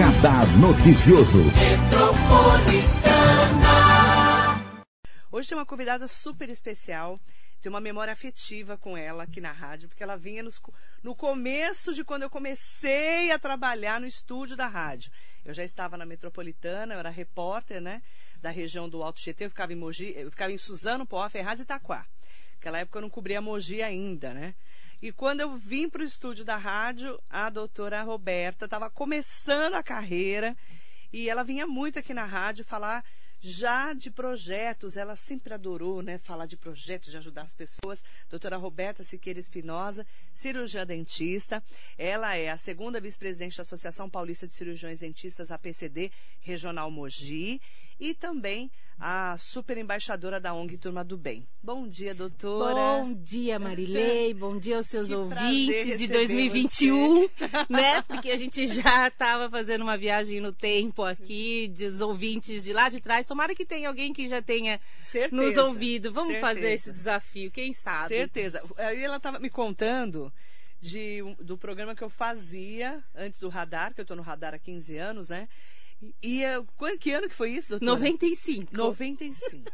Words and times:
Radar 0.00 0.46
Noticioso. 0.58 1.42
Hoje 5.30 5.48
tem 5.50 5.58
uma 5.58 5.66
convidada 5.66 6.08
super 6.08 6.48
especial. 6.48 7.20
Tenho 7.60 7.74
uma 7.74 7.82
memória 7.82 8.10
afetiva 8.10 8.78
com 8.78 8.96
ela 8.96 9.24
aqui 9.24 9.42
na 9.42 9.52
rádio, 9.52 9.90
porque 9.90 10.02
ela 10.02 10.16
vinha 10.16 10.42
nos, 10.42 10.58
no 11.02 11.14
começo 11.14 11.92
de 11.92 12.02
quando 12.02 12.22
eu 12.22 12.30
comecei 12.30 13.30
a 13.30 13.38
trabalhar 13.38 14.00
no 14.00 14.06
estúdio 14.06 14.56
da 14.56 14.68
rádio. 14.68 15.12
Eu 15.44 15.52
já 15.52 15.64
estava 15.64 15.98
na 15.98 16.06
Metropolitana, 16.06 16.94
eu 16.94 16.98
era 16.98 17.10
repórter, 17.10 17.78
né? 17.78 18.00
Da 18.40 18.48
região 18.48 18.88
do 18.88 19.02
Alto 19.02 19.20
Tietê, 19.20 19.44
eu 19.44 19.50
ficava 19.50 19.74
em 19.74 19.76
Mogi, 19.76 20.14
eu 20.16 20.30
ficava 20.30 20.50
em 20.50 20.56
Suzano, 20.56 21.04
Poá, 21.04 21.28
Ferraz 21.28 21.60
e 21.60 21.64
Itaquá. 21.64 22.06
Naquela 22.54 22.78
época 22.78 22.96
eu 22.96 23.02
não 23.02 23.10
cobria 23.10 23.42
Mogi 23.42 23.82
ainda, 23.82 24.32
né? 24.32 24.54
E 25.02 25.10
quando 25.10 25.40
eu 25.40 25.56
vim 25.56 25.88
para 25.88 26.02
o 26.02 26.04
estúdio 26.04 26.44
da 26.44 26.58
rádio, 26.58 27.18
a 27.30 27.48
doutora 27.48 28.02
Roberta 28.02 28.66
estava 28.66 28.90
começando 28.90 29.74
a 29.74 29.82
carreira 29.82 30.54
e 31.10 31.30
ela 31.30 31.42
vinha 31.42 31.66
muito 31.66 31.98
aqui 31.98 32.12
na 32.12 32.26
rádio 32.26 32.66
falar 32.66 33.02
já 33.40 33.94
de 33.94 34.10
projetos, 34.10 34.98
ela 34.98 35.16
sempre 35.16 35.54
adorou, 35.54 36.02
né, 36.02 36.18
falar 36.18 36.44
de 36.44 36.58
projetos, 36.58 37.10
de 37.10 37.16
ajudar 37.16 37.42
as 37.42 37.54
pessoas. 37.54 38.04
Doutora 38.28 38.58
Roberta 38.58 39.02
Siqueira 39.02 39.40
Espinosa, 39.40 40.04
cirurgiã 40.34 40.86
dentista. 40.86 41.64
Ela 41.96 42.36
é 42.36 42.50
a 42.50 42.58
segunda 42.58 43.00
vice-presidente 43.00 43.56
da 43.56 43.62
Associação 43.62 44.10
Paulista 44.10 44.46
de 44.46 44.52
Cirurgiões 44.52 45.00
Dentistas, 45.00 45.50
APCD, 45.50 46.12
Regional 46.42 46.90
Mogi 46.90 47.58
e 48.00 48.14
também 48.14 48.70
a 48.98 49.36
super 49.38 49.78
embaixadora 49.78 50.40
da 50.40 50.52
ONG 50.52 50.76
Turma 50.76 51.04
do 51.04 51.16
Bem. 51.16 51.46
Bom 51.62 51.86
dia, 51.86 52.14
doutora. 52.14 53.02
Bom 53.02 53.14
dia, 53.14 53.58
Marilei. 53.58 54.32
Bom 54.34 54.58
dia 54.58 54.78
aos 54.78 54.86
seus 54.86 55.08
que 55.08 55.14
ouvintes 55.14 55.98
de 55.98 56.06
2021, 56.06 57.20
você. 57.20 57.30
né? 57.68 58.02
Porque 58.08 58.30
a 58.30 58.36
gente 58.36 58.66
já 58.66 59.08
estava 59.08 59.48
fazendo 59.48 59.82
uma 59.82 59.96
viagem 59.96 60.40
no 60.40 60.52
tempo 60.52 61.02
aqui, 61.02 61.68
dos 61.68 62.00
ouvintes 62.00 62.64
de 62.64 62.72
lá 62.72 62.88
de 62.88 63.00
trás. 63.00 63.26
Tomara 63.26 63.54
que 63.54 63.64
tenha 63.64 63.88
alguém 63.88 64.12
que 64.12 64.26
já 64.28 64.42
tenha 64.42 64.80
certeza, 65.00 65.34
nos 65.34 65.56
ouvido. 65.56 66.12
Vamos 66.12 66.32
certeza. 66.32 66.54
fazer 66.54 66.72
esse 66.72 66.92
desafio, 66.92 67.50
quem 67.50 67.72
sabe? 67.72 68.08
Certeza. 68.08 68.62
Aí 68.76 69.02
ela 69.02 69.16
estava 69.16 69.38
me 69.38 69.48
contando 69.48 70.32
de, 70.80 71.20
do 71.40 71.56
programa 71.56 71.94
que 71.94 72.02
eu 72.02 72.10
fazia 72.10 73.02
antes 73.14 73.40
do 73.40 73.48
radar, 73.48 73.94
que 73.94 74.00
eu 74.00 74.04
estou 74.04 74.16
no 74.16 74.22
radar 74.22 74.54
há 74.54 74.58
15 74.58 74.96
anos, 74.96 75.28
né? 75.28 75.48
E, 76.02 76.14
e 76.22 76.42
que 76.98 77.12
ano 77.12 77.28
que 77.28 77.34
foi 77.34 77.52
isso, 77.52 77.70
doutora? 77.70 77.92
95. 77.92 78.76
95. 78.76 79.70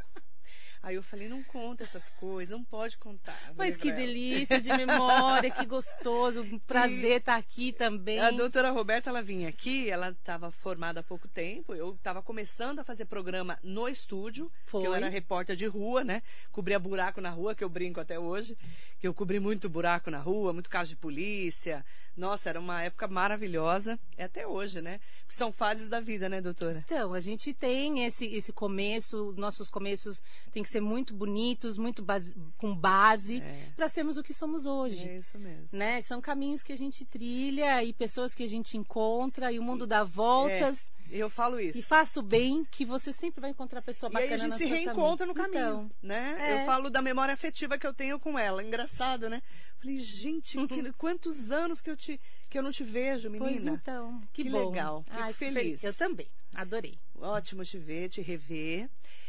Aí 0.86 0.94
eu 0.94 1.02
falei, 1.02 1.28
não 1.28 1.42
conta 1.42 1.82
essas 1.82 2.08
coisas, 2.10 2.56
não 2.56 2.62
pode 2.62 2.96
contar. 2.96 3.36
Mas 3.56 3.76
que 3.76 3.90
delícia 3.90 4.60
de 4.60 4.68
memória, 4.68 5.50
que 5.50 5.66
gostoso, 5.66 6.42
um 6.42 6.60
prazer 6.62 7.18
estar 7.18 7.32
tá 7.32 7.38
aqui 7.38 7.72
também. 7.72 8.20
A 8.20 8.30
doutora 8.30 8.70
Roberta, 8.70 9.10
ela 9.10 9.20
vinha 9.20 9.48
aqui, 9.48 9.90
ela 9.90 10.10
estava 10.10 10.52
formada 10.52 11.00
há 11.00 11.02
pouco 11.02 11.26
tempo, 11.26 11.74
eu 11.74 11.94
estava 11.94 12.22
começando 12.22 12.78
a 12.78 12.84
fazer 12.84 13.04
programa 13.06 13.58
no 13.64 13.88
estúdio, 13.88 14.48
Foi. 14.64 14.80
que 14.80 14.86
eu 14.86 14.94
era 14.94 15.08
repórter 15.08 15.56
de 15.56 15.66
rua, 15.66 16.04
né? 16.04 16.22
Cobria 16.52 16.78
buraco 16.78 17.20
na 17.20 17.30
rua, 17.30 17.52
que 17.52 17.64
eu 17.64 17.68
brinco 17.68 17.98
até 17.98 18.16
hoje, 18.16 18.56
que 19.00 19.08
eu 19.08 19.12
cobri 19.12 19.40
muito 19.40 19.68
buraco 19.68 20.08
na 20.08 20.20
rua, 20.20 20.52
muito 20.52 20.70
caso 20.70 20.90
de 20.90 20.96
polícia. 20.96 21.84
Nossa, 22.16 22.48
era 22.48 22.58
uma 22.58 22.82
época 22.82 23.06
maravilhosa, 23.06 23.98
é 24.16 24.24
até 24.24 24.46
hoje, 24.46 24.80
né? 24.80 25.00
São 25.28 25.52
fases 25.52 25.88
da 25.88 26.00
vida, 26.00 26.28
né, 26.28 26.40
doutora? 26.40 26.82
Então, 26.86 27.12
a 27.12 27.20
gente 27.20 27.52
tem 27.52 28.06
esse, 28.06 28.24
esse 28.24 28.52
começo, 28.54 29.34
nossos 29.36 29.68
começos 29.68 30.22
têm 30.50 30.62
que 30.62 30.68
ser 30.68 30.75
muito 30.80 31.14
bonitos, 31.14 31.78
muito 31.78 32.02
base, 32.02 32.34
com 32.56 32.74
base, 32.74 33.40
é. 33.40 33.68
para 33.76 33.88
sermos 33.88 34.16
o 34.16 34.22
que 34.22 34.32
somos 34.32 34.66
hoje. 34.66 35.08
É 35.08 35.18
isso 35.18 35.38
mesmo. 35.38 35.78
Né? 35.78 36.00
São 36.02 36.20
caminhos 36.20 36.62
que 36.62 36.72
a 36.72 36.76
gente 36.76 37.04
trilha 37.04 37.82
e 37.82 37.92
pessoas 37.92 38.34
que 38.34 38.42
a 38.42 38.48
gente 38.48 38.76
encontra 38.76 39.52
e 39.52 39.58
o 39.58 39.62
mundo 39.62 39.86
dá 39.86 40.04
voltas. 40.04 40.78
É. 40.92 40.95
Eu 41.10 41.30
falo 41.30 41.60
isso. 41.60 41.78
E 41.78 41.82
faça 41.82 42.20
o 42.20 42.22
bem, 42.22 42.64
que 42.64 42.84
você 42.84 43.12
sempre 43.12 43.40
vai 43.40 43.50
encontrar 43.50 43.82
pessoa 43.82 44.10
bacana 44.10 44.30
E 44.30 44.34
aí 44.34 44.40
a 44.40 44.42
gente 44.42 44.58
se 44.58 44.64
reencontra 44.66 45.26
caminho. 45.26 45.28
no 45.28 45.34
caminho, 45.34 45.84
então, 45.84 45.90
né? 46.02 46.36
É. 46.38 46.62
Eu 46.62 46.66
falo 46.66 46.90
da 46.90 47.00
memória 47.00 47.34
afetiva 47.34 47.78
que 47.78 47.86
eu 47.86 47.94
tenho 47.94 48.18
com 48.18 48.38
ela. 48.38 48.62
Engraçado, 48.62 49.28
né? 49.28 49.42
Falei, 49.78 49.98
gente, 49.98 50.58
uhum. 50.58 50.66
que, 50.66 50.92
quantos 50.92 51.50
anos 51.50 51.80
que 51.80 51.90
eu, 51.90 51.96
te, 51.96 52.20
que 52.48 52.58
eu 52.58 52.62
não 52.62 52.70
te 52.70 52.84
vejo, 52.84 53.30
menina. 53.30 53.50
Pois 53.50 53.66
então, 53.66 54.20
que, 54.32 54.44
que 54.44 54.50
bom. 54.50 54.70
legal. 54.70 55.02
Fico 55.04 55.16
Ai, 55.18 55.32
feliz. 55.32 55.82
Eu 55.82 55.94
também, 55.94 56.28
adorei. 56.54 56.98
Ótimo 57.14 57.64
te 57.64 57.78
ver, 57.78 58.08
te 58.08 58.20
rever 58.20 58.88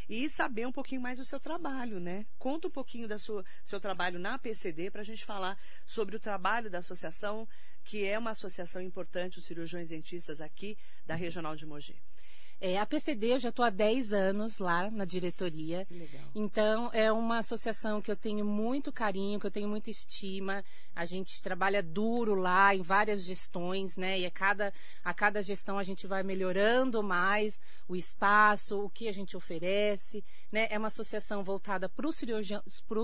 e 0.09 0.29
saber 0.29 0.65
um 0.65 0.71
pouquinho 0.71 1.01
mais 1.01 1.17
do 1.17 1.25
seu 1.25 1.39
trabalho, 1.39 1.99
né? 1.99 2.25
Conta 2.39 2.67
um 2.67 2.71
pouquinho 2.71 3.07
do 3.07 3.19
seu 3.19 3.79
trabalho 3.79 4.17
na 4.17 4.37
PCD 4.39 4.89
para 4.89 5.01
a 5.01 5.05
gente 5.05 5.25
falar 5.25 5.57
sobre 5.85 6.15
o 6.15 6.19
trabalho 6.19 6.69
da 6.69 6.77
associação 6.77 7.47
que 7.87 8.05
é 8.05 8.19
uma 8.19 8.31
associação 8.31 8.81
importante, 8.81 9.39
os 9.39 9.45
cirurgiões 9.45 9.89
dentistas 9.89 10.41
aqui 10.41 10.77
da 11.05 11.15
Regional 11.15 11.55
de 11.55 11.65
Mogi. 11.65 11.95
É, 12.59 12.79
a 12.79 12.85
PCD 12.87 13.33
eu 13.33 13.39
já 13.39 13.49
estou 13.49 13.63
há 13.63 13.69
10 13.69 14.11
anos 14.11 14.57
lá 14.57 14.89
na 14.89 15.05
diretoria. 15.05 15.87
Legal. 15.89 16.23
Então, 16.33 16.89
é 16.91 17.09
uma 17.11 17.37
associação 17.37 18.01
que 18.01 18.09
eu 18.09 18.15
tenho 18.15 18.43
muito 18.43 18.91
carinho, 18.91 19.39
que 19.39 19.45
eu 19.45 19.51
tenho 19.51 19.69
muita 19.69 19.91
estima. 19.91 20.65
A 20.95 21.05
gente 21.05 21.41
trabalha 21.41 21.83
duro 21.83 22.33
lá 22.33 22.75
em 22.75 22.81
várias 22.81 23.21
gestões, 23.21 23.95
né? 23.95 24.19
E 24.19 24.25
a 24.25 24.31
cada, 24.31 24.73
a 25.03 25.13
cada 25.13 25.41
gestão 25.41 25.77
a 25.77 25.83
gente 25.83 26.07
vai 26.07 26.23
melhorando 26.23 27.03
mais 27.03 27.59
o 27.87 27.95
espaço, 27.95 28.83
o 28.83 28.89
que 28.89 29.07
a 29.07 29.13
gente 29.13 29.37
oferece. 29.37 30.25
Né? 30.51 30.67
É 30.71 30.79
uma 30.79 30.87
associação 30.87 31.43
voltada 31.43 31.87
para 31.87 32.07
os 32.07 32.15
cirurgiões, 32.15 32.63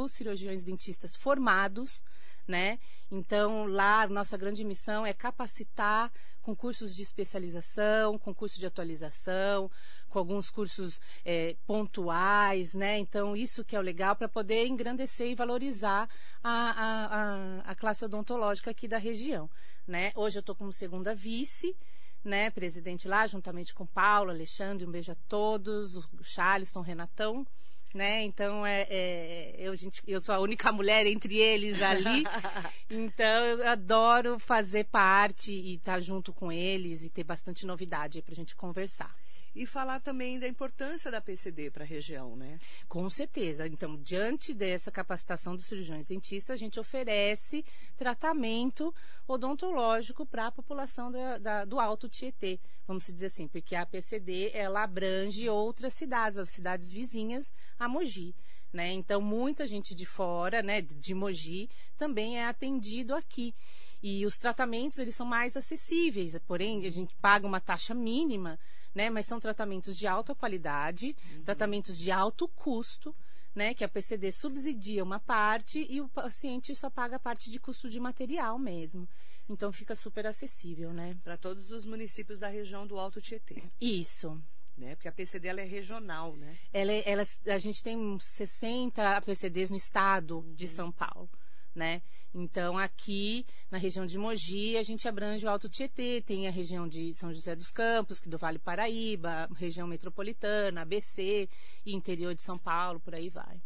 cirurgiões 0.09 0.63
dentistas 0.63 1.15
formados 1.15 2.01
né? 2.47 2.79
Então, 3.11 3.65
lá, 3.65 4.07
nossa 4.07 4.37
grande 4.37 4.63
missão 4.63 5.05
é 5.05 5.13
capacitar 5.13 6.11
com 6.41 6.55
cursos 6.55 6.93
de 6.93 7.01
especialização, 7.01 8.19
com 8.19 8.33
curso 8.33 8.59
de 8.59 8.65
atualização, 8.65 9.71
com 10.09 10.19
alguns 10.19 10.49
cursos 10.49 10.99
é, 11.23 11.55
pontuais, 11.65 12.73
né? 12.73 12.99
Então, 12.99 13.35
isso 13.35 13.63
que 13.63 13.75
é 13.75 13.79
o 13.79 13.81
legal 13.81 14.15
para 14.15 14.27
poder 14.27 14.67
engrandecer 14.67 15.27
e 15.27 15.35
valorizar 15.35 16.07
a, 16.43 16.51
a, 16.51 17.05
a, 17.05 17.71
a, 17.71 17.75
classe 17.75 18.03
odontológica 18.05 18.69
aqui 18.71 18.87
da 18.87 18.97
região, 18.97 19.49
né? 19.87 20.11
Hoje 20.15 20.37
eu 20.37 20.41
estou 20.41 20.53
como 20.53 20.71
segunda 20.71 21.15
vice, 21.15 21.75
né? 22.23 22.51
Presidente 22.51 23.07
lá, 23.07 23.25
juntamente 23.25 23.73
com 23.73 23.85
Paulo, 23.85 24.29
Alexandre, 24.29 24.85
um 24.85 24.91
beijo 24.91 25.13
a 25.13 25.17
todos, 25.27 25.95
o 25.95 26.23
Charleston, 26.23 26.81
o 26.81 26.83
Renatão, 26.83 27.47
né? 27.93 28.23
Então 28.23 28.65
é, 28.65 28.87
é, 28.89 29.55
eu, 29.57 29.75
gente, 29.75 30.01
eu 30.07 30.19
sou 30.19 30.33
a 30.33 30.39
única 30.39 30.71
mulher 30.71 31.05
entre 31.05 31.37
eles 31.37 31.81
ali, 31.81 32.23
então 32.89 33.45
eu 33.45 33.67
adoro 33.67 34.39
fazer 34.39 34.85
parte 34.85 35.51
e 35.51 35.75
estar 35.75 35.93
tá 35.93 35.99
junto 35.99 36.33
com 36.33 36.51
eles 36.51 37.03
e 37.03 37.09
ter 37.09 37.23
bastante 37.23 37.65
novidade 37.65 38.21
para 38.21 38.33
a 38.33 38.35
gente 38.35 38.55
conversar 38.55 39.13
e 39.55 39.65
falar 39.65 39.99
também 39.99 40.39
da 40.39 40.47
importância 40.47 41.11
da 41.11 41.21
PCD 41.21 41.69
para 41.69 41.83
a 41.83 41.87
região, 41.87 42.35
né? 42.35 42.59
Com 42.87 43.09
certeza. 43.09 43.67
Então, 43.67 43.97
diante 43.97 44.53
dessa 44.53 44.91
capacitação 44.91 45.55
dos 45.55 45.65
cirurgiões 45.65 46.07
dentistas, 46.07 46.53
a 46.53 46.57
gente 46.57 46.79
oferece 46.79 47.63
tratamento 47.95 48.93
odontológico 49.27 50.25
para 50.25 50.47
a 50.47 50.51
população 50.51 51.11
da, 51.11 51.37
da, 51.37 51.65
do 51.65 51.79
Alto 51.79 52.09
Tietê, 52.09 52.59
vamos 52.87 53.05
dizer 53.05 53.27
assim, 53.27 53.47
porque 53.47 53.75
a 53.75 53.85
PCD 53.85 54.51
ela 54.53 54.83
abrange 54.83 55.47
outras 55.47 55.93
cidades, 55.93 56.37
as 56.37 56.49
cidades 56.49 56.89
vizinhas 56.91 57.53
a 57.77 57.87
Mogi. 57.87 58.35
Né? 58.71 58.91
Então, 58.91 59.21
muita 59.21 59.67
gente 59.67 59.93
de 59.93 60.05
fora, 60.05 60.63
né, 60.63 60.81
de 60.81 61.13
Mogi, 61.13 61.69
também 61.95 62.39
é 62.39 62.47
atendido 62.47 63.13
aqui. 63.13 63.53
E 64.01 64.25
os 64.25 64.37
tratamentos, 64.37 64.97
eles 64.97 65.15
são 65.15 65.25
mais 65.25 65.55
acessíveis, 65.55 66.37
porém, 66.45 66.85
a 66.85 66.89
gente 66.89 67.15
paga 67.21 67.47
uma 67.47 67.61
taxa 67.61 67.93
mínima 67.93 68.59
né? 68.93 69.09
Mas 69.09 69.25
são 69.25 69.39
tratamentos 69.39 69.97
de 69.97 70.07
alta 70.07 70.35
qualidade, 70.35 71.15
uhum. 71.35 71.43
tratamentos 71.43 71.97
de 71.97 72.11
alto 72.11 72.47
custo, 72.47 73.15
né? 73.53 73.73
Que 73.73 73.83
a 73.83 73.89
PCD 73.89 74.31
subsidia 74.31 75.03
uma 75.03 75.19
parte 75.19 75.85
e 75.89 76.01
o 76.01 76.07
paciente 76.09 76.75
só 76.75 76.89
paga 76.89 77.17
a 77.17 77.19
parte 77.19 77.51
de 77.51 77.59
custo 77.59 77.89
de 77.89 77.99
material 77.99 78.57
mesmo. 78.57 79.07
Então 79.49 79.71
fica 79.71 79.93
super 79.95 80.25
acessível, 80.25 80.93
né? 80.93 81.17
Para 81.23 81.37
todos 81.37 81.71
os 81.71 81.85
municípios 81.85 82.39
da 82.39 82.47
região 82.47 82.87
do 82.87 82.97
Alto 82.97 83.21
Tietê. 83.21 83.63
Isso. 83.79 84.41
Né? 84.75 84.95
Porque 84.95 85.07
a 85.07 85.11
PCD 85.11 85.49
ela 85.49 85.61
é 85.61 85.65
regional, 85.65 86.35
né? 86.35 86.57
Ela, 86.71 86.91
é, 86.91 87.03
ela, 87.05 87.23
a 87.45 87.57
gente 87.59 87.83
tem 87.83 88.17
60 88.19 89.21
PCDs 89.21 89.69
no 89.69 89.77
estado 89.77 90.39
uhum. 90.39 90.53
de 90.55 90.67
São 90.67 90.91
Paulo 90.91 91.29
né? 91.75 92.01
Então, 92.33 92.77
aqui 92.77 93.45
na 93.69 93.77
região 93.77 94.05
de 94.05 94.17
Mogi, 94.17 94.75
a 94.75 94.83
gente 94.83 95.07
abrange 95.07 95.45
o 95.45 95.49
Alto 95.49 95.69
Tietê, 95.69 96.21
tem 96.21 96.47
a 96.47 96.51
região 96.51 96.87
de 96.87 97.13
São 97.13 97.31
José 97.31 97.55
dos 97.55 97.71
Campos, 97.71 98.21
do 98.21 98.37
Vale 98.37 98.57
Paraíba, 98.57 99.47
região 99.55 99.87
metropolitana, 99.87 100.81
ABC 100.81 101.47
interior 101.85 102.33
de 102.33 102.41
São 102.41 102.57
Paulo, 102.57 102.99
por 102.99 103.13
aí 103.13 103.29
vai. 103.29 103.61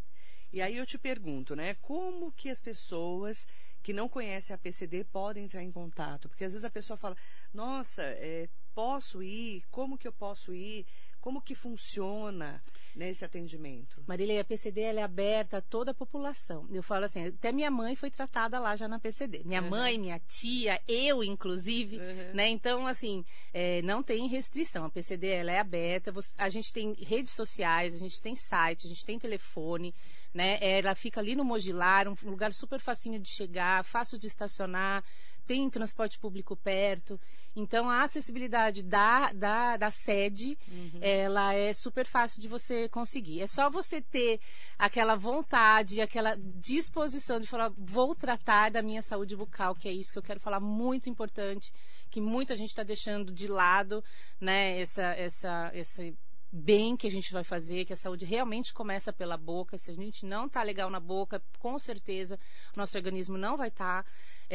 E 0.52 0.62
aí 0.62 0.78
eu 0.78 0.86
te 0.86 0.98
pergunto, 0.98 1.56
né, 1.56 1.76
como 1.76 2.32
que 2.32 2.50
as 2.50 2.60
pessoas 2.60 3.46
que 3.82 3.94
não 3.94 4.10
conhecem 4.10 4.54
a 4.54 4.58
PCD 4.58 5.06
podem 5.06 5.46
entrar 5.46 5.64
em 5.64 5.72
contato? 5.72 6.28
Porque 6.28 6.44
às 6.44 6.52
vezes 6.52 6.66
a 6.66 6.70
pessoa 6.70 6.98
fala, 6.98 7.16
nossa, 7.54 8.04
é, 8.04 8.50
posso 8.74 9.24
ir? 9.24 9.64
Como 9.72 9.98
que 9.98 10.08
eu 10.08 10.14
posso 10.14 10.54
ir? 10.54 10.86
Como 11.28 11.42
que 11.42 11.54
funciona 11.56 12.64
nesse 12.96 13.26
atendimento? 13.26 14.02
Marília, 14.08 14.40
a 14.40 14.46
PCD 14.46 14.80
ela 14.80 15.02
é 15.02 15.04
aberta 15.04 15.58
a 15.58 15.62
toda 15.62 15.92
a 15.92 15.94
população. 15.94 16.66
Eu 16.72 16.82
falo 16.82 17.04
assim, 17.04 17.26
até 17.28 17.52
minha 17.52 17.70
mãe 17.70 17.98
foi 17.98 18.10
tratada 18.10 18.58
lá 18.60 18.78
já 18.78 18.88
na 18.88 18.98
PCD. 18.98 19.42
Minha 19.44 19.62
Uhum. 19.62 19.70
mãe, 19.70 19.98
minha 20.00 20.20
tia, 20.20 20.82
eu 20.88 21.22
inclusive, 21.22 21.98
Uhum. 21.98 22.34
né? 22.34 22.48
Então, 22.48 22.88
assim, 22.88 23.26
é, 23.54 23.82
não 23.82 24.02
tem 24.02 24.26
restrição. 24.30 24.86
A 24.86 24.90
PCD 24.90 25.28
ela 25.28 25.52
é 25.52 25.60
aberta. 25.60 26.14
A 26.38 26.48
gente 26.48 26.72
tem 26.72 26.94
redes 26.94 27.34
sociais, 27.34 27.94
a 27.94 27.98
gente 27.98 28.22
tem 28.22 28.34
site, 28.34 28.86
a 28.86 28.90
gente 28.90 29.04
tem 29.04 29.20
telefone, 29.20 29.94
né? 30.34 30.58
Ela 30.62 30.96
fica 30.96 31.20
ali 31.20 31.36
no 31.36 31.44
Mogilar, 31.44 32.08
um 32.08 32.16
lugar 32.24 32.54
super 32.54 32.80
facinho 32.80 33.20
de 33.20 33.30
chegar, 33.30 33.84
fácil 33.84 34.18
de 34.18 34.28
estacionar. 34.28 35.04
Tem 35.48 35.70
transporte 35.70 36.20
público 36.20 36.56
perto. 36.56 37.20
Então, 37.56 37.90
a 37.90 38.04
acessibilidade 38.04 38.84
da, 38.84 39.32
da, 39.34 39.78
da 39.78 39.90
sede, 39.90 40.56
ela 41.02 41.56
é 41.56 41.74
super 41.74 42.06
fácil 42.06 42.40
de 42.40 42.48
você 42.48 42.88
conseguir. 42.90 43.42
É 43.42 43.48
só 43.48 43.68
você 43.70 44.00
ter 44.00 44.40
aquela 44.78 45.16
vontade, 45.16 46.00
aquela 46.00 46.38
disposição 46.38 47.40
de 47.40 47.48
falar, 47.48 47.72
vou 47.76 48.14
tratar 48.14 48.70
da 48.70 48.84
minha 48.84 49.02
saúde 49.02 49.36
bucal, 49.36 49.74
que 49.74 49.88
é 49.88 49.92
isso 49.92 50.12
que 50.14 50.20
eu 50.20 50.24
quero 50.24 50.40
falar, 50.40 50.60
muito 50.60 51.10
importante, 51.10 51.74
que 52.12 52.22
muita 52.22 52.56
gente 52.56 52.70
está 52.70 52.84
deixando 52.84 53.32
de 53.32 53.48
lado, 53.48 54.04
né, 54.40 54.80
essa, 54.80 55.16
essa, 55.16 55.72
esse 55.74 56.16
bem 56.52 56.96
que 56.96 57.08
a 57.08 57.12
gente 57.12 57.32
vai 57.32 57.44
fazer, 57.44 57.86
que 57.86 57.94
a 57.94 57.98
saúde 57.98 58.26
realmente 58.26 58.74
começa 58.74 59.12
pela 59.12 59.38
boca. 59.38 59.78
Se 59.78 59.92
a 59.92 59.94
gente 59.94 60.26
não 60.26 60.46
está 60.46 60.64
legal 60.64 60.90
na 60.90 61.00
boca, 61.00 61.42
com 61.60 61.78
certeza 61.78 62.40
nosso 62.76 62.98
organismo 62.98 63.38
não 63.38 63.58
vai 63.58 63.68
estar 63.70 64.06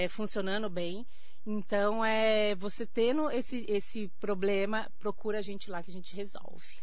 funcionando 0.09 0.69
bem. 0.69 1.07
Então, 1.45 2.05
é, 2.05 2.55
você 2.55 2.87
tendo 2.87 3.31
esse, 3.31 3.65
esse 3.69 4.09
problema, 4.21 4.91
procura 4.99 5.39
a 5.39 5.43
gente 5.43 5.71
lá 5.71 5.83
que 5.83 5.91
a 5.91 5.95
gente 5.95 6.15
resolve. 6.15 6.81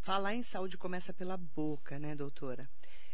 Falar 0.00 0.34
em 0.34 0.42
saúde 0.42 0.76
começa 0.76 1.12
pela 1.12 1.36
boca, 1.36 1.98
né, 1.98 2.14
doutora? 2.14 2.68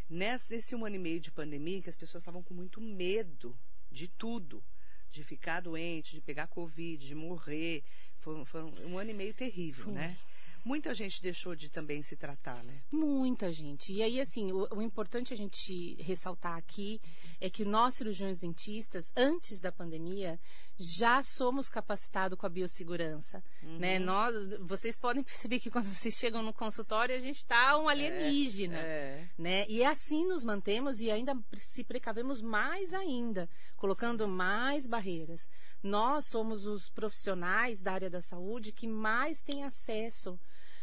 Nesse, 0.09 0.55
nesse 0.55 0.75
um 0.75 0.85
ano 0.85 0.97
e 0.97 0.99
meio 0.99 1.21
de 1.21 1.31
pandemia, 1.31 1.82
que 1.82 1.88
as 1.88 1.97
pessoas 1.97 2.23
estavam 2.23 2.43
com 2.43 2.55
muito 2.55 2.81
medo 2.81 3.56
de 3.91 4.09
tudo, 4.09 4.65
de 5.11 5.23
ficar 5.23 5.61
doente, 5.61 6.12
de 6.12 6.21
pegar 6.21 6.47
Covid, 6.47 7.06
de 7.06 7.15
morrer. 7.15 7.85
Foi, 8.19 8.44
foi 8.44 8.62
um 8.85 8.99
ano 8.99 9.11
e 9.11 9.15
meio 9.15 9.35
terrível, 9.35 9.85
Foi. 9.85 9.93
né? 9.93 10.17
Muita 10.65 10.93
gente 10.95 11.23
deixou 11.23 11.55
de 11.55 11.69
também 11.69 12.03
se 12.03 12.17
tratar, 12.17 12.62
né? 12.62 12.83
Muita 12.91 13.51
gente. 13.51 13.93
E 13.93 14.03
aí, 14.03 14.21
assim, 14.21 14.53
o, 14.53 14.69
o 14.71 14.83
importante 14.83 15.33
a 15.33 15.37
gente 15.37 15.95
ressaltar 16.03 16.57
aqui 16.57 17.01
é 17.41 17.49
que 17.49 17.65
nós, 17.65 17.95
cirurgiões 17.95 18.39
dentistas, 18.39 19.11
antes 19.17 19.61
da 19.61 19.73
pandemia, 19.73 20.39
já 20.81 21.23
somos 21.23 21.69
capacitados 21.69 22.38
com 22.38 22.47
a 22.47 22.49
biossegurança. 22.49 23.43
Né? 23.62 23.99
Nós, 23.99 24.35
vocês 24.61 24.97
podem 24.97 25.23
perceber 25.23 25.61
que 25.61 25.71
quando 25.71 25.93
vocês 25.93 26.15
chegam 26.15 26.43
no 26.43 26.53
consultório, 26.53 27.15
a 27.15 27.19
gente 27.19 27.37
está 27.37 27.77
um 27.77 27.88
alienígena. 27.88 28.79
É. 28.79 29.29
Né? 29.37 29.67
E 29.69 29.85
assim 29.85 30.27
nos 30.27 30.43
mantemos 30.43 31.00
e 31.00 31.11
ainda 31.11 31.37
se 31.56 31.85
precavemos 31.85 32.41
mais 32.41 32.94
ainda, 32.94 33.49
colocando 33.77 34.27
mais 34.27 34.87
barreiras. 34.87 35.47
Nós 35.82 36.27
somos 36.27 36.67
os 36.67 36.88
profissionais 36.88 37.81
da 37.81 37.93
área 37.93 38.11
da 38.11 38.23
saúde 38.23 38.73
que 38.73 38.87
mais 38.87 39.41
têm 39.41 39.65
acesso 39.65 40.41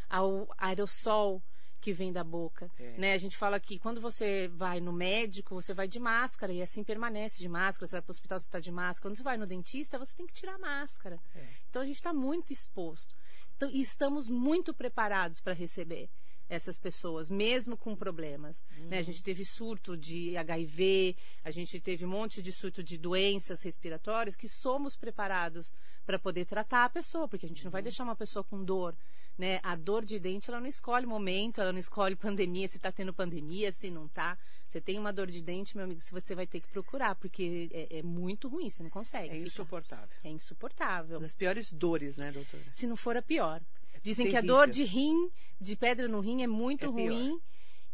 ao 0.09 0.47
aerossol 0.57 1.41
que 1.87 1.93
vem 1.93 2.11
da 2.11 2.21
boca. 2.21 2.69
É. 2.77 2.97
Né? 2.97 3.13
A 3.13 3.17
gente 3.17 3.37
fala 3.37 3.57
que 3.61 3.79
quando 3.79 4.01
você 4.01 4.49
vai 4.49 4.81
no 4.81 4.91
médico, 4.91 5.55
você 5.55 5.73
vai 5.73 5.87
de 5.87 6.01
máscara 6.01 6.51
e 6.51 6.61
assim 6.61 6.83
permanece 6.83 7.39
de 7.39 7.47
máscara. 7.47 7.87
Você 7.87 7.95
vai 7.95 8.01
para 8.01 8.09
o 8.09 8.11
hospital, 8.11 8.37
você 8.37 8.45
está 8.45 8.59
de 8.59 8.73
máscara. 8.73 9.03
Quando 9.03 9.15
você 9.15 9.23
vai 9.23 9.37
no 9.37 9.47
dentista, 9.47 9.97
você 9.97 10.13
tem 10.13 10.27
que 10.27 10.33
tirar 10.33 10.55
a 10.55 10.57
máscara. 10.57 11.17
É. 11.33 11.47
Então 11.69 11.81
a 11.81 11.85
gente 11.85 11.95
está 11.95 12.11
muito 12.11 12.51
exposto. 12.51 13.15
Então, 13.55 13.69
e 13.71 13.81
estamos 13.81 14.27
muito 14.27 14.73
preparados 14.73 15.39
para 15.39 15.53
receber 15.53 16.09
essas 16.49 16.77
pessoas, 16.77 17.29
mesmo 17.29 17.77
com 17.77 17.95
problemas. 17.95 18.61
Né? 18.89 18.97
A 18.97 19.01
gente 19.01 19.23
teve 19.23 19.45
surto 19.45 19.95
de 19.95 20.35
HIV, 20.35 21.15
a 21.41 21.51
gente 21.51 21.79
teve 21.79 22.05
um 22.05 22.09
monte 22.09 22.41
de 22.41 22.51
surto 22.51 22.83
de 22.83 22.97
doenças 22.97 23.61
respiratórias 23.61 24.35
que 24.35 24.49
somos 24.49 24.97
preparados 24.97 25.73
para 26.05 26.19
poder 26.19 26.45
tratar 26.45 26.83
a 26.83 26.89
pessoa, 26.89 27.29
porque 27.29 27.45
a 27.45 27.49
gente 27.49 27.63
não 27.63 27.71
vai 27.71 27.81
deixar 27.81 28.03
uma 28.03 28.15
pessoa 28.15 28.43
com 28.43 28.61
dor. 28.61 28.93
Né? 29.37 29.59
A 29.61 29.75
dor 29.75 30.03
de 30.03 30.17
dente, 30.19 30.49
ela 30.49 30.59
não 30.59 30.67
escolhe 30.67 31.05
momento, 31.05 31.61
ela 31.61 31.71
não 31.71 31.79
escolhe 31.79 32.15
pandemia, 32.17 32.67
se 32.67 32.77
está 32.77 32.91
tendo 32.91 33.13
pandemia, 33.13 33.71
se 33.71 33.91
não 33.91 34.05
está. 34.07 34.37
Você 34.67 34.81
tem 34.81 34.97
uma 34.97 35.13
dor 35.13 35.27
de 35.27 35.41
dente, 35.41 35.75
meu 35.77 35.85
amigo, 35.85 36.01
você 36.01 36.33
vai 36.35 36.47
ter 36.47 36.59
que 36.59 36.67
procurar, 36.67 37.15
porque 37.15 37.69
é, 37.71 37.99
é 37.99 38.03
muito 38.03 38.47
ruim, 38.47 38.69
você 38.69 38.81
não 38.83 38.89
consegue. 38.89 39.29
É 39.29 39.33
ficar. 39.33 39.45
insuportável. 39.45 40.17
É 40.23 40.29
insuportável. 40.29 41.19
Das 41.19 41.35
piores 41.35 41.71
dores, 41.71 42.17
né, 42.17 42.31
doutora? 42.31 42.63
Se 42.73 42.87
não 42.87 42.95
for 42.95 43.15
a 43.15 43.21
pior. 43.21 43.61
Dizem 44.03 44.25
que 44.27 44.35
a 44.35 44.41
Terrível. 44.41 44.55
dor 44.57 44.69
de 44.69 44.83
rim, 44.83 45.29
de 45.61 45.75
pedra 45.75 46.07
no 46.07 46.19
rim, 46.19 46.41
é 46.43 46.47
muito 46.47 46.85
É 46.85 46.91
pior. 46.91 47.13
ruim. 47.13 47.39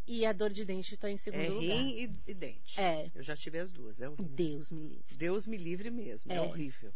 E 0.06 0.26
a 0.26 0.34
dor 0.34 0.50
de 0.50 0.66
dente 0.66 0.94
está 0.96 1.10
em 1.10 1.16
segundo 1.18 1.42
É 1.44 1.50
lugar. 1.50 1.62
rim 1.62 1.90
e, 2.26 2.32
e 2.32 2.34
dente. 2.34 2.80
É. 2.80 3.10
Eu 3.16 3.24
já 3.24 3.36
tive 3.38 3.58
as 3.60 3.72
duas. 3.72 4.02
É 4.02 4.10
horrível. 4.10 4.26
Deus 4.36 4.70
me 4.72 4.82
livre. 4.82 5.16
Deus 5.16 5.48
me 5.48 5.58
livre 5.58 5.90
mesmo. 5.90 6.32
É, 6.32 6.36
É. 6.36 6.42
horrível. 6.42 6.94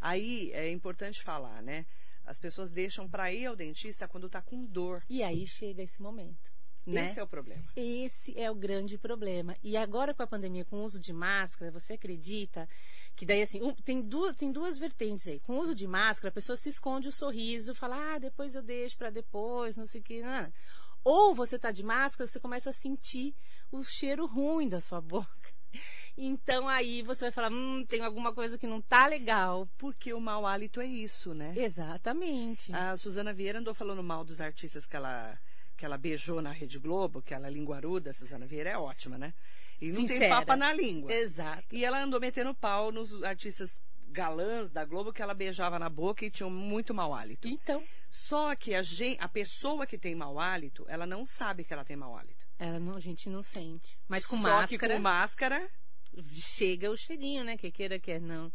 Aí 0.00 0.50
é 0.52 0.70
importante 0.70 1.22
falar, 1.22 1.62
né? 1.62 1.84
As 2.28 2.38
pessoas 2.38 2.70
deixam 2.70 3.08
para 3.08 3.32
ir 3.32 3.46
ao 3.46 3.56
dentista 3.56 4.06
quando 4.06 4.26
está 4.26 4.42
com 4.42 4.64
dor. 4.64 5.02
E 5.08 5.22
aí 5.22 5.46
chega 5.46 5.82
esse 5.82 6.00
momento. 6.02 6.52
Né? 6.86 7.06
Esse 7.10 7.20
é 7.20 7.22
o 7.22 7.26
problema. 7.26 7.64
Esse 7.76 8.38
é 8.38 8.50
o 8.50 8.54
grande 8.54 8.96
problema. 8.96 9.54
E 9.62 9.76
agora 9.76 10.14
com 10.14 10.22
a 10.22 10.26
pandemia, 10.26 10.64
com 10.64 10.76
o 10.76 10.84
uso 10.84 10.98
de 10.98 11.12
máscara, 11.12 11.70
você 11.70 11.94
acredita 11.94 12.66
que 13.14 13.26
daí 13.26 13.42
assim, 13.42 13.62
um- 13.62 13.74
tem, 13.74 14.00
duas, 14.00 14.34
tem 14.36 14.50
duas 14.50 14.78
vertentes 14.78 15.26
aí. 15.28 15.38
Com 15.40 15.56
o 15.58 15.60
uso 15.60 15.74
de 15.74 15.86
máscara, 15.86 16.30
a 16.30 16.32
pessoa 16.32 16.56
se 16.56 16.70
esconde 16.70 17.06
o 17.08 17.12
sorriso, 17.12 17.74
fala, 17.74 18.14
ah, 18.14 18.18
depois 18.18 18.54
eu 18.54 18.62
deixo 18.62 18.96
para 18.96 19.10
depois, 19.10 19.76
não 19.76 19.86
sei 19.86 20.00
o 20.00 20.04
que. 20.04 20.22
Não. 20.22 20.50
Ou 21.04 21.34
você 21.34 21.58
tá 21.58 21.70
de 21.70 21.82
máscara, 21.82 22.26
você 22.26 22.40
começa 22.40 22.70
a 22.70 22.72
sentir 22.72 23.34
o 23.70 23.84
cheiro 23.84 24.26
ruim 24.26 24.66
da 24.68 24.80
sua 24.80 25.00
boca. 25.00 25.47
Então 26.16 26.68
aí 26.68 27.02
você 27.02 27.26
vai 27.26 27.32
falar, 27.32 27.52
hum, 27.52 27.84
tem 27.86 28.00
alguma 28.02 28.32
coisa 28.34 28.58
que 28.58 28.66
não 28.66 28.80
tá 28.80 29.06
legal. 29.06 29.68
Porque 29.78 30.12
o 30.12 30.20
mau 30.20 30.46
hálito 30.46 30.80
é 30.80 30.86
isso, 30.86 31.32
né? 31.34 31.52
Exatamente. 31.56 32.74
A 32.74 32.96
Suzana 32.96 33.32
Vieira 33.32 33.58
andou 33.60 33.74
falando 33.74 34.02
mal 34.02 34.24
dos 34.24 34.40
artistas 34.40 34.84
que 34.86 34.96
ela, 34.96 35.38
que 35.76 35.84
ela 35.84 35.96
beijou 35.98 36.42
na 36.42 36.50
Rede 36.52 36.78
Globo, 36.78 37.22
que 37.22 37.32
ela 37.34 37.46
é 37.46 37.50
linguaruda. 37.50 38.10
A 38.10 38.12
Suzana 38.14 38.46
Vieira 38.46 38.70
é 38.70 38.76
ótima, 38.78 39.16
né? 39.16 39.32
E 39.80 39.88
não 39.88 39.98
tem 39.98 40.08
Sincera. 40.08 40.36
papa 40.40 40.56
na 40.56 40.72
língua. 40.72 41.12
Exato. 41.12 41.72
E 41.74 41.84
ela 41.84 42.02
andou 42.02 42.18
metendo 42.18 42.52
pau 42.54 42.90
nos 42.90 43.22
artistas 43.22 43.80
galãs 44.10 44.72
da 44.72 44.84
Globo 44.84 45.12
que 45.12 45.22
ela 45.22 45.34
beijava 45.34 45.78
na 45.78 45.88
boca 45.88 46.24
e 46.24 46.30
tinham 46.30 46.50
muito 46.50 46.92
mau 46.94 47.14
hálito. 47.14 47.46
Então, 47.46 47.84
Só 48.10 48.56
que 48.56 48.74
a, 48.74 48.82
gen- 48.82 49.18
a 49.20 49.28
pessoa 49.28 49.86
que 49.86 49.98
tem 49.98 50.14
mau 50.16 50.40
hálito, 50.40 50.84
ela 50.88 51.06
não 51.06 51.24
sabe 51.26 51.62
que 51.62 51.72
ela 51.72 51.84
tem 51.84 51.94
mau 51.94 52.16
hálito. 52.16 52.47
Ela 52.58 52.80
não, 52.80 52.96
a 52.96 53.00
gente 53.00 53.28
não 53.30 53.42
sente. 53.42 53.98
Mas 54.08 54.26
com 54.26 54.36
Só 54.36 54.42
máscara. 54.42 54.66
que 54.66 54.96
com 54.96 54.98
máscara, 55.02 55.70
chega 56.32 56.90
o 56.90 56.96
cheirinho, 56.96 57.44
né? 57.44 57.56
Que 57.56 57.70
queira, 57.70 57.98
quer 57.98 58.20
não. 58.20 58.52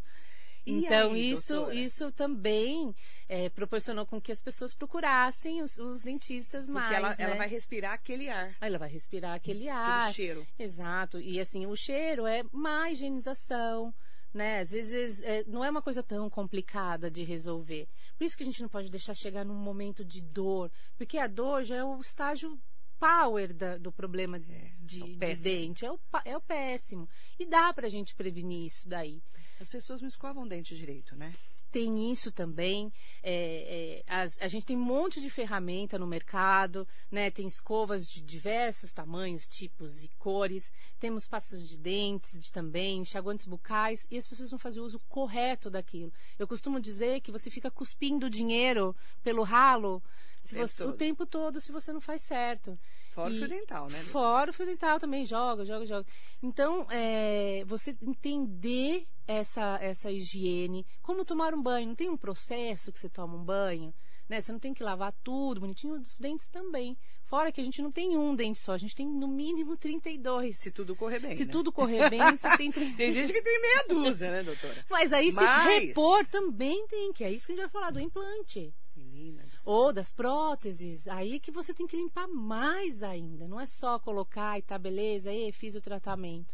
E 0.65 0.85
Então, 0.85 1.11
aí, 1.11 1.31
isso, 1.31 1.53
doutora? 1.53 1.75
isso 1.75 2.11
também 2.11 2.95
é, 3.27 3.49
proporcionou 3.49 4.05
com 4.05 4.21
que 4.21 4.31
as 4.31 4.41
pessoas 4.41 4.73
procurassem 4.73 5.61
os, 5.61 5.77
os 5.77 6.01
dentistas 6.01 6.67
porque 6.67 6.79
mais. 6.79 6.91
ela, 6.91 7.09
né? 7.09 7.15
ela 7.19 7.35
vai 7.35 7.49
respirar 7.49 7.93
aquele 7.93 8.29
ar, 8.29 8.55
ela 8.61 8.77
vai 8.77 8.89
respirar 8.89 9.35
aquele 9.35 9.69
aquele 9.69 9.69
ar. 9.69 10.13
cheiro. 10.13 10.47
Exato. 10.57 11.19
E 11.19 11.39
assim, 11.39 11.65
o 11.65 11.75
cheiro 11.75 12.25
é 12.25 12.43
má 12.51 12.89
higienização. 12.89 13.93
Né? 14.33 14.61
Às 14.61 14.71
vezes 14.71 15.21
é, 15.21 15.43
não 15.45 15.63
é 15.63 15.69
uma 15.69 15.81
coisa 15.81 16.01
tão 16.01 16.27
complicada 16.27 17.11
de 17.11 17.23
resolver. 17.23 17.87
Por 18.17 18.23
isso 18.23 18.35
que 18.35 18.41
a 18.41 18.45
gente 18.45 18.63
não 18.63 18.69
pode 18.69 18.89
deixar 18.89 19.13
chegar 19.13 19.45
num 19.45 19.53
momento 19.53 20.03
de 20.03 20.21
dor. 20.23 20.71
Porque 20.97 21.19
a 21.19 21.27
dor 21.27 21.63
já 21.63 21.75
é 21.75 21.83
o 21.83 22.01
estágio 22.01 22.59
power 23.03 23.53
da- 23.53 23.77
do 23.77 23.91
problema 23.91 24.39
de, 24.39 24.53
é 24.53 24.71
de 24.79 24.99
dente. 25.43 25.85
É 25.85 25.91
o, 25.91 25.99
é 26.25 26.37
o 26.37 26.41
péssimo. 26.41 27.09
E 27.37 27.45
dá 27.45 27.73
pra 27.73 27.89
gente 27.89 28.15
prevenir 28.15 28.65
isso 28.67 28.87
daí. 28.87 29.21
As 29.59 29.69
pessoas 29.69 29.99
não 30.01 30.07
escovam 30.07 30.43
o 30.43 30.47
dente 30.47 30.75
direito, 30.75 31.15
né? 31.15 31.33
Tem 31.73 32.11
isso 32.11 32.31
também. 32.31 32.93
É, 33.23 34.03
é, 34.07 34.13
as- 34.13 34.37
a 34.39 34.47
gente 34.47 34.65
tem 34.65 34.77
um 34.77 34.83
monte 34.85 35.19
de 35.19 35.29
ferramenta 35.29 35.97
no 35.97 36.05
mercado, 36.05 36.87
né? 37.11 37.31
Tem 37.31 37.47
escovas 37.47 38.07
de 38.07 38.21
diversos 38.21 38.93
tamanhos, 38.93 39.47
tipos 39.47 40.03
e 40.03 40.07
cores. 40.19 40.71
Temos 40.99 41.27
pastas 41.27 41.67
de 41.67 41.77
dentes 41.77 42.39
de, 42.39 42.51
também, 42.51 42.99
enxaguantes 42.99 43.47
bucais, 43.47 44.05
e 44.11 44.17
as 44.17 44.27
pessoas 44.27 44.51
não 44.51 44.59
fazem 44.59 44.81
o 44.81 44.85
uso 44.85 44.99
correto 45.09 45.69
daquilo. 45.71 46.13
Eu 46.37 46.47
costumo 46.47 46.79
dizer 46.79 47.21
que 47.21 47.31
você 47.31 47.49
fica 47.49 47.71
cuspindo 47.71 48.29
dinheiro 48.29 48.95
pelo 49.23 49.41
ralo 49.41 50.01
se 50.41 50.53
você- 50.67 50.83
o 50.83 50.93
tempo 50.93 51.25
todo 51.25 51.59
se 51.59 51.71
você 51.71 51.91
não 51.91 52.01
faz 52.01 52.21
certo. 52.21 52.77
Fora 53.13 53.29
o 53.29 53.33
E 53.33 53.37
fio 53.37 53.47
dental, 53.47 53.87
né? 53.89 53.99
Fora 53.99 54.51
o 54.51 54.53
fio 54.53 54.65
dental 54.65 54.99
também, 54.99 55.25
joga, 55.25 55.63
joga, 55.63 55.85
joga. 55.85 56.05
Então, 56.41 56.87
é, 56.89 57.63
você 57.65 57.95
entender 58.01 59.07
essa, 59.27 59.77
essa 59.81 60.11
higiene, 60.11 60.85
como 61.01 61.23
tomar 61.25 61.53
um 61.53 61.61
banho. 61.61 61.87
Não 61.87 61.95
tem 61.95 62.09
um 62.09 62.17
processo 62.17 62.91
que 62.91 62.99
você 62.99 63.09
toma 63.09 63.35
um 63.35 63.43
banho, 63.43 63.93
né? 64.27 64.41
Você 64.41 64.51
não 64.51 64.59
tem 64.59 64.73
que 64.73 64.83
lavar 64.83 65.13
tudo 65.23 65.61
bonitinho, 65.61 65.93
os 65.93 66.17
dentes 66.17 66.47
também. 66.47 66.97
Fora 67.25 67.51
que 67.51 67.61
a 67.61 67.63
gente 67.63 67.81
não 67.81 67.91
tem 67.91 68.17
um 68.17 68.35
dente 68.35 68.59
só, 68.59 68.73
a 68.73 68.77
gente 68.77 68.95
tem 68.95 69.07
no 69.07 69.27
mínimo 69.27 69.77
32. 69.77 70.57
Se 70.57 70.71
tudo 70.71 70.95
correr 70.95 71.19
bem. 71.19 71.33
Se 71.33 71.45
né? 71.45 71.51
tudo 71.51 71.71
correr 71.71 72.09
bem, 72.09 72.19
você 72.19 72.57
tem 72.57 72.71
32. 72.71 72.93
Tem 72.97 73.11
gente 73.11 73.33
que 73.33 73.41
tem 73.41 73.61
meia 73.61 73.85
dúzia, 73.87 74.31
né, 74.31 74.43
doutora? 74.43 74.85
Mas 74.89 75.13
aí 75.13 75.31
se 75.31 75.35
Mas- 75.35 75.83
repor 75.83 76.25
também 76.27 76.85
tem, 76.87 77.13
que 77.13 77.23
é 77.23 77.31
isso 77.31 77.47
que 77.47 77.53
a 77.53 77.55
gente 77.55 77.63
vai 77.63 77.71
falar 77.71 77.91
do 77.91 77.99
implante. 77.99 78.73
Menina 78.95 79.43
Ou 79.65 79.93
das 79.93 80.11
próteses, 80.11 81.07
aí 81.07 81.39
que 81.39 81.51
você 81.51 81.73
tem 81.73 81.87
que 81.87 81.95
limpar 81.95 82.27
mais 82.27 83.01
ainda. 83.01 83.47
Não 83.47 83.59
é 83.59 83.65
só 83.65 83.97
colocar 83.99 84.57
e 84.59 84.61
tá 84.61 84.77
beleza, 84.77 85.29
aí 85.29 85.51
fiz 85.51 85.75
o 85.75 85.81
tratamento. 85.81 86.53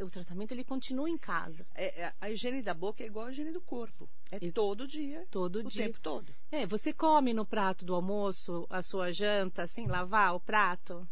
O 0.00 0.08
tratamento 0.08 0.52
ele 0.52 0.64
continua 0.64 1.08
em 1.08 1.18
casa. 1.18 1.66
É, 1.74 2.02
é, 2.02 2.12
a 2.18 2.30
higiene 2.30 2.62
da 2.62 2.72
boca 2.72 3.02
é 3.02 3.06
igual 3.06 3.26
a 3.26 3.30
higiene 3.30 3.52
do 3.52 3.60
corpo. 3.60 4.08
É 4.30 4.38
e 4.40 4.50
todo 4.50 4.86
dia. 4.86 5.26
Todo 5.30 5.56
o 5.56 5.64
dia. 5.64 5.84
tempo 5.84 6.00
todo. 6.00 6.34
É, 6.50 6.66
você 6.66 6.92
come 6.92 7.34
no 7.34 7.44
prato 7.44 7.84
do 7.84 7.94
almoço 7.94 8.66
a 8.70 8.82
sua 8.82 9.12
janta 9.12 9.66
sem 9.66 9.86
lavar 9.86 10.34
o 10.34 10.40
prato? 10.40 11.06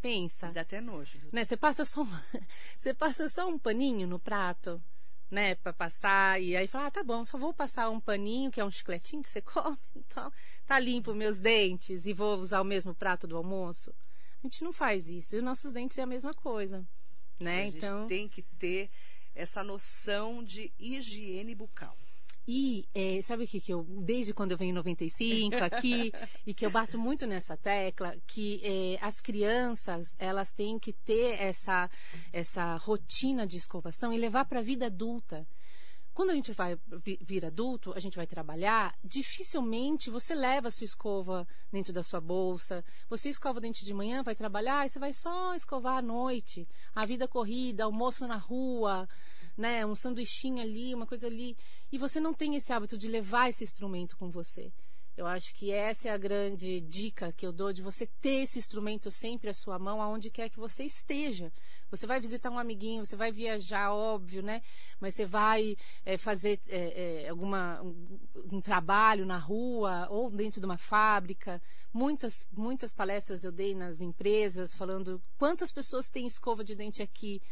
Pensa. 0.00 0.50
Dá 0.50 0.62
até 0.62 0.80
nojo. 0.80 1.20
Né? 1.30 1.44
Você 1.44 1.56
passa 1.56 1.84
só 1.84 2.04
você 2.76 2.94
passa 2.94 3.28
só 3.28 3.46
um 3.46 3.58
paninho 3.58 4.06
no 4.08 4.18
prato, 4.18 4.82
né, 5.32 5.54
para 5.54 5.72
passar 5.72 6.40
e 6.40 6.54
aí 6.54 6.66
fala: 6.68 6.88
"Ah, 6.88 6.90
tá 6.90 7.02
bom, 7.02 7.24
só 7.24 7.38
vou 7.38 7.54
passar 7.54 7.88
um 7.88 7.98
paninho, 7.98 8.50
que 8.50 8.60
é 8.60 8.64
um 8.64 8.70
chicletinho 8.70 9.22
que 9.22 9.30
você 9.30 9.40
come". 9.42 9.78
Então, 9.96 10.30
tá 10.66 10.78
limpo 10.78 11.14
meus 11.14 11.40
dentes 11.40 12.04
e 12.04 12.12
vou 12.12 12.38
usar 12.38 12.60
o 12.60 12.64
mesmo 12.64 12.94
prato 12.94 13.26
do 13.26 13.36
almoço. 13.36 13.94
A 14.44 14.46
gente 14.46 14.62
não 14.62 14.72
faz 14.72 15.08
isso. 15.08 15.34
E 15.34 15.38
os 15.38 15.44
nossos 15.44 15.72
dentes 15.72 15.96
é 15.96 16.02
a 16.02 16.06
mesma 16.06 16.34
coisa, 16.34 16.86
né? 17.40 17.60
A 17.60 17.64
gente 17.64 17.76
então, 17.78 18.06
tem 18.06 18.28
que 18.28 18.42
ter 18.42 18.90
essa 19.34 19.64
noção 19.64 20.44
de 20.44 20.70
higiene 20.78 21.54
bucal. 21.54 21.96
E 22.46 22.88
é, 22.92 23.22
sabe 23.22 23.44
o 23.44 23.46
que, 23.46 23.60
que 23.60 23.72
eu, 23.72 23.84
desde 23.84 24.34
quando 24.34 24.52
eu 24.52 24.58
venho 24.58 24.70
em 24.70 24.74
95 24.74 25.56
aqui, 25.56 26.12
e 26.46 26.52
que 26.52 26.66
eu 26.66 26.70
bato 26.70 26.98
muito 26.98 27.26
nessa 27.26 27.56
tecla, 27.56 28.16
que 28.26 28.60
é, 28.64 28.98
as 29.04 29.20
crianças, 29.20 30.14
elas 30.18 30.52
têm 30.52 30.78
que 30.78 30.92
ter 30.92 31.40
essa, 31.40 31.88
essa 32.32 32.76
rotina 32.76 33.46
de 33.46 33.56
escovação 33.56 34.12
e 34.12 34.18
levar 34.18 34.44
para 34.44 34.58
a 34.58 34.62
vida 34.62 34.86
adulta. 34.86 35.46
Quando 36.14 36.28
a 36.28 36.34
gente 36.34 36.52
vai 36.52 36.78
vir 37.22 37.46
adulto, 37.46 37.92
a 37.96 38.00
gente 38.00 38.16
vai 38.16 38.26
trabalhar, 38.26 38.94
dificilmente 39.02 40.10
você 40.10 40.34
leva 40.34 40.68
a 40.68 40.70
sua 40.70 40.84
escova 40.84 41.48
dentro 41.72 41.90
da 41.90 42.02
sua 42.02 42.20
bolsa. 42.20 42.84
Você 43.08 43.30
escova 43.30 43.58
o 43.58 43.60
dente 43.62 43.82
de 43.82 43.94
manhã, 43.94 44.22
vai 44.22 44.34
trabalhar, 44.34 44.84
e 44.84 44.90
você 44.90 44.98
vai 44.98 45.12
só 45.14 45.54
escovar 45.54 45.96
à 45.96 46.02
noite. 46.02 46.68
A 46.94 47.06
vida 47.06 47.26
corrida, 47.26 47.84
almoço 47.84 48.26
na 48.26 48.36
rua, 48.36 49.08
né, 49.56 49.84
um 49.84 49.94
sanduichinho 49.94 50.60
ali, 50.60 50.94
uma 50.94 51.06
coisa 51.06 51.26
ali, 51.26 51.56
e 51.90 51.98
você 51.98 52.20
não 52.20 52.32
tem 52.32 52.54
esse 52.54 52.72
hábito 52.72 52.96
de 52.96 53.08
levar 53.08 53.48
esse 53.48 53.64
instrumento 53.64 54.16
com 54.16 54.30
você. 54.30 54.72
Eu 55.14 55.26
acho 55.26 55.54
que 55.54 55.70
essa 55.70 56.08
é 56.08 56.10
a 56.10 56.16
grande 56.16 56.80
dica 56.80 57.32
que 57.32 57.46
eu 57.46 57.52
dou 57.52 57.70
de 57.70 57.82
você 57.82 58.06
ter 58.22 58.44
esse 58.44 58.58
instrumento 58.58 59.10
sempre 59.10 59.50
à 59.50 59.54
sua 59.54 59.78
mão, 59.78 60.00
aonde 60.00 60.30
quer 60.30 60.48
que 60.48 60.58
você 60.58 60.84
esteja. 60.84 61.52
Você 61.90 62.06
vai 62.06 62.18
visitar 62.18 62.50
um 62.50 62.58
amiguinho, 62.58 63.04
você 63.04 63.14
vai 63.14 63.30
viajar, 63.30 63.92
óbvio, 63.92 64.42
né? 64.42 64.62
Mas 64.98 65.14
você 65.14 65.26
vai 65.26 65.76
é, 66.06 66.16
fazer 66.16 66.58
é, 66.66 67.24
é, 67.24 67.28
alguma 67.28 67.82
um, 67.82 68.18
um, 68.52 68.60
trabalho 68.62 69.26
na 69.26 69.36
rua 69.36 70.08
ou 70.08 70.30
dentro 70.30 70.60
de 70.60 70.64
uma 70.64 70.78
fábrica. 70.78 71.60
Muitas 71.92 72.46
muitas 72.50 72.94
palestras 72.94 73.44
eu 73.44 73.52
dei 73.52 73.74
nas 73.74 74.00
empresas 74.00 74.74
falando 74.74 75.22
quantas 75.36 75.70
pessoas 75.70 76.08
têm 76.08 76.26
escova 76.26 76.64
de 76.64 76.74
dente 76.74 77.02
aqui 77.02 77.42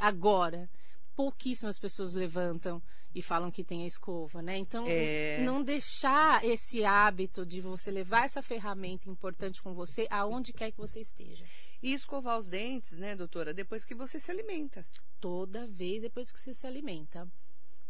agora 0.00 0.70
pouquíssimas 1.14 1.78
pessoas 1.78 2.14
levantam 2.14 2.82
e 3.14 3.22
falam 3.22 3.50
que 3.50 3.62
tem 3.62 3.84
a 3.84 3.86
escova, 3.86 4.42
né? 4.42 4.56
Então, 4.56 4.84
é... 4.88 5.40
não 5.42 5.62
deixar 5.62 6.44
esse 6.44 6.84
hábito 6.84 7.46
de 7.46 7.60
você 7.60 7.90
levar 7.90 8.24
essa 8.24 8.42
ferramenta 8.42 9.08
importante 9.08 9.62
com 9.62 9.72
você 9.72 10.06
aonde 10.10 10.52
quer 10.52 10.72
que 10.72 10.78
você 10.78 11.00
esteja. 11.00 11.44
E 11.82 11.92
escovar 11.92 12.38
os 12.38 12.48
dentes, 12.48 12.98
né, 12.98 13.14
doutora, 13.14 13.54
depois 13.54 13.84
que 13.84 13.94
você 13.94 14.18
se 14.18 14.30
alimenta. 14.30 14.84
Toda 15.20 15.66
vez 15.66 16.02
depois 16.02 16.32
que 16.32 16.40
você 16.40 16.52
se 16.52 16.66
alimenta. 16.66 17.28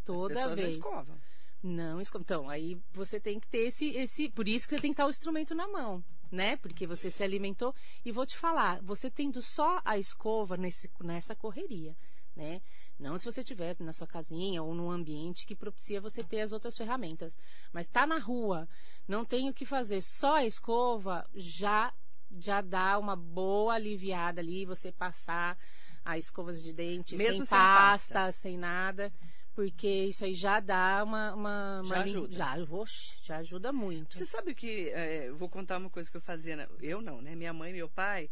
Toda 0.04 0.45
As 0.45 0.54
vez. 0.54 0.61
Não 0.61 0.75
escovam. 0.75 1.21
Não 1.62 2.00
escova. 2.00 2.23
Então, 2.23 2.50
aí 2.50 2.78
você 2.93 3.19
tem 3.19 3.40
que 3.40 3.47
ter 3.49 3.69
esse, 3.69 3.87
esse. 3.97 4.28
Por 4.28 4.47
isso 4.47 4.69
que 4.69 4.75
você 4.75 4.81
tem 4.83 4.90
que 4.90 4.95
estar 4.95 5.07
o 5.07 5.11
instrumento 5.11 5.54
na 5.54 5.66
mão, 5.66 6.04
né? 6.31 6.57
Porque 6.57 6.87
você 6.87 7.11
se 7.11 7.23
alimentou. 7.23 7.75
E 8.04 8.12
vou 8.12 8.26
te 8.26 8.37
falar, 8.37 8.83
você 8.83 9.11
tendo 9.11 9.40
só 9.40 9.81
a 9.83 9.97
escova 9.97 10.59
nesse, 10.59 10.90
nessa 11.02 11.35
correria, 11.35 11.97
né? 12.37 12.61
Não 12.98 13.18
se 13.18 13.24
você 13.24 13.40
estiver 13.40 13.76
na 13.80 13.92
sua 13.92 14.06
casinha 14.06 14.62
ou 14.62 14.74
num 14.74 14.90
ambiente 14.90 15.46
que 15.46 15.54
propicia 15.54 16.00
você 16.00 16.22
ter 16.22 16.40
as 16.40 16.52
outras 16.52 16.76
ferramentas. 16.76 17.38
Mas 17.72 17.88
tá 17.88 18.06
na 18.06 18.18
rua, 18.18 18.68
não 19.06 19.24
tem 19.24 19.48
o 19.48 19.54
que 19.54 19.64
fazer, 19.64 20.00
só 20.00 20.36
a 20.36 20.46
escova 20.46 21.28
já 21.34 21.92
já 22.40 22.60
dá 22.60 22.98
uma 22.98 23.14
boa 23.14 23.74
aliviada 23.74 24.40
ali, 24.40 24.64
você 24.64 24.90
passar 24.90 25.56
as 26.04 26.24
escovas 26.24 26.62
de 26.62 26.72
dente 26.72 27.16
Mesmo 27.16 27.36
sem, 27.36 27.44
sem 27.46 27.58
pasta, 27.58 28.14
pasta, 28.14 28.32
sem 28.32 28.58
nada, 28.58 29.12
porque 29.54 29.86
isso 29.86 30.24
aí 30.24 30.34
já 30.34 30.58
dá 30.58 31.02
uma, 31.04 31.32
uma, 31.32 31.80
uma 31.80 31.94
já 31.94 32.00
ajuda. 32.02 32.34
Já, 32.34 32.56
oxe, 32.68 33.16
já 33.22 33.36
ajuda 33.38 33.72
muito. 33.72 34.16
Você 34.16 34.26
sabe 34.26 34.54
que 34.54 34.90
é, 34.90 35.30
vou 35.30 35.48
contar 35.48 35.78
uma 35.78 35.90
coisa 35.90 36.10
que 36.10 36.16
eu 36.16 36.20
fazia, 36.20 36.68
eu 36.80 37.00
não, 37.00 37.22
né? 37.22 37.34
Minha 37.36 37.52
mãe 37.52 37.70
e 37.70 37.74
meu 37.74 37.88
pai 37.88 38.28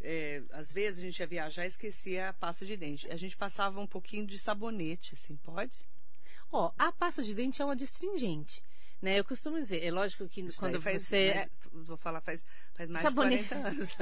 é, 0.00 0.42
às 0.52 0.72
vezes 0.72 0.98
a 0.98 1.02
gente 1.02 1.18
ia 1.20 1.26
viajar 1.26 1.64
e 1.64 1.68
esquecia 1.68 2.30
a 2.30 2.32
pasta 2.32 2.64
de 2.64 2.76
dente. 2.76 3.10
A 3.10 3.16
gente 3.16 3.36
passava 3.36 3.80
um 3.80 3.86
pouquinho 3.86 4.26
de 4.26 4.38
sabonete, 4.38 5.14
assim, 5.14 5.36
pode? 5.36 5.74
Ó, 6.50 6.72
a 6.78 6.90
pasta 6.92 7.22
de 7.22 7.34
dente 7.34 7.60
é 7.62 7.64
uma 7.64 7.76
destringente. 7.76 8.62
Né? 9.00 9.18
Eu 9.18 9.24
costumo 9.24 9.58
dizer, 9.58 9.82
é 9.82 9.90
lógico 9.90 10.28
que 10.28 10.42
Isso 10.42 10.58
quando 10.58 10.80
faz, 10.80 11.02
você. 11.02 11.34
mais, 11.34 11.48
vou 11.72 11.96
falar, 11.96 12.20
faz, 12.20 12.44
faz 12.80 12.90
mais 12.90 13.02
Sabonete. 13.02 13.42
de 13.42 13.48
40 13.48 13.68
anos. 13.68 13.96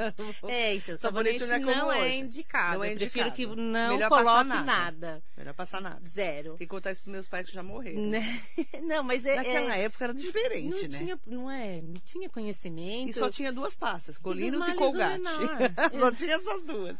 É, 0.48 0.74
então, 0.74 0.96
sabonete, 0.96 1.38
Sabonete 1.38 1.46
não 1.46 1.54
é 1.54 1.60
como 1.60 1.86
não 1.86 1.92
é 1.92 2.16
indicado. 2.16 2.76
Não 2.76 2.84
é 2.84 2.92
Eu 2.92 2.96
prefiro 2.96 3.28
indicado. 3.28 3.54
que 3.54 3.60
não 3.60 3.94
Melhor 3.94 4.08
coloque 4.08 4.48
nada. 4.48 4.62
nada. 4.64 5.22
Melhor 5.36 5.54
passar 5.54 5.80
nada. 5.80 6.08
Zero. 6.08 6.50
Tem 6.50 6.58
que 6.58 6.66
contar 6.66 6.92
isso 6.92 7.02
para 7.02 7.12
meus 7.12 7.26
pais 7.28 7.48
que 7.48 7.54
já 7.54 7.62
morreram. 7.62 8.02
Né? 8.02 8.42
Não, 8.82 9.02
mas 9.02 9.26
é. 9.26 9.36
Naquela 9.36 9.74
é- 9.76 9.82
época 9.82 10.04
era 10.04 10.14
diferente, 10.14 10.82
não 10.82 10.88
né? 10.88 10.98
tinha, 10.98 11.20
não 11.26 11.50
é, 11.50 11.80
não 11.82 12.00
tinha 12.00 12.28
conhecimento. 12.28 13.10
E 13.10 13.14
só 13.14 13.30
tinha 13.30 13.52
duas 13.52 13.74
pastas, 13.74 14.16
Colinos 14.16 14.66
e, 14.66 14.70
o 14.70 14.74
Colgate. 14.76 15.22
só 15.98 16.12
tinha 16.12 16.34
essas 16.36 16.62
duas. 16.64 16.96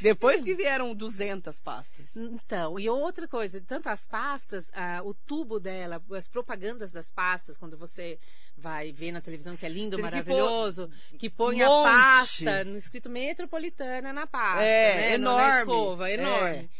Depois 0.00 0.42
que 0.42 0.54
vieram 0.54 0.94
200 0.94 1.60
pastas. 1.60 2.16
Então, 2.16 2.78
e 2.78 2.88
outra 2.88 3.28
coisa, 3.28 3.60
tanto 3.60 3.88
as 3.88 4.06
pastas, 4.06 4.70
ah, 4.72 5.02
o 5.04 5.12
tubo 5.12 5.60
dela, 5.60 6.02
as 6.12 6.28
propagandas 6.28 6.90
das 6.90 7.12
pastas, 7.12 7.58
quando 7.58 7.76
você 7.76 8.18
vai 8.60 8.92
ver 8.92 9.10
na 9.12 9.20
televisão 9.20 9.56
que 9.56 9.66
é 9.66 9.68
lindo, 9.68 9.96
que 9.96 10.02
maravilhoso, 10.02 10.88
que, 11.18 11.28
põe 11.28 11.62
a 11.62 11.66
monte. 11.68 11.84
pasta 11.90 12.64
no 12.64 12.76
escrito 12.76 13.08
metropolitana 13.10 14.12
na 14.12 14.26
pasta, 14.26 14.62
É, 14.62 14.94
né? 14.94 15.08
no- 15.18 15.24
enorme. 15.30 15.42
Na 15.48 15.58
escova, 15.60 16.10
É. 16.10 16.14
enorme. 16.14 16.70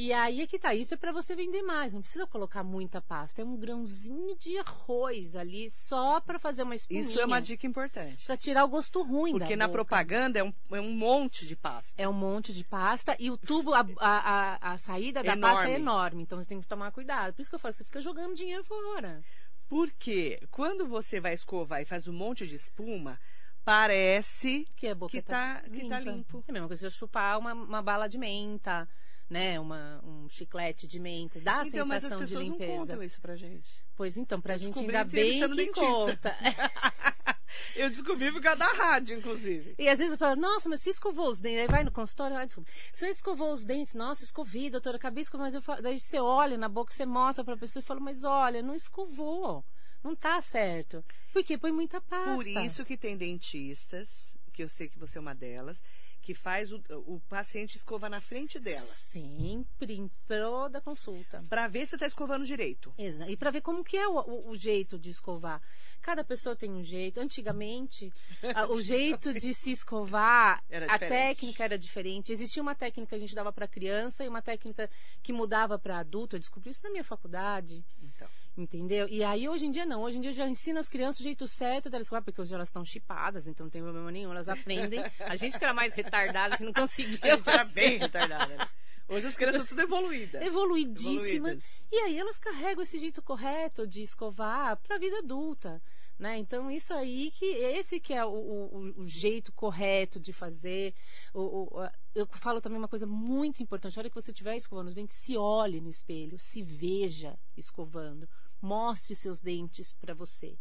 E 0.00 0.12
aí 0.12 0.42
é 0.42 0.46
que 0.46 0.60
tá, 0.60 0.72
isso 0.76 0.94
é 0.94 0.96
para 0.96 1.10
você 1.10 1.34
vender 1.34 1.60
mais, 1.62 1.92
não 1.92 2.00
precisa 2.00 2.24
colocar 2.24 2.62
muita 2.62 3.00
pasta, 3.00 3.42
é 3.42 3.44
um 3.44 3.56
grãozinho 3.56 4.36
de 4.38 4.56
arroz 4.58 5.34
ali 5.34 5.68
só 5.70 6.20
para 6.20 6.38
fazer 6.38 6.62
uma 6.62 6.76
espuminha. 6.76 7.02
Isso 7.02 7.18
é 7.20 7.24
uma 7.26 7.40
dica 7.40 7.66
importante. 7.66 8.24
Para 8.24 8.36
tirar 8.36 8.64
o 8.64 8.68
gosto 8.68 9.02
ruim 9.02 9.32
Porque 9.32 9.56
na 9.56 9.66
boca. 9.66 9.78
propaganda 9.78 10.38
é 10.38 10.44
um, 10.44 10.52
é 10.70 10.80
um 10.80 10.92
monte 10.92 11.44
de 11.44 11.56
pasta. 11.56 12.00
É 12.00 12.08
um 12.08 12.12
monte 12.12 12.52
de 12.52 12.62
pasta 12.62 13.16
e 13.18 13.28
o 13.28 13.36
tubo, 13.36 13.74
a, 13.74 13.80
a, 13.98 14.58
a, 14.60 14.72
a 14.74 14.78
saída 14.78 15.20
da 15.20 15.32
Enorme. 15.32 15.56
pasta 15.56 15.70
é 15.72 15.74
enorme. 15.74 16.22
Então 16.22 16.40
você 16.40 16.48
tem 16.48 16.60
que 16.60 16.68
tomar 16.68 16.92
cuidado. 16.92 17.34
Por 17.34 17.40
isso 17.40 17.50
que 17.50 17.56
eu 17.56 17.60
falo, 17.60 17.74
você 17.74 17.82
fica 17.82 18.00
jogando 18.00 18.36
dinheiro 18.36 18.62
fora. 18.62 19.20
Porque 19.68 20.40
quando 20.50 20.86
você 20.86 21.20
vai 21.20 21.34
escovar 21.34 21.82
e 21.82 21.84
faz 21.84 22.08
um 22.08 22.12
monte 22.12 22.46
de 22.46 22.54
espuma, 22.56 23.18
parece 23.64 24.66
Que 24.76 24.88
a 24.88 24.94
boca 24.94 25.10
que 25.10 25.20
tá, 25.20 25.62
que 25.62 25.86
tá 25.88 26.00
limpo. 26.00 26.42
É 26.46 26.50
a 26.50 26.52
mesma 26.52 26.68
coisa 26.68 26.80
se 26.80 26.86
eu 26.86 26.90
chupar 26.90 27.38
uma, 27.38 27.52
uma 27.52 27.82
bala 27.82 28.08
de 28.08 28.16
menta, 28.16 28.88
né? 29.28 29.60
Uma, 29.60 30.00
um 30.02 30.28
chiclete 30.28 30.86
de 30.86 30.98
menta. 30.98 31.38
Dá 31.40 31.60
a 31.60 31.66
Então, 31.66 31.86
mas 31.86 32.04
as 32.04 32.10
sensação 32.10 32.18
de 32.18 32.24
pessoas 32.26 32.48
não 32.48 32.52
limpeza. 32.54 32.78
contam 32.78 33.02
isso 33.02 33.20
pra 33.20 33.36
gente. 33.36 33.70
Pois 33.98 34.16
então, 34.16 34.40
pra 34.40 34.54
Eu 34.54 34.58
gente 34.58 34.78
ainda 34.78 35.02
bem 35.02 35.40
que 35.40 35.44
entrevistando 35.44 35.74
conta. 35.74 36.36
Eu 37.74 37.90
descobri 37.90 38.30
por 38.30 38.40
causa 38.40 38.60
da 38.60 38.66
rádio, 38.66 39.18
inclusive. 39.18 39.74
E 39.76 39.88
às 39.88 39.98
vezes 39.98 40.12
eu 40.12 40.18
falo, 40.18 40.40
nossa, 40.40 40.68
mas 40.68 40.80
você 40.80 40.90
escovou 40.90 41.28
os 41.28 41.40
dentes? 41.40 41.62
Aí 41.62 41.66
vai 41.66 41.82
no 41.82 41.90
consultório, 41.90 42.36
ah, 42.36 42.44
desculpa. 42.44 42.70
Você 42.92 43.08
escovou 43.08 43.52
os 43.52 43.64
dentes? 43.64 43.94
Nossa, 43.94 44.22
escovei, 44.22 44.70
doutora, 44.70 44.98
acabei 44.98 45.22
escovar. 45.22 45.46
Mas 45.46 45.54
eu 45.54 45.62
falo, 45.62 45.82
daí 45.82 45.98
você 45.98 46.20
olha 46.20 46.56
na 46.56 46.68
boca, 46.68 46.92
você 46.92 47.04
mostra 47.04 47.44
pra 47.44 47.56
pessoa 47.56 47.80
e 47.80 47.84
fala, 47.84 47.98
mas 47.98 48.22
olha, 48.22 48.62
não 48.62 48.76
escovou. 48.76 49.64
Não 50.04 50.14
tá 50.14 50.40
certo. 50.40 51.04
Porque 51.32 51.58
põe 51.58 51.72
muita 51.72 52.00
pasta. 52.00 52.36
Por 52.36 52.46
isso 52.46 52.84
que 52.84 52.96
tem 52.96 53.16
dentistas, 53.16 54.38
que 54.52 54.62
eu 54.62 54.68
sei 54.68 54.88
que 54.88 54.98
você 54.98 55.18
é 55.18 55.20
uma 55.20 55.34
delas, 55.34 55.82
que 56.28 56.34
faz 56.34 56.70
o, 56.70 56.82
o 57.06 57.20
paciente 57.26 57.76
escova 57.78 58.06
na 58.06 58.20
frente 58.20 58.60
dela. 58.60 58.82
Sempre 58.84 59.94
em 59.94 60.10
toda 60.26 60.78
consulta. 60.78 61.42
Pra 61.48 61.66
ver 61.66 61.86
se 61.86 61.96
tá 61.96 62.06
escovando 62.06 62.44
direito. 62.44 62.92
Exa- 62.98 63.26
E 63.30 63.34
para 63.34 63.50
ver 63.50 63.62
como 63.62 63.82
que 63.82 63.96
é 63.96 64.06
o, 64.06 64.18
o- 64.20 64.50
o 64.50 64.54
jeito 64.56 64.98
de 64.98 65.08
escovar. 65.08 65.58
Cada 66.02 66.22
pessoa 66.22 66.54
tem 66.54 66.70
um 66.70 66.84
jeito. 66.84 67.18
Antigamente, 67.18 68.12
a- 68.54 68.66
o 68.70 68.82
jeito 68.82 69.32
de 69.32 69.54
se 69.54 69.70
escovar, 69.72 70.62
a 70.90 70.98
técnica 71.08 71.64
era 71.64 71.78
diferente. 71.78 72.30
Existia 72.30 72.60
uma 72.62 72.74
técnica 72.74 73.08
que 73.08 73.14
a 73.14 73.18
gente 73.18 73.34
dava 73.34 73.50
para 73.50 73.66
criança 73.66 74.22
e 74.22 74.28
uma 74.28 74.42
técnica 74.42 74.90
que 75.22 75.32
mudava 75.32 75.78
para 75.78 75.98
adulto. 75.98 76.36
Eu 76.36 76.40
descobri 76.40 76.68
isso 76.68 76.82
na 76.84 76.90
minha 76.90 77.04
faculdade. 77.04 77.82
Então. 78.02 78.28
Entendeu? 78.58 79.06
E 79.08 79.22
aí 79.22 79.48
hoje 79.48 79.66
em 79.66 79.70
dia 79.70 79.86
não. 79.86 80.02
Hoje 80.02 80.18
em 80.18 80.20
dia 80.20 80.30
eu 80.30 80.34
já 80.34 80.48
ensino 80.48 80.80
as 80.80 80.88
crianças 80.88 81.20
o 81.20 81.22
jeito 81.22 81.46
certo 81.46 81.88
delas 81.88 82.06
escovar, 82.06 82.24
porque 82.24 82.40
hoje 82.40 82.52
elas 82.52 82.68
estão 82.68 82.84
chipadas, 82.84 83.46
então 83.46 83.66
não 83.66 83.70
tem 83.70 83.80
problema 83.80 84.10
nenhum, 84.10 84.32
elas 84.32 84.48
aprendem. 84.48 85.00
A 85.20 85.36
gente 85.36 85.56
que 85.56 85.64
era 85.64 85.72
mais 85.72 85.94
retardada, 85.94 86.56
que 86.56 86.64
não 86.64 86.72
conseguia. 86.72 87.18
A 87.22 87.36
gente 87.36 87.48
era 87.48 87.64
bem 87.64 87.98
retardada, 87.98 88.56
né? 88.56 88.68
Hoje 89.08 89.28
as 89.28 89.36
crianças 89.36 89.62
são 89.62 89.68
tudo 89.76 89.82
evoluídas. 89.82 90.42
evoluidíssima. 90.42 91.50
Evoluídas. 91.50 91.64
E 91.90 91.96
aí 91.98 92.18
elas 92.18 92.38
carregam 92.38 92.82
esse 92.82 92.98
jeito 92.98 93.22
correto 93.22 93.86
de 93.86 94.02
escovar 94.02 94.76
para 94.76 94.96
a 94.96 94.98
vida 94.98 95.18
adulta. 95.18 95.80
Né? 96.18 96.36
Então, 96.38 96.68
isso 96.68 96.92
aí 96.92 97.30
que 97.30 97.44
esse 97.44 98.00
que 98.00 98.12
é 98.12 98.24
o, 98.24 98.28
o, 98.28 99.00
o 99.02 99.06
jeito 99.06 99.52
correto 99.52 100.18
de 100.18 100.32
fazer. 100.32 100.92
O, 101.32 101.68
eu 102.12 102.26
falo 102.26 102.60
também 102.60 102.76
uma 102.76 102.88
coisa 102.88 103.06
muito 103.06 103.62
importante. 103.62 103.96
A 103.96 104.00
hora 104.00 104.10
que 104.10 104.16
você 104.16 104.32
estiver 104.32 104.56
escovando 104.56 104.88
os 104.88 104.96
dentes, 104.96 105.16
se 105.16 105.36
olhe 105.36 105.80
no 105.80 105.88
espelho, 105.88 106.36
se 106.38 106.60
veja 106.60 107.38
escovando. 107.56 108.28
Mostre 108.60 109.14
seus 109.14 109.40
dentes 109.40 109.92
para 109.92 110.14
você. 110.14 110.58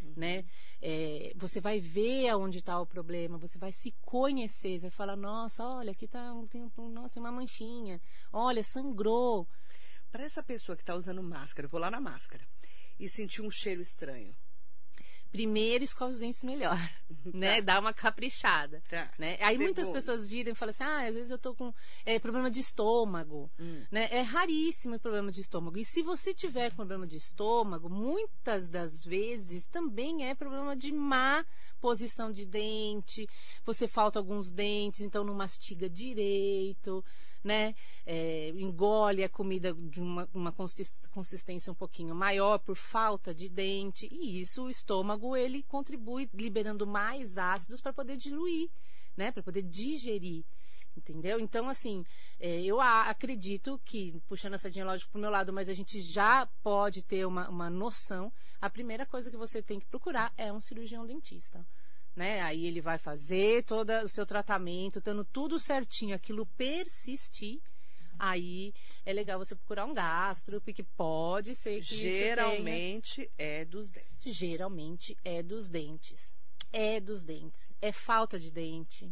Uhum. 0.00 0.14
Né? 0.16 0.44
É, 0.80 1.32
você 1.36 1.60
vai 1.60 1.78
ver 1.78 2.28
aonde 2.28 2.58
está 2.58 2.80
o 2.80 2.86
problema, 2.86 3.36
você 3.38 3.58
vai 3.58 3.72
se 3.72 3.92
conhecer, 4.00 4.78
você 4.78 4.88
vai 4.88 4.90
falar, 4.90 5.16
nossa, 5.16 5.62
olha, 5.64 5.92
aqui 5.92 6.08
tá, 6.08 6.32
tem, 6.48 6.70
nossa, 6.90 7.14
tem 7.14 7.22
uma 7.22 7.32
manchinha, 7.32 8.00
olha, 8.32 8.62
sangrou. 8.62 9.46
Para 10.10 10.24
essa 10.24 10.42
pessoa 10.42 10.76
que 10.76 10.82
está 10.82 10.94
usando 10.94 11.22
máscara, 11.22 11.66
eu 11.66 11.70
vou 11.70 11.80
lá 11.80 11.90
na 11.90 12.00
máscara 12.00 12.44
e 12.98 13.08
sentir 13.08 13.42
um 13.42 13.50
cheiro 13.50 13.80
estranho 13.80 14.34
primeiro 15.30 15.84
escova 15.84 16.12
os 16.12 16.20
dentes 16.20 16.42
melhor, 16.44 16.78
né? 17.32 17.56
Tá. 17.56 17.74
Dá 17.74 17.80
uma 17.80 17.92
caprichada, 17.92 18.82
tá. 18.88 19.10
né? 19.18 19.36
Aí 19.40 19.58
muitas 19.58 19.88
pessoas 19.90 20.26
viram 20.26 20.52
e 20.52 20.54
falam 20.54 20.70
assim, 20.70 20.84
ah, 20.84 21.06
às 21.06 21.14
vezes 21.14 21.30
eu 21.30 21.38
tô 21.38 21.54
com 21.54 21.72
é, 22.04 22.18
problema 22.18 22.50
de 22.50 22.60
estômago, 22.60 23.50
hum. 23.58 23.82
né? 23.90 24.08
É 24.10 24.22
raríssimo 24.22 24.96
o 24.96 25.00
problema 25.00 25.30
de 25.30 25.40
estômago. 25.40 25.78
E 25.78 25.84
se 25.84 26.02
você 26.02 26.34
tiver 26.34 26.72
problema 26.72 27.06
de 27.06 27.16
estômago, 27.16 27.88
muitas 27.88 28.68
das 28.68 29.04
vezes 29.04 29.66
também 29.66 30.28
é 30.28 30.34
problema 30.34 30.76
de 30.76 30.92
má 30.92 31.44
posição 31.80 32.30
de 32.30 32.44
dente, 32.44 33.26
você 33.64 33.88
falta 33.88 34.18
alguns 34.18 34.50
dentes, 34.52 35.00
então 35.00 35.24
não 35.24 35.34
mastiga 35.34 35.88
direito, 35.88 37.02
né? 37.42 37.74
É, 38.06 38.50
engole 38.50 39.24
a 39.24 39.28
comida 39.28 39.72
de 39.74 40.00
uma, 40.00 40.28
uma 40.32 40.54
consistência 41.10 41.72
um 41.72 41.74
pouquinho 41.74 42.14
maior 42.14 42.58
por 42.58 42.76
falta 42.76 43.34
de 43.34 43.48
dente. 43.48 44.08
E 44.10 44.40
isso, 44.40 44.64
o 44.64 44.70
estômago, 44.70 45.36
ele 45.36 45.62
contribui 45.62 46.28
liberando 46.34 46.86
mais 46.86 47.38
ácidos 47.38 47.80
para 47.80 47.92
poder 47.92 48.16
diluir, 48.16 48.70
né? 49.16 49.30
Para 49.30 49.42
poder 49.42 49.62
digerir. 49.62 50.44
Entendeu? 50.96 51.38
Então, 51.38 51.68
assim, 51.68 52.04
é, 52.38 52.62
eu 52.62 52.80
acredito 52.80 53.80
que, 53.84 54.20
puxando 54.26 54.54
essa 54.54 54.64
sardinha 54.64 54.84
lógico 54.84 55.12
para 55.12 55.18
o 55.18 55.22
meu 55.22 55.30
lado, 55.30 55.52
mas 55.52 55.68
a 55.68 55.74
gente 55.74 56.00
já 56.00 56.46
pode 56.62 57.02
ter 57.02 57.24
uma, 57.24 57.48
uma 57.48 57.70
noção. 57.70 58.32
A 58.60 58.68
primeira 58.68 59.06
coisa 59.06 59.30
que 59.30 59.36
você 59.36 59.62
tem 59.62 59.78
que 59.78 59.86
procurar 59.86 60.32
é 60.36 60.52
um 60.52 60.60
cirurgião 60.60 61.06
dentista 61.06 61.64
né? 62.14 62.40
Aí 62.42 62.66
ele 62.66 62.80
vai 62.80 62.98
fazer 62.98 63.64
todo 63.64 63.90
o 64.02 64.08
seu 64.08 64.26
tratamento, 64.26 65.00
tendo 65.00 65.24
tudo 65.24 65.58
certinho, 65.58 66.14
aquilo 66.14 66.46
persistir. 66.46 67.60
Aí 68.18 68.74
é 69.06 69.12
legal 69.12 69.38
você 69.38 69.54
procurar 69.54 69.86
um 69.86 69.94
gastro, 69.94 70.60
porque 70.60 70.82
pode 70.82 71.54
ser 71.54 71.80
que 71.80 71.94
geralmente 71.94 73.30
é 73.38 73.64
dos 73.64 73.88
dentes. 73.90 74.34
Geralmente 74.34 75.16
é 75.24 75.42
dos 75.42 75.68
dentes. 75.68 76.34
É 76.72 77.00
dos 77.00 77.24
dentes. 77.24 77.72
É 77.80 77.92
falta 77.92 78.38
de 78.38 78.52
dente, 78.52 79.10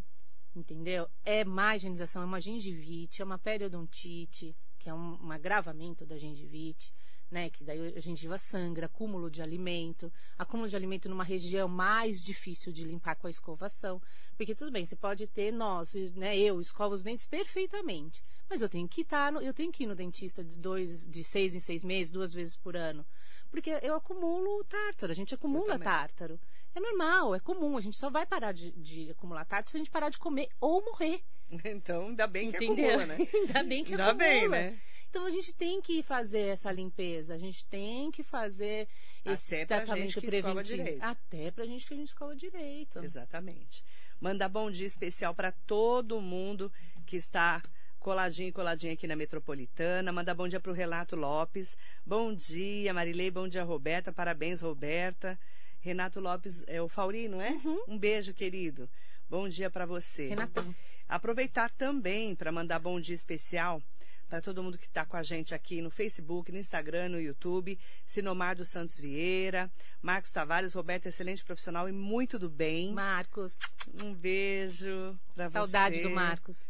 entendeu? 0.54 1.08
É 1.24 1.42
má 1.44 1.74
higienização, 1.74 2.22
é 2.22 2.26
uma 2.26 2.40
gengivite, 2.40 3.22
é 3.22 3.24
uma 3.24 3.38
periodontite, 3.38 4.54
que 4.78 4.90
é 4.90 4.94
um, 4.94 5.18
um 5.22 5.32
agravamento 5.32 6.04
da 6.04 6.18
gengivite 6.18 6.92
né? 7.30 7.50
Que 7.50 7.64
daí 7.64 7.94
a 7.96 8.00
gengiva 8.00 8.38
sangra, 8.38 8.86
acúmulo 8.86 9.30
de 9.30 9.42
alimento, 9.42 10.12
acúmulo 10.38 10.68
de 10.68 10.76
alimento 10.76 11.08
numa 11.08 11.24
região 11.24 11.68
mais 11.68 12.24
difícil 12.24 12.72
de 12.72 12.84
limpar 12.84 13.16
com 13.16 13.26
a 13.26 13.30
escovação. 13.30 14.00
Porque 14.36 14.54
tudo 14.54 14.70
bem, 14.70 14.86
você 14.86 14.96
pode 14.96 15.26
ter 15.26 15.52
nós, 15.52 15.94
né? 16.14 16.36
Eu 16.38 16.60
escovo 16.60 16.94
os 16.94 17.02
dentes 17.02 17.26
perfeitamente. 17.26 18.22
Mas 18.48 18.62
eu 18.62 18.68
tenho 18.68 18.88
que 18.88 19.02
estar, 19.02 19.30
no, 19.30 19.42
eu 19.42 19.52
tenho 19.52 19.70
que 19.70 19.84
ir 19.84 19.86
no 19.86 19.94
dentista 19.94 20.42
de 20.42 20.58
dois, 20.58 21.06
de 21.06 21.22
seis 21.22 21.54
em 21.54 21.60
seis 21.60 21.84
meses, 21.84 22.10
duas 22.10 22.32
vezes 22.32 22.56
por 22.56 22.76
ano. 22.76 23.04
Porque 23.50 23.70
eu 23.82 23.94
acumulo 23.94 24.64
tártaro, 24.64 25.12
a 25.12 25.14
gente 25.14 25.34
acumula 25.34 25.78
tártaro. 25.78 26.40
É 26.74 26.80
normal, 26.80 27.34
é 27.34 27.40
comum. 27.40 27.76
A 27.76 27.80
gente 27.80 27.96
só 27.96 28.08
vai 28.10 28.24
parar 28.26 28.52
de, 28.52 28.72
de 28.72 29.10
acumular 29.10 29.44
tártaro 29.44 29.70
se 29.70 29.76
a 29.76 29.80
gente 29.80 29.90
parar 29.90 30.10
de 30.10 30.18
comer 30.18 30.48
ou 30.60 30.84
morrer. 30.84 31.22
Então, 31.64 32.08
ainda 32.08 32.26
bem 32.26 32.52
que 32.52 32.62
Entendeu? 32.62 33.00
acumula, 33.00 33.06
né? 33.06 33.26
ainda 33.32 33.62
bem 33.62 33.82
que 33.82 33.92
ainda 33.92 34.08
acumula. 34.10 34.28
Bem, 34.28 34.48
né? 34.50 34.80
Então 35.10 35.24
a 35.24 35.30
gente 35.30 35.54
tem 35.54 35.80
que 35.80 36.02
fazer 36.02 36.48
essa 36.48 36.70
limpeza, 36.70 37.34
a 37.34 37.38
gente 37.38 37.64
tem 37.64 38.10
que 38.10 38.22
fazer 38.22 38.86
esse 39.24 39.54
Até 39.54 39.64
tratamento 39.64 40.20
preventivo. 40.20 40.98
Até 41.00 41.50
pra 41.50 41.64
gente 41.64 41.86
que 41.86 41.94
a 41.94 41.96
gente 41.96 42.08
escova 42.08 42.36
direito. 42.36 42.98
Exatamente. 43.02 43.82
Manda 44.20 44.48
bom 44.48 44.70
dia 44.70 44.86
especial 44.86 45.34
para 45.34 45.50
todo 45.50 46.20
mundo 46.20 46.70
que 47.06 47.16
está 47.16 47.62
coladinho 47.98 48.48
e 48.48 48.52
coladinho 48.52 48.92
aqui 48.92 49.06
na 49.06 49.16
Metropolitana. 49.16 50.12
Manda 50.12 50.34
bom 50.34 50.46
dia 50.46 50.60
para 50.60 50.72
o 50.72 50.74
Renato 50.74 51.16
Lopes. 51.16 51.76
Bom 52.04 52.34
dia, 52.34 52.92
Marilei. 52.92 53.30
Bom 53.30 53.48
dia, 53.48 53.64
Roberta. 53.64 54.12
Parabéns, 54.12 54.60
Roberta. 54.60 55.38
Renato 55.80 56.20
Lopes 56.20 56.64
é 56.66 56.82
o 56.82 56.88
Faurino, 56.88 57.40
é? 57.40 57.50
Uhum. 57.50 57.82
Um 57.88 57.98
beijo, 57.98 58.34
querido. 58.34 58.90
Bom 59.28 59.48
dia 59.48 59.70
para 59.70 59.86
você. 59.86 60.28
Renatão. 60.28 60.74
Aproveitar 61.08 61.70
também 61.70 62.34
para 62.34 62.52
mandar 62.52 62.78
bom 62.78 63.00
dia 63.00 63.14
especial 63.14 63.82
para 64.28 64.42
todo 64.42 64.62
mundo 64.62 64.76
que 64.76 64.86
está 64.86 65.06
com 65.06 65.16
a 65.16 65.22
gente 65.22 65.54
aqui 65.54 65.80
no 65.80 65.90
Facebook, 65.90 66.52
no 66.52 66.58
Instagram, 66.58 67.08
no 67.08 67.20
YouTube. 67.20 67.78
Sinomar 68.04 68.56
dos 68.56 68.68
Santos 68.68 68.96
Vieira, 68.96 69.70
Marcos 70.02 70.32
Tavares, 70.32 70.74
Roberto, 70.74 71.06
excelente 71.06 71.44
profissional 71.44 71.88
e 71.88 71.92
muito 71.92 72.38
do 72.38 72.48
bem. 72.48 72.92
Marcos. 72.92 73.56
Um 74.02 74.14
beijo 74.14 75.18
para 75.34 75.48
você. 75.48 75.52
Saudade 75.52 76.02
do 76.02 76.10
Marcos. 76.10 76.68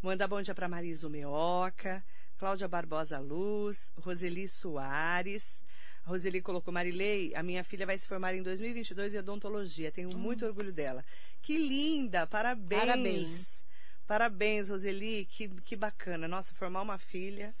Manda 0.00 0.28
bom 0.28 0.40
dia 0.40 0.54
para 0.54 0.68
Marisa 0.68 1.08
Meoca, 1.08 2.04
Cláudia 2.38 2.68
Barbosa 2.68 3.18
Luz, 3.18 3.90
Roseli 3.96 4.48
Soares. 4.48 5.64
A 6.04 6.10
Roseli 6.10 6.42
colocou, 6.42 6.72
Marilei, 6.72 7.34
a 7.34 7.42
minha 7.42 7.64
filha 7.64 7.86
vai 7.86 7.96
se 7.96 8.06
formar 8.06 8.34
em 8.34 8.42
2022 8.42 9.14
em 9.14 9.18
odontologia. 9.18 9.90
Tenho 9.90 10.10
hum. 10.14 10.18
muito 10.18 10.44
orgulho 10.44 10.72
dela. 10.72 11.04
Que 11.42 11.56
linda! 11.58 12.26
Parabéns! 12.26 12.80
Parabéns! 12.80 13.63
Parabéns, 14.06 14.70
Roseli, 14.70 15.26
que, 15.26 15.48
que 15.62 15.76
bacana. 15.76 16.28
Nossa, 16.28 16.54
formar 16.54 16.82
uma 16.82 16.98
filha 16.98 17.54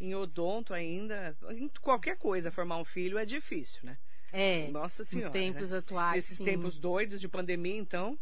em 0.00 0.14
odonto 0.14 0.72
ainda, 0.72 1.36
em 1.50 1.68
qualquer 1.80 2.16
coisa, 2.16 2.52
formar 2.52 2.76
um 2.78 2.84
filho 2.84 3.18
é 3.18 3.24
difícil, 3.24 3.80
né? 3.82 3.98
É. 4.32 4.68
Nossa 4.68 5.04
Senhora. 5.04 5.28
Nos 5.28 5.32
tempos 5.32 5.70
né? 5.70 5.78
atuais. 5.78 6.16
Nesses 6.16 6.36
sim. 6.36 6.44
tempos 6.44 6.78
doidos 6.78 7.20
de 7.20 7.28
pandemia, 7.28 7.76
então. 7.76 8.18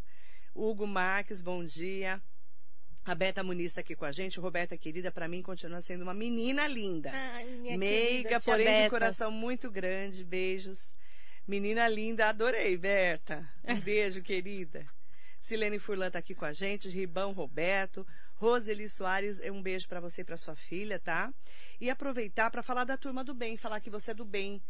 Hugo 0.54 0.86
Marques, 0.86 1.40
bom 1.40 1.64
dia. 1.64 2.20
A 3.04 3.14
Beta 3.14 3.42
Muniz 3.42 3.66
está 3.66 3.82
aqui 3.82 3.94
com 3.94 4.04
a 4.04 4.12
gente. 4.12 4.40
Roberta, 4.40 4.76
querida, 4.76 5.12
para 5.12 5.28
mim 5.28 5.42
continua 5.42 5.80
sendo 5.80 6.02
uma 6.02 6.14
menina 6.14 6.66
linda. 6.66 7.10
Ai, 7.12 7.44
minha 7.44 7.78
Meiga, 7.78 8.28
querida, 8.28 8.40
porém 8.40 8.64
Beta. 8.64 8.84
de 8.84 8.90
coração 8.90 9.30
muito 9.30 9.70
grande. 9.70 10.24
Beijos. 10.24 10.94
Menina 11.46 11.86
linda, 11.86 12.28
adorei, 12.28 12.76
Berta. 12.76 13.48
Um 13.64 13.78
beijo, 13.80 14.22
querida. 14.22 14.86
Silene 15.46 15.78
Furlan 15.78 16.08
está 16.08 16.18
aqui 16.18 16.34
com 16.34 16.44
a 16.44 16.52
gente, 16.52 16.88
Ribão 16.88 17.30
Roberto, 17.30 18.04
Roseli 18.34 18.88
Soares, 18.88 19.38
um 19.52 19.62
beijo 19.62 19.86
para 19.86 20.00
você 20.00 20.22
e 20.22 20.24
para 20.24 20.36
sua 20.36 20.56
filha, 20.56 20.98
tá? 20.98 21.32
E 21.80 21.88
aproveitar 21.88 22.50
para 22.50 22.64
falar 22.64 22.82
da 22.82 22.96
Turma 22.96 23.22
do 23.22 23.32
Bem, 23.32 23.56
falar 23.56 23.78
que 23.78 23.88
você 23.88 24.10
é 24.10 24.14
do 24.14 24.24
bem. 24.24 24.60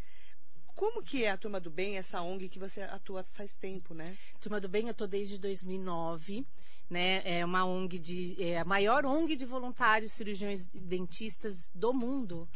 Como 0.75 1.03
que 1.03 1.25
é 1.25 1.31
a 1.31 1.37
Turma 1.39 1.59
do 1.59 1.71
Bem, 1.71 1.97
essa 1.97 2.21
ONG 2.21 2.51
que 2.51 2.59
você 2.59 2.83
atua 2.83 3.25
faz 3.33 3.55
tempo, 3.55 3.95
né? 3.95 4.19
Turma 4.39 4.61
do 4.61 4.69
Bem, 4.69 4.89
eu 4.89 4.93
tô 4.93 5.07
desde 5.07 5.39
2009, 5.39 6.47
né? 6.91 7.23
É 7.25 7.43
uma 7.43 7.65
ONG 7.65 7.99
de 7.99 8.37
é 8.39 8.59
a 8.59 8.65
maior 8.67 9.07
ONG 9.07 9.35
de 9.35 9.47
voluntários 9.47 10.13
cirurgiões 10.13 10.67
dentistas 10.75 11.71
do 11.75 11.95
mundo 11.95 12.47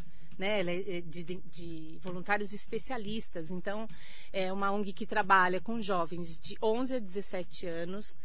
né? 0.41 0.61
Ela 0.61 0.71
é, 0.71 0.97
é 0.97 1.01
de, 1.03 1.23
de, 1.23 1.99
voluntários 2.01 2.53
especialistas. 2.55 3.51
Então, 3.51 3.87
é 4.33 4.51
uma 4.51 4.73
ONG 4.73 4.93
que 4.93 5.07
trabalha 5.07 5.61
com 5.61 5.81
jovens 5.81 6.41
de 6.41 6.57
11 6.63 6.97
a 6.97 6.99
17 6.99 7.67
anos, 7.67 8.17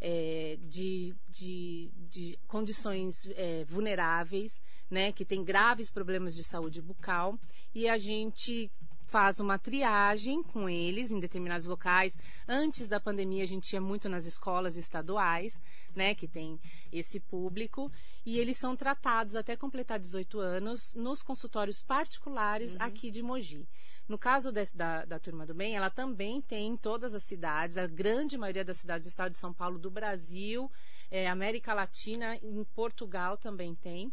é, 0.00 0.56
de, 0.62 1.14
de, 1.28 1.90
de, 2.08 2.38
condições 2.46 3.28
é, 3.34 3.64
vulneráveis, 3.64 4.62
né? 4.88 5.12
Que 5.12 5.24
tem 5.24 5.42
graves 5.42 5.90
problemas 5.90 6.36
de 6.36 6.44
saúde 6.44 6.80
bucal. 6.80 7.36
E 7.74 7.88
a 7.88 7.98
gente 7.98 8.70
faz 9.14 9.38
uma 9.38 9.56
triagem 9.56 10.42
com 10.42 10.68
eles 10.68 11.12
em 11.12 11.20
determinados 11.20 11.68
locais. 11.68 12.18
Antes 12.48 12.88
da 12.88 12.98
pandemia, 12.98 13.44
a 13.44 13.46
gente 13.46 13.72
ia 13.72 13.80
muito 13.80 14.08
nas 14.08 14.26
escolas 14.26 14.76
estaduais, 14.76 15.56
né, 15.94 16.16
que 16.16 16.26
tem 16.26 16.58
esse 16.90 17.20
público, 17.20 17.92
e 18.26 18.40
eles 18.40 18.56
são 18.56 18.74
tratados 18.74 19.36
até 19.36 19.54
completar 19.56 20.00
18 20.00 20.40
anos 20.40 20.96
nos 20.96 21.22
consultórios 21.22 21.80
particulares 21.80 22.72
uhum. 22.72 22.78
aqui 22.80 23.08
de 23.08 23.22
Mogi. 23.22 23.68
No 24.08 24.18
caso 24.18 24.50
desse, 24.50 24.76
da, 24.76 25.04
da 25.04 25.20
Turma 25.20 25.46
do 25.46 25.54
Bem, 25.54 25.76
ela 25.76 25.90
também 25.90 26.42
tem 26.42 26.72
em 26.72 26.76
todas 26.76 27.14
as 27.14 27.22
cidades, 27.22 27.78
a 27.78 27.86
grande 27.86 28.36
maioria 28.36 28.64
das 28.64 28.78
cidades 28.78 29.06
do 29.06 29.10
estado 29.10 29.30
de 29.30 29.38
São 29.38 29.54
Paulo, 29.54 29.78
do 29.78 29.92
Brasil, 29.92 30.68
é, 31.08 31.28
América 31.28 31.72
Latina, 31.72 32.34
em 32.42 32.64
Portugal 32.64 33.36
também 33.36 33.76
tem 33.76 34.12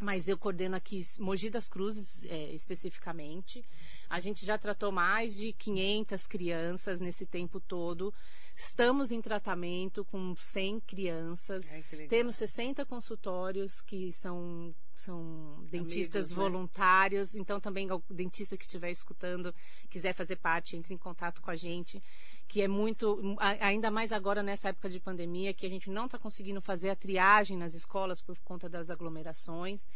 mas 0.00 0.26
eu 0.26 0.38
coordeno 0.38 0.74
aqui 0.74 1.02
Mogi 1.18 1.50
das 1.50 1.68
Cruzes 1.68 2.24
é, 2.24 2.52
especificamente. 2.54 3.62
A 4.10 4.20
gente 4.20 4.44
já 4.44 4.58
tratou 4.58 4.92
mais 4.92 5.34
de 5.34 5.54
500 5.54 6.26
crianças 6.26 7.00
nesse 7.00 7.24
tempo 7.24 7.58
todo 7.58 8.12
Estamos 8.60 9.10
em 9.10 9.22
tratamento 9.22 10.04
com 10.04 10.34
100 10.36 10.80
crianças. 10.80 11.66
Ai. 11.70 11.82
Temos 12.08 12.36
60 12.36 12.84
consultórios 12.84 13.80
que 13.80 14.12
são, 14.12 14.74
são 14.94 15.64
dentistas 15.70 16.26
Amigos, 16.26 16.30
né? 16.30 16.36
voluntários. 16.36 17.34
Então, 17.34 17.58
também 17.58 17.90
o 17.90 18.02
dentista 18.10 18.58
que 18.58 18.64
estiver 18.64 18.90
escutando, 18.90 19.54
quiser 19.88 20.14
fazer 20.14 20.36
parte, 20.36 20.76
entre 20.76 20.92
em 20.92 20.98
contato 20.98 21.40
com 21.40 21.50
a 21.50 21.56
gente. 21.56 22.02
Que 22.46 22.60
é 22.60 22.68
muito, 22.68 23.18
ainda 23.38 23.90
mais 23.90 24.12
agora 24.12 24.42
nessa 24.42 24.68
época 24.68 24.90
de 24.90 25.00
pandemia, 25.00 25.54
que 25.54 25.64
a 25.64 25.70
gente 25.70 25.88
não 25.88 26.04
está 26.04 26.18
conseguindo 26.18 26.60
fazer 26.60 26.90
a 26.90 26.96
triagem 26.96 27.56
nas 27.56 27.74
escolas 27.74 28.20
por 28.20 28.38
conta 28.40 28.68
das 28.68 28.90
aglomerações. 28.90 29.88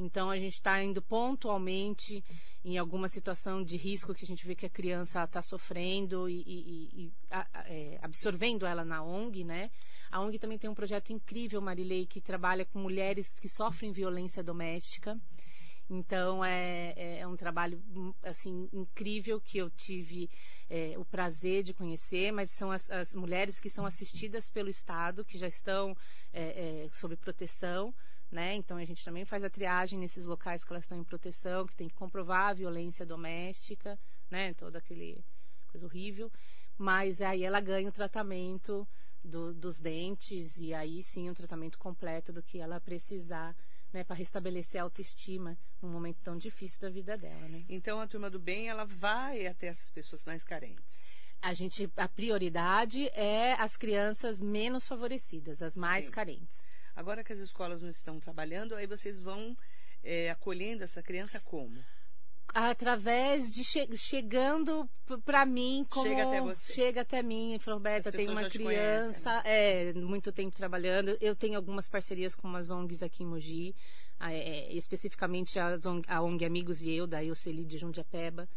Então, 0.00 0.30
a 0.30 0.38
gente 0.38 0.52
está 0.54 0.80
indo 0.82 1.02
pontualmente 1.02 2.24
em 2.64 2.78
alguma 2.78 3.08
situação 3.08 3.64
de 3.64 3.76
risco 3.76 4.14
que 4.14 4.24
a 4.24 4.26
gente 4.26 4.46
vê 4.46 4.54
que 4.54 4.64
a 4.64 4.70
criança 4.70 5.24
está 5.24 5.42
sofrendo 5.42 6.28
e, 6.28 6.40
e- 6.46 7.04
e- 7.06 7.12
a- 7.30 7.46
é, 7.66 7.98
absorvendo 8.00 8.64
ela 8.64 8.84
na 8.84 9.02
ONG, 9.02 9.42
né? 9.42 9.70
A 10.08 10.20
ONG 10.20 10.38
também 10.38 10.56
tem 10.56 10.70
um 10.70 10.74
projeto 10.74 11.12
incrível, 11.12 11.60
Marilei, 11.60 12.06
que 12.06 12.20
trabalha 12.20 12.64
com 12.64 12.78
mulheres 12.78 13.28
que 13.40 13.48
sofrem 13.48 13.90
violência 13.90 14.40
doméstica. 14.42 15.18
Então 15.90 16.44
é, 16.44 16.92
é- 16.96 17.18
é 17.20 17.26
um 17.26 17.36
trabalho 17.36 17.82
assim 18.22 18.68
incrível 18.72 19.40
que 19.40 19.58
eu 19.58 19.70
tive 19.70 20.28
é, 20.70 20.94
o 20.98 21.04
prazer 21.04 21.62
de 21.62 21.72
conhecer, 21.72 22.30
mas 22.30 22.50
são 22.50 22.70
as, 22.70 22.90
as 22.90 23.14
mulheres 23.16 23.58
que 23.58 23.70
são 23.70 23.86
assistidas 23.86 24.50
pelo 24.50 24.68
Estado, 24.68 25.24
que 25.24 25.38
já 25.38 25.48
estão 25.48 25.96
é, 26.32 26.84
é, 26.84 26.88
sob 26.92 27.16
proteção, 27.16 27.94
né? 28.30 28.54
Então 28.54 28.76
a 28.76 28.84
gente 28.84 29.04
também 29.04 29.24
faz 29.24 29.42
a 29.44 29.50
triagem 29.50 29.98
nesses 29.98 30.26
locais 30.26 30.64
que 30.64 30.72
elas 30.72 30.84
estão 30.84 30.98
em 30.98 31.04
proteção, 31.04 31.66
que 31.66 31.76
tem 31.76 31.88
que 31.88 31.94
comprovar 31.94 32.50
a 32.50 32.54
violência 32.54 33.06
doméstica, 33.06 33.98
né? 34.30 34.54
Toda 34.54 34.78
aquele 34.78 35.24
coisa 35.68 35.86
horrível. 35.86 36.30
Mas 36.76 37.20
aí 37.20 37.42
ela 37.42 37.60
ganha 37.60 37.88
o 37.88 37.92
tratamento 37.92 38.86
do- 39.24 39.52
dos 39.52 39.80
dentes 39.80 40.58
e 40.58 40.72
aí 40.72 41.02
sim 41.02 41.28
um 41.28 41.34
tratamento 41.34 41.78
completo 41.78 42.32
do 42.32 42.42
que 42.42 42.58
ela 42.58 42.80
precisar, 42.80 43.56
né? 43.92 44.04
Para 44.04 44.16
restabelecer 44.16 44.80
a 44.80 44.84
autoestima 44.84 45.58
num 45.82 45.90
momento 45.90 46.18
tão 46.22 46.36
difícil 46.36 46.80
da 46.80 46.90
vida 46.90 47.16
dela, 47.16 47.48
né? 47.48 47.64
Então 47.68 48.00
a 48.00 48.06
turma 48.06 48.30
do 48.30 48.38
bem 48.38 48.68
ela 48.68 48.84
vai 48.84 49.46
até 49.46 49.66
essas 49.68 49.90
pessoas 49.90 50.24
mais 50.24 50.44
carentes. 50.44 51.04
A 51.40 51.54
gente, 51.54 51.88
a 51.96 52.08
prioridade 52.08 53.08
é 53.10 53.54
as 53.54 53.76
crianças 53.76 54.42
menos 54.42 54.86
favorecidas, 54.86 55.62
as 55.62 55.76
mais 55.76 56.06
Sim. 56.06 56.10
carentes. 56.10 56.64
Agora 56.98 57.22
que 57.22 57.32
as 57.32 57.38
escolas 57.38 57.80
não 57.80 57.90
estão 57.90 58.18
trabalhando, 58.18 58.74
aí 58.74 58.84
vocês 58.84 59.20
vão 59.20 59.56
é, 60.02 60.30
acolhendo 60.30 60.82
essa 60.82 61.00
criança 61.00 61.38
como? 61.38 61.78
através 62.52 63.52
de 63.54 63.62
che 63.62 63.86
chegando 63.96 64.88
para 65.24 65.44
mim 65.46 65.86
como 65.88 66.08
Chega 66.08 66.26
até 66.26 66.40
você. 66.40 66.72
chega 66.72 67.00
até 67.02 67.22
mim. 67.22 67.54
E 67.54 67.58
falou 67.60 67.80
As 67.86 68.10
tem 68.10 68.28
uma 68.28 68.48
criança. 68.48 69.42
conhecem, 69.42 69.42
é 69.44 69.92
muito 69.92 70.32
tempo 70.32 70.56
trabalhando. 70.56 71.16
Eu 71.20 71.36
tenho 71.36 71.56
algumas 71.56 71.88
parcerias 71.88 72.34
com 72.34 72.48
umas 72.48 72.68
ONGs 72.68 73.02
aqui 73.02 73.22
em 73.22 73.26
Mogi. 73.26 73.76
Ah, 74.18 74.32
é, 74.32 74.72
especificamente 74.72 75.56
a 75.60 75.78
ONG, 75.84 76.04
a 76.08 76.20
ONG 76.20 76.44
Amigos 76.44 76.82
e 76.82 76.90
eu 76.90 77.06
da 77.06 77.22
Euceli 77.22 77.64
de 77.64 77.78
Jundiapeba. 77.78 78.48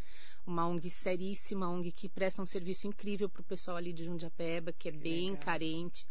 Uma 0.47 0.67
ONG 0.67 0.89
seríssima 0.89 1.69
ONG 1.69 1.91
que 1.91 2.09
presta 2.09 2.41
um 2.41 2.45
serviço 2.45 2.87
incrível 2.87 3.29
para 3.29 3.41
o 3.41 3.45
pessoal 3.45 3.77
ali 3.77 3.93
de 3.93 4.05
Jundiapeba 4.05 4.73
que 4.73 4.89
é 4.89 4.91
bem 4.91 5.31
legal. 5.31 5.43
carente 5.45 6.07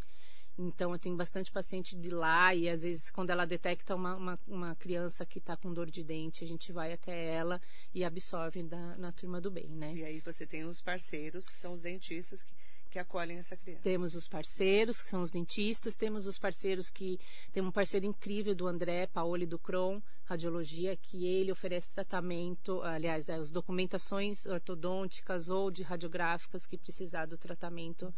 então 0.57 0.91
eu 0.91 0.99
tenho 0.99 1.15
bastante 1.15 1.51
paciente 1.51 1.95
de 1.95 2.09
lá 2.09 2.53
e 2.53 2.69
às 2.69 2.83
vezes 2.83 3.09
quando 3.09 3.29
ela 3.29 3.45
detecta 3.45 3.95
uma, 3.95 4.15
uma, 4.15 4.39
uma 4.47 4.75
criança 4.75 5.25
que 5.25 5.39
está 5.39 5.55
com 5.55 5.73
dor 5.73 5.89
de 5.89 6.03
dente, 6.03 6.43
a 6.43 6.47
gente 6.47 6.71
vai 6.71 6.93
até 6.93 7.33
ela 7.33 7.61
e 7.93 8.03
absorve 8.03 8.63
da, 8.63 8.97
na 8.97 9.11
turma 9.11 9.39
do 9.39 9.49
bem, 9.49 9.69
né? 9.69 9.93
E 9.95 10.03
aí 10.03 10.19
você 10.19 10.45
tem 10.45 10.65
os 10.65 10.81
parceiros, 10.81 11.49
que 11.49 11.57
são 11.57 11.73
os 11.73 11.81
dentistas 11.81 12.43
que, 12.43 12.53
que 12.91 12.99
acolhem 12.99 13.37
essa 13.37 13.55
criança. 13.55 13.81
Temos 13.81 14.15
os 14.15 14.27
parceiros, 14.27 15.01
que 15.01 15.09
são 15.09 15.21
os 15.21 15.31
dentistas, 15.31 15.95
temos 15.95 16.27
os 16.27 16.37
parceiros 16.37 16.89
que. 16.89 17.19
Tem 17.51 17.63
um 17.63 17.71
parceiro 17.71 18.05
incrível 18.05 18.53
do 18.53 18.67
André 18.67 19.07
Paoli 19.07 19.45
do 19.45 19.57
Cron, 19.57 20.01
Radiologia, 20.25 20.95
que 20.95 21.25
ele 21.25 21.51
oferece 21.51 21.89
tratamento, 21.89 22.81
aliás, 22.83 23.29
é, 23.29 23.35
as 23.35 23.49
documentações 23.49 24.45
ortodônticas 24.45 25.49
ou 25.49 25.71
de 25.71 25.83
radiográficas 25.83 26.65
que 26.65 26.77
precisar 26.77 27.25
do 27.25 27.37
tratamento, 27.37 28.13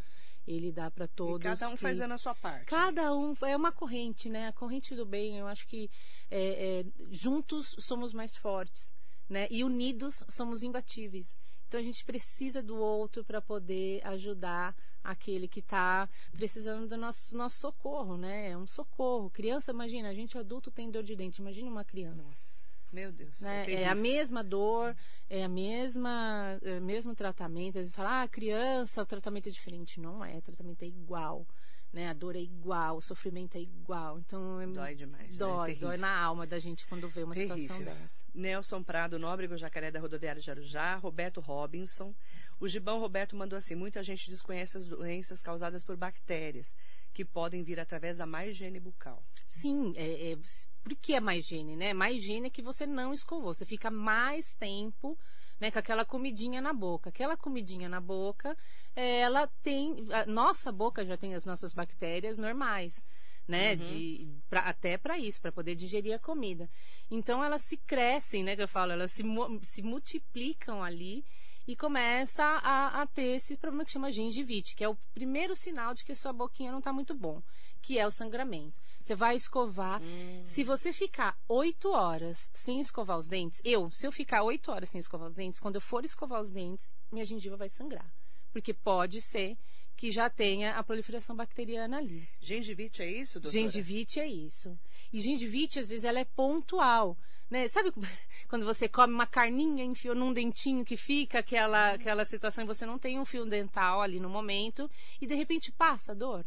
ele 0.48 0.72
dá 0.72 0.90
para 0.92 1.08
todos. 1.08 1.40
e 1.42 1.44
cada 1.44 1.68
um 1.70 1.72
que- 1.72 1.78
fazendo 1.78 2.14
a 2.14 2.18
sua 2.18 2.36
parte. 2.36 2.66
Cada 2.66 3.16
um 3.16 3.34
é 3.46 3.56
uma 3.56 3.72
corrente, 3.72 4.30
né? 4.30 4.48
A 4.48 4.54
corrente 4.54 4.96
do 4.96 5.06
bem, 5.06 5.38
eu 5.38 5.48
acho 5.48 5.66
que 5.68 5.90
é, 6.30 6.80
é, 6.82 6.86
juntos 7.10 7.76
somos 7.80 8.14
mais 8.14 8.36
fortes, 8.36 8.92
né? 9.30 9.48
E 9.50 9.64
unidos 9.64 10.24
somos 10.30 10.64
imbatíveis. 10.64 11.36
Então 11.68 11.80
a 11.80 11.84
gente 11.84 12.04
precisa 12.06 12.62
do 12.62 12.76
outro 12.78 13.24
para 13.24 13.42
poder 13.42 14.06
ajudar 14.06 14.76
aquele 15.04 15.48
que 15.48 15.60
está 15.60 16.08
precisando 16.32 16.88
do 16.88 16.96
nosso, 16.98 17.36
nosso 17.36 17.58
socorro, 17.60 18.16
né? 18.16 18.52
É 18.52 18.58
um 18.58 18.68
socorro. 18.68 19.30
Criança, 19.30 19.72
imagina, 19.72 20.10
a 20.10 20.14
gente 20.14 20.38
adulto 20.38 20.70
tem 20.72 20.90
dor 20.92 21.04
de 21.04 21.16
dente, 21.16 21.42
imagina 21.42 21.70
uma 21.70 21.84
criança. 21.84 22.22
Nossa, 22.22 22.53
meu 22.94 23.12
Deus. 23.12 23.40
Né? 23.42 23.62
É, 23.62 23.66
terrível. 23.66 23.92
a 23.92 23.96
mesma 23.96 24.44
dor, 24.44 24.96
é 25.30 25.44
a 25.44 25.50
mesma, 25.50 26.60
é 26.62 26.78
o 26.78 26.82
mesmo 26.82 27.16
tratamento. 27.16 27.78
Eles 27.78 27.90
falam, 27.92 28.12
ah, 28.24 28.28
criança, 28.28 29.02
o 29.02 29.06
tratamento 29.06 29.50
é 29.50 29.52
diferente. 29.52 30.00
Não 30.00 30.24
é, 30.24 30.38
o 30.38 30.42
tratamento 30.42 30.84
é 30.84 30.88
igual. 30.88 31.46
Né? 31.92 32.10
A 32.10 32.14
dor 32.14 32.36
é 32.36 32.40
igual, 32.40 32.98
o 32.98 33.02
sofrimento 33.02 33.56
é 33.56 33.62
igual. 33.62 34.18
Então, 34.20 34.60
é, 34.60 34.66
Dói 34.68 34.96
demais. 34.96 35.30
né? 35.32 35.38
dói, 35.38 35.68
Terrível. 35.68 35.90
dói 35.90 35.98
na 35.98 36.18
alma 36.18 36.48
da 36.48 36.58
gente 36.58 36.88
quando 36.88 37.08
vê 37.10 37.24
uma 37.24 37.36
situação 37.36 37.78
Terrível. 37.78 37.94
dessa. 37.94 38.24
Nelson 38.34 38.82
Prado 38.82 39.20
Nóbrega, 39.20 39.54
o 39.54 39.58
Jacaré 39.58 39.92
da 39.92 40.00
Rodoviária 40.00 40.42
de 40.42 40.50
Arujá, 40.50 40.96
Roberto 40.96 41.40
Robinson. 41.40 42.14
O 42.60 42.68
Gibão 42.68 43.00
Roberto 43.00 43.36
mandou 43.36 43.58
assim: 43.58 43.76
muita 43.76 44.02
gente 44.02 44.28
desconhece 44.30 44.76
as 44.78 44.88
doenças 44.88 45.42
causadas 45.44 45.84
por 45.84 45.96
bactérias, 45.96 46.76
que 47.14 47.24
podem 47.24 47.64
vir 47.64 47.80
através 47.80 48.18
da 48.18 48.26
má 48.26 48.46
higiene 48.46 48.80
bucal. 48.80 49.24
Sim, 49.48 49.94
é, 49.96 50.32
é, 50.32 50.38
por 50.84 50.96
que 50.96 51.14
é 51.14 51.20
má 51.20 51.36
higiene, 51.36 51.76
né? 51.76 51.94
Má 51.94 52.12
higiene 52.12 52.48
é 52.48 52.50
que 52.50 52.62
você 52.62 52.86
não 52.86 53.14
escovou. 53.14 53.54
Você 53.54 53.66
fica 53.66 53.90
mais 53.92 54.54
tempo 54.56 55.18
né, 55.60 55.72
com 55.72 55.80
aquela 55.80 56.04
comidinha 56.04 56.60
na 56.62 56.74
boca. 56.74 57.10
Aquela 57.10 57.38
comidinha 57.38 57.88
na 57.88 58.02
boca, 58.02 58.58
é, 58.96 59.20
ela 59.22 59.48
tem. 59.62 60.06
A 60.12 60.26
nossa 60.26 60.72
boca 60.72 61.06
já 61.06 61.16
tem 61.16 61.36
as 61.36 61.46
nossas 61.46 61.74
bactérias 61.74 62.38
normais. 62.38 63.02
Né, 63.46 63.74
Uhum. 63.74 63.84
de, 63.84 64.28
pra- 64.50 64.62
até 64.70 64.98
para 64.98 65.20
isso, 65.20 65.42
para 65.42 65.52
poder 65.52 65.76
digerir 65.76 66.14
a 66.16 66.20
comida. 66.20 66.70
Então 67.12 67.44
elas 67.44 67.62
se 67.62 67.76
crescem, 67.76 68.42
né? 68.42 68.56
Que 68.56 68.62
eu 68.64 68.70
falo, 68.70 68.94
elas 68.94 69.12
se, 69.12 69.22
se 69.62 69.82
multiplicam 69.82 70.82
ali 70.82 71.26
e 71.68 71.76
começa 71.76 72.44
a, 72.44 73.02
a 73.02 73.08
ter 73.08 73.36
esse 73.36 73.56
problema 73.58 73.86
que 73.86 73.92
chama 73.92 74.12
gengivite, 74.12 74.76
que 74.76 74.84
é 74.84 74.90
o 74.90 74.98
primeiro 75.14 75.56
sinal 75.56 75.94
de 75.94 76.04
que 76.04 76.14
sua 76.16 76.34
boquinha 76.34 76.72
não 76.72 76.80
está 76.80 76.92
muito 76.92 77.14
bom, 77.14 77.42
que 77.82 77.98
é 77.98 78.06
o 78.06 78.12
sangramento. 78.12 78.82
Você 79.02 79.16
vai 79.16 79.36
escovar. 79.36 80.02
Se 80.46 80.64
você 80.64 80.94
ficar 80.94 81.38
oito 81.48 81.92
horas 81.92 82.50
sem 82.54 82.80
escovar 82.80 83.18
os 83.18 83.28
dentes, 83.28 83.62
eu, 83.64 83.92
se 83.92 84.08
eu 84.08 84.12
ficar 84.12 84.44
oito 84.44 84.72
horas 84.72 84.90
sem 84.90 85.00
escovar 85.00 85.28
os 85.28 85.36
dentes, 85.36 85.60
quando 85.60 85.76
eu 85.76 85.82
for 85.82 86.06
escovar 86.06 86.40
os 86.40 86.52
dentes, 86.52 86.90
minha 87.12 87.26
gengiva 87.26 87.58
vai 87.58 87.68
sangrar. 87.68 88.14
Porque 88.52 88.74
pode 88.74 89.20
ser 89.20 89.58
que 89.96 90.12
já 90.12 90.30
tenha 90.30 90.76
a 90.76 90.84
proliferação 90.84 91.36
bacteriana 91.36 91.98
ali. 91.98 92.28
Gengivite 92.40 93.02
é 93.02 93.12
isso, 93.12 93.40
doutora? 93.40 93.62
Gengivite 93.62 94.20
é 94.20 94.28
isso. 94.28 94.78
E 95.12 95.20
gengivite, 95.20 95.80
às 95.80 95.90
vezes, 95.90 96.04
ela 96.04 96.20
é 96.20 96.26
pontual. 96.26 97.18
Né? 97.54 97.68
Sabe 97.68 97.94
quando 98.50 98.66
você 98.66 98.90
come 98.90 99.14
uma 99.14 99.28
carninha, 99.28 99.86
enfiou 99.86 100.16
num 100.16 100.34
dentinho 100.34 100.84
que 100.84 100.98
fica 100.98 101.38
aquela, 101.38 101.94
aquela 101.94 102.26
situação 102.26 102.64
e 102.64 102.68
você 102.68 102.84
não 102.84 102.98
tem 102.98 103.20
um 103.20 103.26
fio 103.26 103.46
dental 103.46 104.02
ali 104.02 104.20
no 104.20 104.28
momento 104.28 104.90
e 105.22 105.28
de 105.28 105.36
repente 105.36 105.72
passa 105.72 106.14
a 106.14 106.16
dor? 106.16 106.44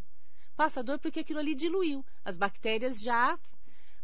Passa 0.56 0.80
a 0.80 0.82
dor 0.82 0.98
porque 0.98 1.20
aquilo 1.20 1.38
ali 1.38 1.54
diluiu. 1.54 2.04
As 2.24 2.36
bactérias 2.36 3.00
já 3.00 3.38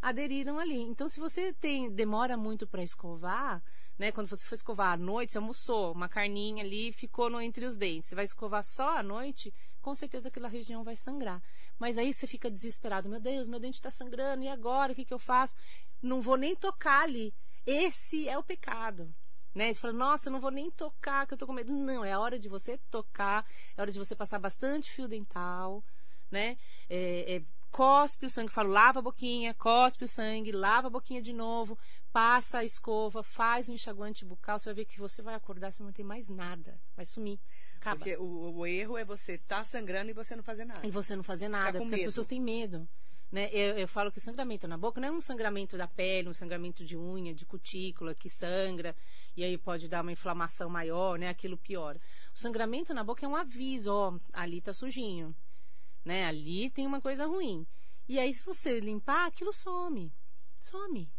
aderiram 0.00 0.60
ali. 0.60 0.80
Então, 0.80 1.08
se 1.08 1.18
você 1.18 1.52
tem 1.52 1.90
demora 1.90 2.36
muito 2.36 2.68
para 2.68 2.84
escovar, 2.84 3.60
né? 3.98 4.12
Quando 4.12 4.28
você 4.28 4.46
for 4.46 4.54
escovar 4.54 4.92
à 4.92 4.96
noite, 4.96 5.32
você 5.32 5.38
almoçou 5.38 5.92
uma 5.92 6.08
carninha 6.08 6.62
ali, 6.62 6.92
ficou 6.92 7.28
no, 7.28 7.40
entre 7.40 7.66
os 7.66 7.76
dentes. 7.76 8.10
Você 8.10 8.14
vai 8.14 8.24
escovar 8.24 8.62
só 8.62 8.98
à 8.98 9.02
noite, 9.02 9.52
com 9.80 9.92
certeza 9.92 10.28
aquela 10.28 10.48
região 10.48 10.84
vai 10.84 10.94
sangrar. 10.94 11.42
Mas 11.82 11.98
aí 11.98 12.12
você 12.12 12.28
fica 12.28 12.48
desesperado. 12.48 13.08
Meu 13.08 13.18
Deus, 13.18 13.48
meu 13.48 13.58
dente 13.58 13.80
está 13.80 13.90
sangrando. 13.90 14.44
E 14.44 14.48
agora? 14.48 14.92
O 14.92 14.94
que, 14.94 15.04
que 15.04 15.12
eu 15.12 15.18
faço? 15.18 15.52
Não 16.00 16.22
vou 16.22 16.36
nem 16.36 16.54
tocar 16.54 17.02
ali. 17.02 17.34
Esse 17.66 18.28
é 18.28 18.38
o 18.38 18.42
pecado. 18.44 19.12
Né? 19.52 19.74
Você 19.74 19.80
fala, 19.80 19.92
nossa, 19.92 20.28
eu 20.28 20.32
não 20.32 20.40
vou 20.40 20.52
nem 20.52 20.70
tocar, 20.70 21.26
que 21.26 21.34
eu 21.34 21.38
tô 21.38 21.44
com 21.44 21.52
medo. 21.52 21.72
Não, 21.72 22.04
é 22.04 22.12
a 22.12 22.20
hora 22.20 22.38
de 22.38 22.48
você 22.48 22.78
tocar, 22.88 23.44
é 23.76 23.80
hora 23.80 23.90
de 23.90 23.98
você 23.98 24.14
passar 24.14 24.38
bastante 24.38 24.92
fio 24.92 25.08
dental, 25.08 25.82
né? 26.30 26.56
É, 26.88 27.34
é, 27.34 27.42
cospe 27.72 28.26
o 28.26 28.30
sangue, 28.30 28.52
falo, 28.52 28.70
lava 28.70 29.00
a 29.00 29.02
boquinha, 29.02 29.52
cospe 29.52 30.04
o 30.04 30.08
sangue, 30.08 30.52
lava 30.52 30.86
a 30.86 30.90
boquinha 30.90 31.20
de 31.20 31.32
novo, 31.32 31.76
passa 32.12 32.58
a 32.58 32.64
escova, 32.64 33.24
faz 33.24 33.68
um 33.68 33.74
enxaguante 33.74 34.24
bucal, 34.24 34.58
você 34.58 34.66
vai 34.66 34.74
ver 34.74 34.84
que 34.84 35.00
você 35.00 35.20
vai 35.20 35.34
acordar, 35.34 35.72
você 35.72 35.82
não 35.82 35.92
ter 35.92 36.04
mais 36.04 36.28
nada, 36.28 36.80
vai 36.96 37.04
sumir. 37.04 37.40
Acaba. 37.82 37.96
Porque 37.96 38.16
o, 38.16 38.58
o 38.58 38.64
erro 38.64 38.96
é 38.96 39.04
você 39.04 39.32
estar 39.32 39.64
sangrando 39.64 40.12
e 40.12 40.14
você 40.14 40.36
não 40.36 40.42
fazer 40.44 40.64
nada. 40.64 40.86
E 40.86 40.90
você 40.90 41.16
não 41.16 41.24
fazer 41.24 41.48
nada, 41.48 41.80
porque 41.80 41.94
as 41.94 42.00
medo. 42.00 42.08
pessoas 42.10 42.28
têm 42.28 42.40
medo. 42.40 42.88
Né? 43.30 43.50
Eu, 43.52 43.76
eu, 43.76 43.88
falo 43.88 44.12
que 44.12 44.20
sangramento 44.20 44.68
na 44.68 44.78
boca 44.78 45.00
não 45.00 45.08
é 45.08 45.10
um 45.10 45.20
sangramento 45.20 45.76
da 45.76 45.88
pele, 45.88 46.28
um 46.28 46.32
sangramento 46.32 46.84
de 46.84 46.96
unha, 46.96 47.34
de 47.34 47.44
cutícula, 47.44 48.14
que 48.14 48.28
sangra, 48.28 48.94
e 49.36 49.42
aí 49.42 49.58
pode 49.58 49.88
dar 49.88 50.02
uma 50.02 50.12
inflamação 50.12 50.68
maior, 50.68 51.18
né? 51.18 51.28
Aquilo 51.28 51.56
piora. 51.56 52.00
O 52.32 52.38
sangramento 52.38 52.94
na 52.94 53.02
boca 53.02 53.24
é 53.26 53.28
um 53.28 53.34
aviso, 53.34 53.90
ó, 53.90 54.16
ali 54.32 54.60
tá 54.60 54.72
sujinho, 54.72 55.34
né? 56.04 56.26
Ali 56.26 56.70
tem 56.70 56.86
uma 56.86 57.00
coisa 57.00 57.26
ruim. 57.26 57.66
E 58.08 58.18
aí, 58.18 58.32
se 58.32 58.44
você 58.44 58.78
limpar, 58.78 59.26
aquilo 59.26 59.52
some. 59.52 60.12
Some. 60.60 61.10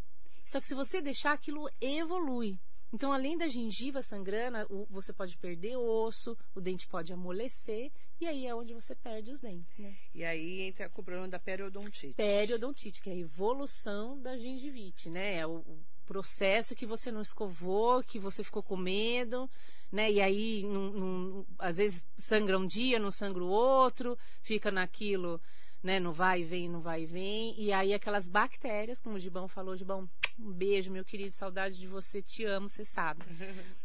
Só 0.46 0.62
que 0.62 0.68
se 0.68 0.76
você 0.76 1.02
deixar, 1.02 1.34
aquilo 1.34 1.68
evolui. 1.82 2.60
Então, 2.94 3.12
além 3.12 3.36
da 3.36 3.48
gengiva 3.48 4.04
sangrando, 4.04 4.86
você 4.88 5.12
pode 5.12 5.36
perder 5.38 5.76
osso, 5.78 6.38
o 6.54 6.62
dente 6.62 6.88
pode 6.88 7.12
amolecer, 7.12 7.92
e 8.22 8.28
aí 8.28 8.46
é 8.46 8.54
onde 8.54 8.72
você 8.72 8.94
perde 8.94 9.32
os 9.32 9.42
dentes, 9.42 9.76
né? 9.80 9.96
E 10.14 10.24
aí 10.24 10.62
entra 10.62 10.92
o 10.94 11.04
problema 11.04 11.28
da 11.28 11.40
periodontite. 11.40 12.14
Periodontite, 12.14 13.02
que 13.02 13.10
é 13.10 13.14
a 13.14 13.18
evolução 13.18 14.22
da 14.22 14.38
gengivite, 14.38 15.10
né? 15.10 15.38
É 15.38 15.48
o, 15.48 15.64
processo 16.06 16.76
que 16.76 16.86
você 16.86 17.10
não 17.10 17.22
escovou, 17.22 18.04
que 18.04 18.20
você 18.20 18.44
ficou 18.44 18.62
com 18.62 18.76
medo, 18.76 19.50
né? 19.90 20.12
E 20.12 20.20
aí, 20.20 20.62
num, 20.64 20.92
num, 20.92 21.46
às 21.58 21.78
vezes, 21.78 22.06
sangra 22.18 22.60
um 22.60 22.68
dia, 22.68 23.00
não 23.00 23.10
sangra 23.10 23.42
o 23.42 23.48
outro, 23.48 24.18
fica 24.42 24.70
naquilo 24.70 25.42
né? 25.84 26.00
No 26.00 26.14
vai 26.14 26.42
e 26.42 26.44
vem, 26.46 26.70
no 26.70 26.80
vai 26.80 27.04
e 27.04 27.06
vem. 27.06 27.54
E 27.60 27.74
aí 27.74 27.94
aquelas 27.94 28.30
bactérias, 28.30 29.02
como 29.02 29.18
o 29.18 29.20
Gibão 29.20 29.48
falou, 29.48 29.76
Gibão, 29.76 30.10
um 30.40 30.52
beijo, 30.52 30.92
meu 30.92 31.06
querido, 31.06 31.32
saudade 31.32 31.78
de 31.78 31.88
você, 31.88 32.22
te 32.22 32.44
amo, 32.46 32.70
você 32.70 32.86
sabe. 32.86 33.24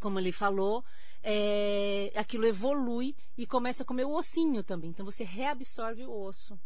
Como 0.00 0.18
ele 0.18 0.32
falou, 0.32 0.84
é, 1.22 2.10
aquilo 2.14 2.46
evolui 2.46 3.14
e 3.36 3.46
começa 3.46 3.82
a 3.82 3.86
comer 3.86 4.04
o 4.04 4.12
ossinho 4.12 4.62
também. 4.62 4.90
Então 4.90 5.04
você 5.04 5.24
reabsorve 5.24 6.04
o 6.04 6.12
osso. 6.12 6.58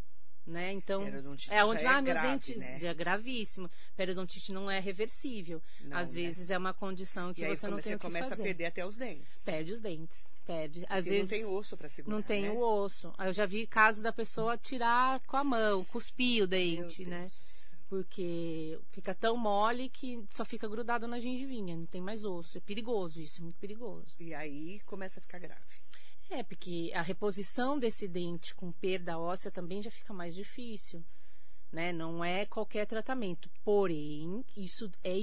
Né? 0.46 0.72
Então, 0.72 1.02
é 1.48 1.64
onde 1.64 1.86
ah, 1.86 1.98
é 1.98 2.02
meus 2.02 2.18
grave, 2.18 2.28
dentes 2.28 2.60
né? 2.60 2.78
é 2.82 2.92
gravíssimo. 2.92 3.70
Periodontite 3.96 4.52
não 4.52 4.70
é 4.70 4.78
reversível. 4.78 5.62
Não, 5.80 5.96
Às 5.96 6.12
né? 6.12 6.20
vezes 6.20 6.50
é 6.50 6.58
uma 6.58 6.74
condição 6.74 7.32
que 7.32 7.46
você 7.46 7.66
não 7.66 7.80
tem 7.80 7.94
o 7.94 7.98
que 7.98 8.02
fazer. 8.02 8.18
Você 8.18 8.24
começa 8.26 8.34
a 8.34 8.36
perder 8.36 8.66
até 8.66 8.84
os 8.84 8.98
dentes. 8.98 9.42
Perde 9.42 9.72
os 9.72 9.80
dentes. 9.80 10.22
Perde. 10.44 10.84
Às 10.90 11.06
vezes 11.06 11.22
não 11.22 11.28
tem 11.28 11.44
osso 11.46 11.76
para 11.78 11.88
segurar. 11.88 12.14
Não 12.14 12.22
tem 12.22 12.42
né? 12.42 12.50
o 12.50 12.58
osso. 12.58 13.10
Eu 13.18 13.32
já 13.32 13.46
vi 13.46 13.66
casos 13.66 14.02
da 14.02 14.12
pessoa 14.12 14.58
tirar 14.58 15.18
com 15.20 15.38
a 15.38 15.44
mão, 15.44 15.82
cuspir 15.86 16.44
o 16.44 16.46
dente, 16.46 17.06
né? 17.06 17.28
Porque 17.88 18.78
fica 18.90 19.14
tão 19.14 19.36
mole 19.36 19.88
que 19.88 20.24
só 20.30 20.44
fica 20.44 20.68
grudado 20.68 21.06
na 21.06 21.20
gengivinha, 21.20 21.76
não 21.76 21.86
tem 21.86 22.00
mais 22.00 22.24
osso. 22.24 22.58
É 22.58 22.60
perigoso 22.60 23.20
isso, 23.20 23.40
é 23.40 23.44
muito 23.44 23.58
perigoso. 23.58 24.14
E 24.20 24.34
aí 24.34 24.80
começa 24.80 25.20
a 25.20 25.22
ficar 25.22 25.38
grave. 25.38 25.62
É, 26.30 26.42
porque 26.42 26.90
a 26.94 27.02
reposição 27.02 27.78
desse 27.78 28.08
dente 28.08 28.54
com 28.54 28.72
perda 28.72 29.18
óssea 29.18 29.50
também 29.50 29.82
já 29.82 29.90
fica 29.90 30.12
mais 30.12 30.34
difícil 30.34 31.04
né? 31.74 31.92
Não 31.92 32.24
é 32.24 32.46
qualquer 32.46 32.86
tratamento. 32.86 33.50
Porém, 33.64 34.44
isso 34.56 34.90
é 35.02 35.18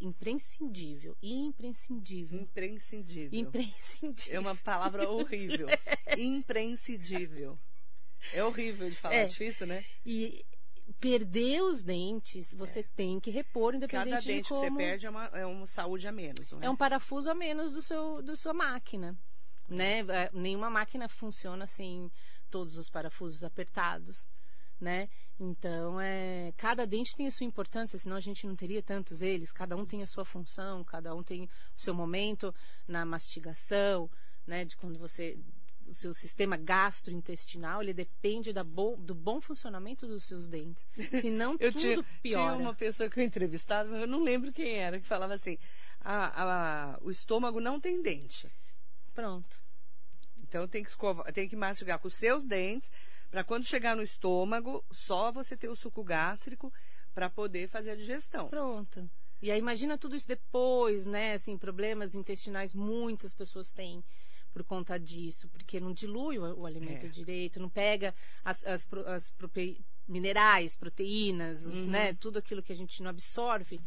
imprescindível. 0.00 1.16
Imprescindível. 1.22 2.40
Imprescindível. 2.40 3.38
Imprescindível. 3.38 4.34
É 4.34 4.40
uma 4.40 4.56
palavra 4.56 5.08
horrível. 5.08 5.68
imprescindível. 6.18 7.58
É 8.32 8.42
horrível 8.42 8.90
de 8.90 8.96
falar, 8.96 9.14
é, 9.14 9.22
é 9.22 9.26
difícil, 9.26 9.66
né? 9.66 9.84
E 10.04 10.44
perder 11.00 11.62
os 11.62 11.82
dentes, 11.82 12.54
você 12.54 12.80
é. 12.80 12.84
tem 12.94 13.18
que 13.20 13.30
repor, 13.30 13.74
independente 13.74 14.10
Cada 14.10 14.22
dente 14.22 14.42
de 14.42 14.48
como... 14.48 14.62
que 14.62 14.70
você 14.70 14.76
perde 14.76 15.06
é 15.06 15.10
uma, 15.10 15.24
é 15.26 15.46
uma 15.46 15.66
saúde 15.66 16.06
a 16.06 16.12
menos. 16.12 16.52
É? 16.52 16.66
é 16.66 16.70
um 16.70 16.76
parafuso 16.76 17.30
a 17.30 17.34
menos 17.34 17.72
do 17.72 17.82
seu, 17.82 18.22
do 18.22 18.36
sua 18.36 18.54
máquina. 18.54 19.16
Né? 19.68 20.00
É, 20.00 20.30
nenhuma 20.32 20.70
máquina 20.70 21.08
funciona 21.08 21.66
sem 21.66 22.10
todos 22.50 22.76
os 22.76 22.88
parafusos 22.88 23.42
apertados 23.42 24.26
né? 24.80 25.08
Então, 25.38 26.00
é, 26.00 26.52
cada 26.56 26.86
dente 26.86 27.14
tem 27.14 27.26
a 27.26 27.30
sua 27.30 27.46
importância, 27.46 27.98
senão 27.98 28.16
a 28.16 28.20
gente 28.20 28.46
não 28.46 28.54
teria 28.54 28.82
tantos 28.82 29.22
eles. 29.22 29.52
Cada 29.52 29.76
um 29.76 29.84
tem 29.84 30.02
a 30.02 30.06
sua 30.06 30.24
função, 30.24 30.84
cada 30.84 31.14
um 31.14 31.22
tem 31.22 31.44
o 31.44 31.80
seu 31.80 31.94
momento 31.94 32.54
na 32.86 33.04
mastigação, 33.04 34.10
né? 34.46 34.64
De 34.64 34.76
quando 34.76 34.98
você 34.98 35.38
o 35.88 35.94
seu 35.94 36.12
sistema 36.12 36.56
gastrointestinal 36.56 37.82
ele 37.82 37.92
depende 37.92 38.52
da 38.52 38.64
bo, 38.64 38.96
do 38.96 39.14
bom 39.14 39.40
funcionamento 39.40 40.06
dos 40.06 40.24
seus 40.24 40.48
dentes. 40.48 40.86
Senão 41.20 41.56
eu 41.58 41.72
tudo 41.72 41.80
tinha, 41.80 42.02
piora. 42.22 42.56
Tinha 42.56 42.68
uma 42.68 42.74
pessoa 42.74 43.08
que 43.08 43.20
eu 43.20 43.24
entrevistava, 43.24 43.96
eu 43.96 44.06
não 44.06 44.22
lembro 44.22 44.52
quem 44.52 44.76
era, 44.76 45.00
que 45.00 45.06
falava 45.06 45.34
assim: 45.34 45.58
a, 46.00 46.42
a, 46.42 46.98
o 47.00 47.10
estômago 47.10 47.60
não 47.60 47.80
tem 47.80 48.02
dente. 48.02 48.50
Pronto. 49.14 49.60
Então 50.38 50.68
tem 50.68 50.82
que 50.82 50.90
escovar, 50.90 51.32
tem 51.32 51.48
que 51.48 51.56
mastigar 51.56 51.98
com 51.98 52.08
os 52.08 52.16
seus 52.16 52.44
dentes 52.44 52.90
para 53.30 53.42
quando 53.42 53.64
chegar 53.64 53.96
no 53.96 54.02
estômago, 54.02 54.84
só 54.90 55.32
você 55.32 55.56
ter 55.56 55.68
o 55.68 55.76
suco 55.76 56.04
gástrico 56.04 56.72
para 57.14 57.28
poder 57.28 57.68
fazer 57.68 57.90
a 57.90 57.96
digestão. 57.96 58.48
Pronto. 58.48 59.10
E 59.42 59.50
aí 59.50 59.58
imagina 59.58 59.98
tudo 59.98 60.16
isso 60.16 60.26
depois, 60.26 61.04
né? 61.04 61.34
Assim, 61.34 61.58
problemas 61.58 62.14
intestinais 62.14 62.74
muitas 62.74 63.34
pessoas 63.34 63.70
têm 63.70 64.02
por 64.56 64.64
conta 64.64 64.98
disso, 64.98 65.48
porque 65.48 65.78
não 65.78 65.92
dilui 65.92 66.38
o, 66.38 66.60
o 66.60 66.64
alimento 66.64 67.04
é. 67.04 67.08
direito, 67.10 67.60
não 67.60 67.68
pega 67.68 68.14
as, 68.42 68.64
as, 68.64 68.88
as 69.06 69.28
prote... 69.28 69.84
minerais, 70.08 70.74
proteínas, 70.74 71.66
uhum. 71.66 71.88
né? 71.88 72.14
Tudo 72.14 72.38
aquilo 72.38 72.62
que 72.62 72.72
a 72.72 72.74
gente 72.74 73.02
não 73.02 73.10
absorve 73.10 73.78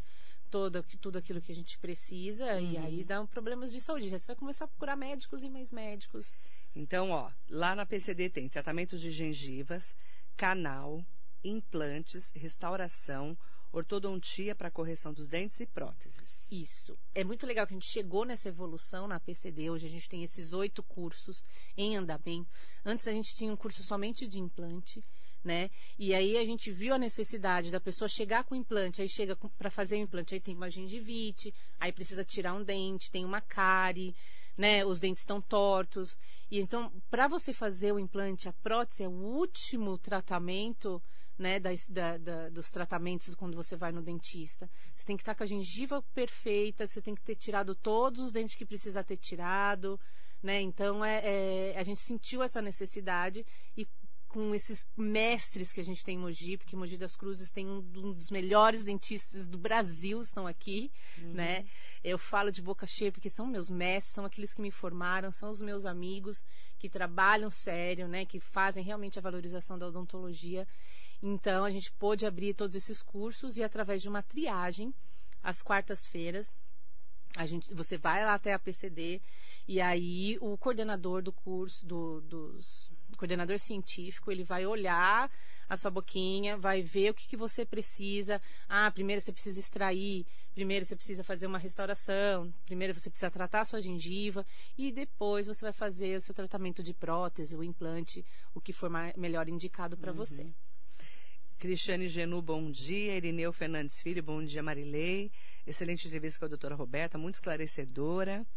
todo, 0.47 0.85
tudo 1.01 1.17
aquilo 1.17 1.41
que 1.41 1.51
a 1.51 1.55
gente 1.55 1.79
precisa 1.79 2.45
uhum. 2.53 2.71
e 2.71 2.77
aí 2.77 3.03
dá 3.03 3.19
um 3.19 3.25
problemas 3.25 3.71
de 3.71 3.81
saúde. 3.81 4.11
Você 4.11 4.27
vai 4.27 4.35
começar 4.35 4.65
a 4.65 4.67
procurar 4.67 4.95
médicos 4.95 5.43
e 5.43 5.49
mais 5.49 5.71
médicos. 5.71 6.31
Então, 6.75 7.09
ó, 7.09 7.31
lá 7.49 7.73
na 7.73 7.83
PCD 7.83 8.29
tem 8.29 8.47
tratamentos 8.47 9.01
de 9.01 9.09
gengivas, 9.09 9.95
canal, 10.37 11.03
implantes, 11.43 12.31
restauração, 12.35 13.35
ortodontia 13.71 14.55
para 14.55 14.71
correção 14.71 15.13
dos 15.13 15.29
dentes 15.29 15.59
e 15.59 15.65
próteses. 15.65 16.51
Isso. 16.51 16.97
É 17.13 17.23
muito 17.23 17.45
legal 17.45 17.67
que 17.67 17.73
a 17.73 17.77
gente 17.77 17.87
chegou 17.87 18.25
nessa 18.25 18.49
evolução 18.49 19.07
na 19.07 19.19
PCD. 19.19 19.69
Hoje 19.69 19.85
a 19.85 19.89
gente 19.89 20.09
tem 20.09 20.23
esses 20.23 20.53
oito 20.53 20.81
cursos 20.83 21.43
em 21.77 21.95
andamento. 21.95 22.49
Antes 22.83 23.07
a 23.07 23.11
gente 23.11 23.35
tinha 23.35 23.51
um 23.51 23.57
curso 23.57 23.83
somente 23.83 24.27
de 24.27 24.39
implante. 24.39 25.03
Né? 25.41 25.71
E 25.97 26.13
aí 26.13 26.35
a 26.35 26.43
gente 26.43 26.69
viu 26.69 26.93
a 26.93 26.97
necessidade 26.97 27.71
da 27.71 27.79
pessoa 27.79 28.09
chegar 28.09 28.43
com 28.43 28.53
implante, 28.53 29.01
aí 29.01 29.07
chega 29.07 29.37
para 29.37 29.71
fazer 29.71 29.95
o 29.95 29.99
implante, 29.99 30.33
aí 30.33 30.39
tem 30.41 30.53
uma 30.53 30.69
gengivite, 30.69 31.53
aí 31.79 31.93
precisa 31.93 32.25
tirar 32.25 32.53
um 32.53 32.61
dente, 32.61 33.09
tem 33.09 33.23
uma 33.23 33.39
cárie, 33.39 34.13
né? 34.57 34.83
Os 34.83 34.99
dentes 34.99 35.21
estão 35.21 35.41
tortos. 35.41 36.19
E 36.51 36.59
então, 36.59 36.91
para 37.09 37.29
você 37.29 37.53
fazer 37.53 37.93
o 37.93 37.99
implante, 37.99 38.49
a 38.49 38.53
prótese 38.53 39.03
é 39.03 39.07
o 39.07 39.11
último 39.11 39.97
tratamento, 39.97 41.01
né? 41.39 41.59
Das, 41.59 41.87
da, 41.87 42.17
da, 42.17 42.49
dos 42.49 42.69
tratamentos 42.69 43.33
quando 43.33 43.55
você 43.55 43.75
vai 43.75 43.91
no 43.91 44.01
dentista. 44.01 44.69
Você 44.93 45.05
tem 45.05 45.15
que 45.15 45.23
estar 45.23 45.33
com 45.33 45.43
a 45.43 45.47
gengiva 45.47 46.01
perfeita, 46.13 46.85
você 46.85 47.01
tem 47.01 47.15
que 47.15 47.23
ter 47.23 47.35
tirado 47.35 47.73
todos 47.73 48.19
os 48.19 48.31
dentes 48.31 48.55
que 48.55 48.65
precisa 48.65 49.03
ter 49.03 49.17
tirado. 49.17 49.99
Né? 50.43 50.61
Então 50.61 51.03
é, 51.03 51.21
é, 51.23 51.79
a 51.79 51.83
gente 51.83 51.99
sentiu 52.01 52.43
essa 52.43 52.61
necessidade 52.61 53.45
e 53.75 53.87
com 54.29 54.53
esses 54.53 54.87
mestres 54.95 55.73
que 55.73 55.81
a 55.81 55.83
gente 55.83 56.05
tem 56.05 56.15
em 56.15 56.19
Mogi, 56.19 56.55
porque 56.55 56.75
Mogi 56.75 56.97
das 56.97 57.15
Cruzes 57.15 57.49
tem 57.49 57.67
um, 57.67 57.79
um 57.95 58.13
dos 58.13 58.29
melhores 58.29 58.83
dentistas 58.83 59.47
do 59.47 59.57
Brasil, 59.57 60.21
estão 60.21 60.45
aqui, 60.45 60.91
uhum. 61.17 61.33
né? 61.33 61.65
Eu 62.03 62.17
falo 62.19 62.51
de 62.51 62.61
boca 62.61 62.85
cheia 62.85 63.11
porque 63.11 63.27
são 63.27 63.47
meus 63.47 63.71
mestres, 63.71 64.13
são 64.13 64.23
aqueles 64.23 64.53
que 64.53 64.61
me 64.61 64.69
formaram, 64.69 65.31
são 65.31 65.49
os 65.49 65.61
meus 65.61 65.83
amigos 65.83 66.45
que 66.77 66.87
trabalham 66.87 67.49
sério, 67.49 68.07
né? 68.07 68.23
Que 68.23 68.39
fazem 68.39 68.83
realmente 68.83 69.17
a 69.17 69.21
valorização 69.21 69.79
da 69.79 69.87
odontologia. 69.87 70.67
Então, 71.21 71.65
a 71.65 71.69
gente 71.69 71.91
pôde 71.91 72.25
abrir 72.25 72.53
todos 72.53 72.75
esses 72.75 73.01
cursos 73.01 73.57
e 73.57 73.63
através 73.63 74.01
de 74.01 74.09
uma 74.09 74.23
triagem, 74.23 74.93
às 75.43 75.61
quartas-feiras, 75.61 76.53
a 77.35 77.45
gente, 77.45 77.73
você 77.73 77.97
vai 77.97 78.23
lá 78.25 78.33
até 78.33 78.53
a 78.53 78.59
PCD 78.59 79.21
e 79.67 79.79
aí 79.79 80.37
o 80.41 80.57
coordenador 80.57 81.21
do 81.21 81.31
curso, 81.31 81.85
do, 81.85 82.21
dos 82.21 82.89
coordenador 83.19 83.59
científico, 83.59 84.31
ele 84.31 84.43
vai 84.43 84.65
olhar 84.65 85.29
a 85.67 85.77
sua 85.77 85.91
boquinha, 85.91 86.57
vai 86.57 86.81
ver 86.81 87.11
o 87.11 87.13
que, 87.13 87.27
que 87.27 87.37
você 87.37 87.65
precisa. 87.65 88.41
Ah, 88.67 88.89
primeiro 88.89 89.21
você 89.21 89.31
precisa 89.31 89.59
extrair, 89.59 90.25
primeiro 90.55 90.85
você 90.85 90.95
precisa 90.95 91.23
fazer 91.23 91.45
uma 91.45 91.59
restauração, 91.59 92.51
primeiro 92.65 92.93
você 92.93 93.09
precisa 93.09 93.29
tratar 93.29 93.61
a 93.61 93.65
sua 93.65 93.81
gengiva 93.81 94.45
e 94.77 94.91
depois 94.91 95.47
você 95.47 95.63
vai 95.65 95.73
fazer 95.73 96.17
o 96.17 96.21
seu 96.21 96.33
tratamento 96.33 96.81
de 96.81 96.93
prótese, 96.93 97.55
o 97.55 97.63
implante, 97.63 98.25
o 98.53 98.61
que 98.61 98.73
for 98.73 98.89
melhor 99.17 99.47
indicado 99.49 99.97
para 99.97 100.11
uhum. 100.11 100.17
você. 100.17 100.51
Cristiane 101.59 102.07
Genu, 102.07 102.41
bom 102.41 102.71
dia. 102.71 103.17
Irineu 103.17 103.51
Fernandes 103.51 104.01
Filho, 104.01 104.23
bom 104.23 104.41
dia, 104.41 104.63
Marilei. 104.63 105.29
Excelente 105.67 106.07
entrevista 106.07 106.39
com 106.39 106.45
a 106.45 106.47
doutora 106.47 106.73
Roberta, 106.73 107.17
muito 107.17 107.35
esclarecedora. 107.35 108.47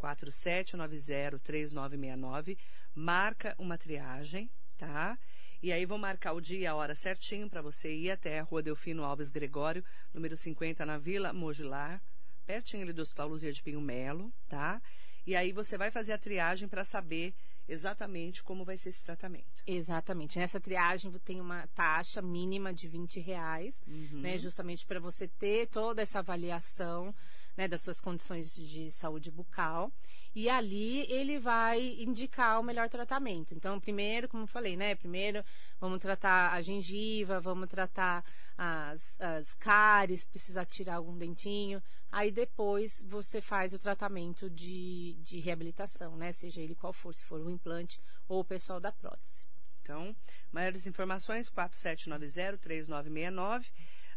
4790-3969. 0.00 2.56
Marca 2.94 3.52
uma 3.58 3.76
triagem, 3.76 4.48
tá? 4.78 5.18
E 5.62 5.70
aí 5.72 5.86
vou 5.86 5.96
marcar 5.98 6.32
o 6.32 6.40
dia 6.40 6.58
e 6.58 6.66
a 6.66 6.74
hora 6.74 6.94
certinho 6.94 7.48
para 7.48 7.62
você 7.62 7.92
ir 7.94 8.10
até 8.10 8.40
a 8.40 8.42
Rua 8.42 8.62
Delfino 8.62 9.04
Alves 9.04 9.30
Gregório, 9.30 9.84
número 10.12 10.36
50, 10.36 10.84
na 10.84 10.98
Vila 10.98 11.32
Mogilar, 11.32 12.02
pertinho 12.44 12.82
ali 12.82 12.92
do 12.92 13.00
Hospital 13.02 13.28
Luzia 13.28 13.52
de 13.52 13.62
Pinho 13.62 13.80
Melo, 13.80 14.32
tá? 14.48 14.82
E 15.24 15.36
aí 15.36 15.52
você 15.52 15.78
vai 15.78 15.88
fazer 15.92 16.14
a 16.14 16.18
triagem 16.18 16.66
para 16.68 16.84
saber 16.84 17.32
exatamente 17.68 18.42
como 18.42 18.64
vai 18.64 18.76
ser 18.76 18.88
esse 18.88 19.04
tratamento. 19.04 19.62
Exatamente. 19.64 20.36
Nessa 20.36 20.58
triagem 20.60 21.12
tem 21.24 21.40
uma 21.40 21.64
taxa 21.68 22.20
mínima 22.20 22.74
de 22.74 22.88
20 22.88 23.20
reais, 23.20 23.80
Uhum. 23.86 24.20
né? 24.20 24.36
Justamente 24.38 24.84
para 24.84 24.98
você 24.98 25.28
ter 25.28 25.68
toda 25.68 26.02
essa 26.02 26.18
avaliação 26.18 27.14
né, 27.56 27.68
das 27.68 27.80
suas 27.80 28.00
condições 28.00 28.54
de 28.54 28.90
saúde 28.90 29.30
bucal. 29.30 29.92
E 30.34 30.48
ali 30.48 31.00
ele 31.12 31.38
vai 31.38 32.02
indicar 32.02 32.58
o 32.58 32.62
melhor 32.62 32.88
tratamento. 32.88 33.54
Então, 33.54 33.78
primeiro, 33.78 34.28
como 34.28 34.44
eu 34.44 34.46
falei, 34.46 34.76
né? 34.76 34.94
Primeiro 34.94 35.44
vamos 35.78 35.98
tratar 35.98 36.52
a 36.52 36.62
gengiva, 36.62 37.40
vamos 37.40 37.68
tratar 37.68 38.24
as, 38.56 39.20
as 39.20 39.54
cáries, 39.54 40.24
precisa 40.24 40.64
tirar 40.64 40.96
algum 40.96 41.18
dentinho. 41.18 41.82
Aí 42.10 42.30
depois 42.30 43.02
você 43.06 43.40
faz 43.40 43.74
o 43.74 43.78
tratamento 43.78 44.48
de, 44.48 45.18
de 45.22 45.38
reabilitação, 45.40 46.16
né? 46.16 46.32
Seja 46.32 46.62
ele 46.62 46.74
qual 46.74 46.92
for, 46.92 47.14
se 47.14 47.24
for 47.24 47.40
o 47.40 47.50
implante 47.50 48.00
ou 48.28 48.40
o 48.40 48.44
pessoal 48.44 48.80
da 48.80 48.90
prótese. 48.90 49.46
Então, 49.82 50.16
maiores 50.50 50.86
informações, 50.86 51.50
4790-3969. 51.50 53.66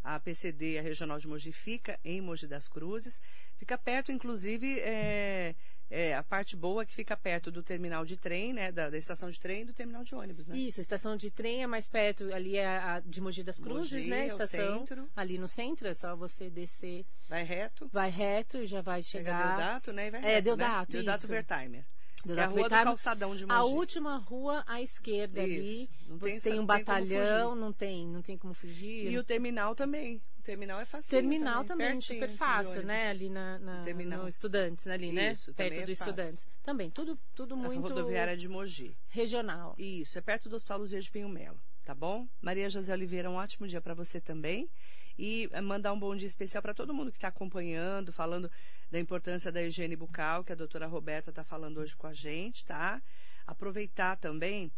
A 0.05 0.19
PCD, 0.19 0.77
a 0.77 0.83
Regional 0.83 1.17
de 1.17 1.27
Mogi, 1.27 1.51
fica 1.51 1.99
em 2.03 2.21
Mogi 2.21 2.45
das 2.45 2.67
Cruzes. 2.67 3.19
Fica 3.57 3.75
perto, 3.75 4.11
inclusive, 4.11 4.79
é, 4.81 5.55
é, 5.89 6.15
a 6.15 6.21
parte 6.21 6.55
boa 6.55 6.83
é 6.83 6.85
que 6.85 6.93
fica 6.93 7.17
perto 7.17 7.51
do 7.51 7.63
terminal 7.63 8.05
de 8.05 8.15
trem, 8.15 8.53
né? 8.53 8.71
Da, 8.71 8.89
da 8.91 8.97
estação 8.99 9.29
de 9.31 9.39
trem 9.39 9.61
e 9.61 9.65
do 9.65 9.73
terminal 9.73 10.03
de 10.03 10.13
ônibus, 10.13 10.47
né? 10.47 10.57
Isso, 10.57 10.79
a 10.79 10.83
estação 10.83 11.17
de 11.17 11.31
trem 11.31 11.63
é 11.63 11.67
mais 11.67 11.87
perto, 11.89 12.31
ali 12.33 12.55
é 12.55 12.67
a 12.67 12.99
de 12.99 13.19
Mogi 13.19 13.43
das 13.43 13.59
Cruzes, 13.59 13.93
Mogi, 13.93 14.09
né? 14.09 14.19
A 14.19 14.23
é 14.23 14.27
estação. 14.27 14.79
centro. 14.79 15.09
Ali 15.15 15.39
no 15.39 15.47
centro, 15.47 15.87
é 15.87 15.93
só 15.93 16.15
você 16.15 16.49
descer, 16.49 17.03
Vai 17.27 17.43
reto, 17.43 17.87
vai 17.91 18.11
reto 18.11 18.57
e 18.57 18.67
já 18.67 18.81
vai 18.81 19.01
chegar. 19.01 19.57
Deodato, 19.57 19.91
né? 19.91 20.07
E 20.07 20.11
vai 20.11 20.19
É, 20.21 20.35
reto, 20.35 20.43
Deodato, 20.43 20.97
né? 20.97 21.03
Deodato 21.03 21.23
isso. 21.23 21.33
Wertheimer. 21.33 21.85
É 22.27 22.41
a 22.41 22.47
rua 22.47 22.63
do 22.63 22.69
calçadão 22.69 23.35
de 23.35 23.45
Mogi. 23.45 23.57
A 23.59 23.63
última 23.63 24.17
rua 24.17 24.63
à 24.65 24.81
esquerda 24.81 25.41
ali, 25.41 25.83
Isso, 25.83 25.93
não 26.09 26.17
você 26.17 26.31
tem 26.31 26.39
tem, 26.39 26.53
um 26.53 26.55
tem 26.57 26.65
batalhão, 26.65 27.49
fugir. 27.49 27.61
não 27.61 27.73
tem, 27.73 28.07
não 28.07 28.21
tem 28.21 28.37
como 28.37 28.53
fugir. 28.53 29.11
E 29.11 29.17
o 29.17 29.23
terminal 29.23 29.75
também. 29.75 30.21
O 30.39 30.41
terminal 30.41 30.79
é 30.79 30.85
fácil. 30.85 31.09
terminal 31.09 31.63
também, 31.63 31.87
pertinho 31.87 32.19
super 32.21 32.35
fácil, 32.35 32.83
né? 32.83 33.09
Ali 33.09 33.29
na, 33.29 33.57
na 33.59 33.83
no 33.83 34.27
Estudantes, 34.27 34.85
ali, 34.87 35.11
né? 35.11 35.33
Isso, 35.33 35.53
Perto 35.53 35.69
também 35.69 35.83
é 35.83 35.85
do. 35.85 35.91
Estudantes. 35.91 36.47
Também, 36.63 36.89
tudo, 36.91 37.19
tudo 37.35 37.53
A 37.55 37.57
muito 37.57 37.81
rodoviária 37.81 38.35
de 38.37 38.47
Mogi. 38.47 38.95
regional. 39.07 39.75
Isso, 39.77 40.17
é 40.17 40.21
perto 40.21 40.49
do 40.49 40.55
Hospital 40.55 40.79
Luzia 40.79 40.99
de 41.01 41.09
Pinho 41.11 41.29
Melo, 41.29 41.59
tá 41.83 41.93
bom? 41.95 42.27
Maria 42.41 42.69
José 42.69 42.93
Oliveira, 42.93 43.29
um 43.29 43.35
ótimo 43.35 43.67
dia 43.67 43.81
para 43.81 43.93
você 43.93 44.19
também. 44.21 44.69
E 45.17 45.47
eh, 45.53 45.61
mandar 45.61 45.93
um 45.93 45.99
bom 45.99 46.13
dia 46.15 46.27
especial 46.27 46.61
para 46.61 46.73
todo 46.73 46.93
mundo 46.93 47.09
que 47.11 47.17
está 47.17 47.29
acompanhando, 47.29 48.11
falando 48.11 48.51
da 48.95 48.99
importância 49.01 49.51
da 49.51 49.61
higiene 49.61 49.93
bucal, 49.95 50.41
que 50.41 50.53
a 50.53 50.55
doutora 50.55 50.87
Roberta 50.87 51.29
está 51.29 51.43
falando 51.43 51.79
hoje 51.81 51.93
com 51.97 52.07
a 52.07 52.13
gente, 52.13 52.63
tá? 52.63 53.01
Aproveitar 53.45 54.15
também 54.15 54.71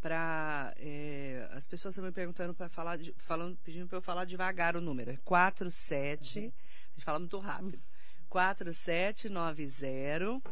para. 0.00 0.72
as 1.52 1.66
pessoas 1.66 1.92
estão 1.94 2.06
me 2.06 2.10
perguntando 2.12 2.54
para 2.54 2.70
falar, 2.70 2.96
de- 2.96 3.14
falando, 3.18 3.58
pedindo 3.58 3.86
para 3.86 3.98
eu 3.98 4.02
falar 4.02 4.24
devagar 4.24 4.74
o 4.74 4.80
número. 4.80 5.10
É 5.10 5.18
47. 5.22 6.38
A 6.38 6.42
gente 6.94 7.04
fala 7.04 7.18
muito 7.18 7.38
rápido. 7.38 7.78
4790 8.30 10.50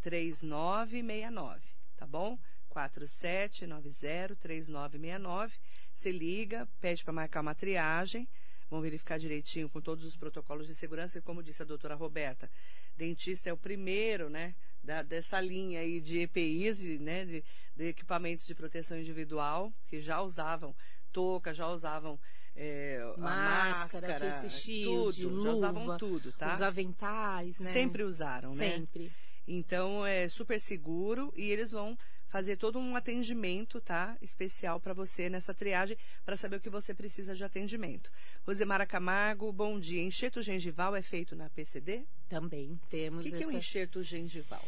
3969, 0.00 1.60
tá 1.96 2.06
bom? 2.06 2.38
4790-3969. 2.70 5.52
Você 5.94 6.10
liga, 6.10 6.66
pede 6.80 7.04
para 7.04 7.12
marcar 7.12 7.42
uma 7.42 7.54
triagem. 7.54 8.26
Vão 8.70 8.80
verificar 8.80 9.18
direitinho 9.18 9.68
com 9.68 9.80
todos 9.80 10.04
os 10.04 10.16
protocolos 10.16 10.66
de 10.66 10.74
segurança. 10.74 11.18
E 11.18 11.22
como 11.22 11.42
disse 11.42 11.62
a 11.62 11.66
doutora 11.66 11.94
Roberta, 11.94 12.50
dentista 12.96 13.48
é 13.48 13.52
o 13.52 13.56
primeiro, 13.56 14.28
né? 14.30 14.54
da- 14.82 15.02
dessa 15.02 15.40
linha 15.40 15.80
aí 15.80 15.98
de 16.00 16.18
EPIs, 16.20 16.82
né? 17.00 17.24
De, 17.24 17.42
de 17.74 17.84
equipamentos 17.88 18.46
de 18.46 18.54
proteção 18.54 18.98
individual, 18.98 19.72
que 19.86 19.98
já 20.00 20.20
usavam 20.20 20.74
touca, 21.10 21.54
já 21.54 21.68
usavam 21.68 22.20
é, 22.56 23.00
Máscara, 23.16 24.08
máscara, 24.08 24.18
face 24.30 24.48
shield, 24.50 25.22
tudo, 25.22 25.42
já 25.42 25.50
usavam 25.50 25.82
luva, 25.86 25.98
tudo, 25.98 26.32
tá? 26.32 26.52
Os 26.54 26.62
aventais, 26.62 27.58
né? 27.58 27.72
Sempre 27.72 28.02
usaram, 28.02 28.54
né? 28.54 28.76
Sempre. 28.76 29.10
Então 29.46 30.06
é 30.06 30.28
super 30.28 30.60
seguro 30.60 31.32
e 31.36 31.50
eles 31.50 31.70
vão 31.72 31.96
fazer 32.34 32.56
todo 32.56 32.80
um 32.80 32.96
atendimento, 32.96 33.80
tá? 33.80 34.18
Especial 34.20 34.80
para 34.80 34.92
você 34.92 35.28
nessa 35.28 35.54
triagem 35.54 35.96
para 36.24 36.36
saber 36.36 36.56
o 36.56 36.60
que 36.60 36.68
você 36.68 36.92
precisa 36.92 37.32
de 37.32 37.44
atendimento. 37.44 38.10
Rosemara 38.44 38.84
Camargo, 38.84 39.52
bom 39.52 39.78
dia. 39.78 40.02
Enxerto 40.02 40.42
gengival 40.42 40.96
é 40.96 41.00
feito 41.00 41.36
na 41.36 41.48
PCD? 41.48 42.04
Também 42.28 42.72
O 42.72 42.86
temos 42.88 43.22
que, 43.22 43.30
que 43.30 43.36
é 43.36 43.46
o 43.46 43.50
essa... 43.50 43.58
enxerto 43.58 44.02
gengival? 44.02 44.64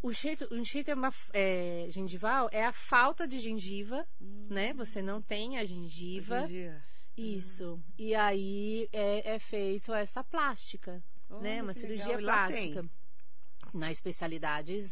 O 0.00 0.10
enxerto, 0.10 0.48
o 0.50 0.56
enxerto 0.56 0.88
é 0.88 0.94
uma, 0.94 1.12
é, 1.34 1.88
gengival 1.90 2.48
é 2.50 2.64
a 2.64 2.72
falta 2.72 3.28
de 3.28 3.38
gengiva, 3.38 4.06
Hum. 4.18 4.46
né? 4.48 4.72
Você 4.72 5.02
não 5.02 5.20
tem 5.20 5.58
a 5.58 5.64
gengiva. 5.66 6.48
Isso. 7.14 7.78
E 7.98 8.14
aí 8.14 8.88
é, 8.94 9.34
é 9.34 9.38
feito 9.38 9.92
essa 9.92 10.24
plástica, 10.24 11.04
Olha, 11.28 11.42
né? 11.42 11.62
Uma 11.62 11.74
cirurgia 11.74 12.16
legal. 12.16 12.22
Lá 12.22 12.46
plástica. 12.46 12.90
Na 13.72 13.90
especialidade 13.90 14.84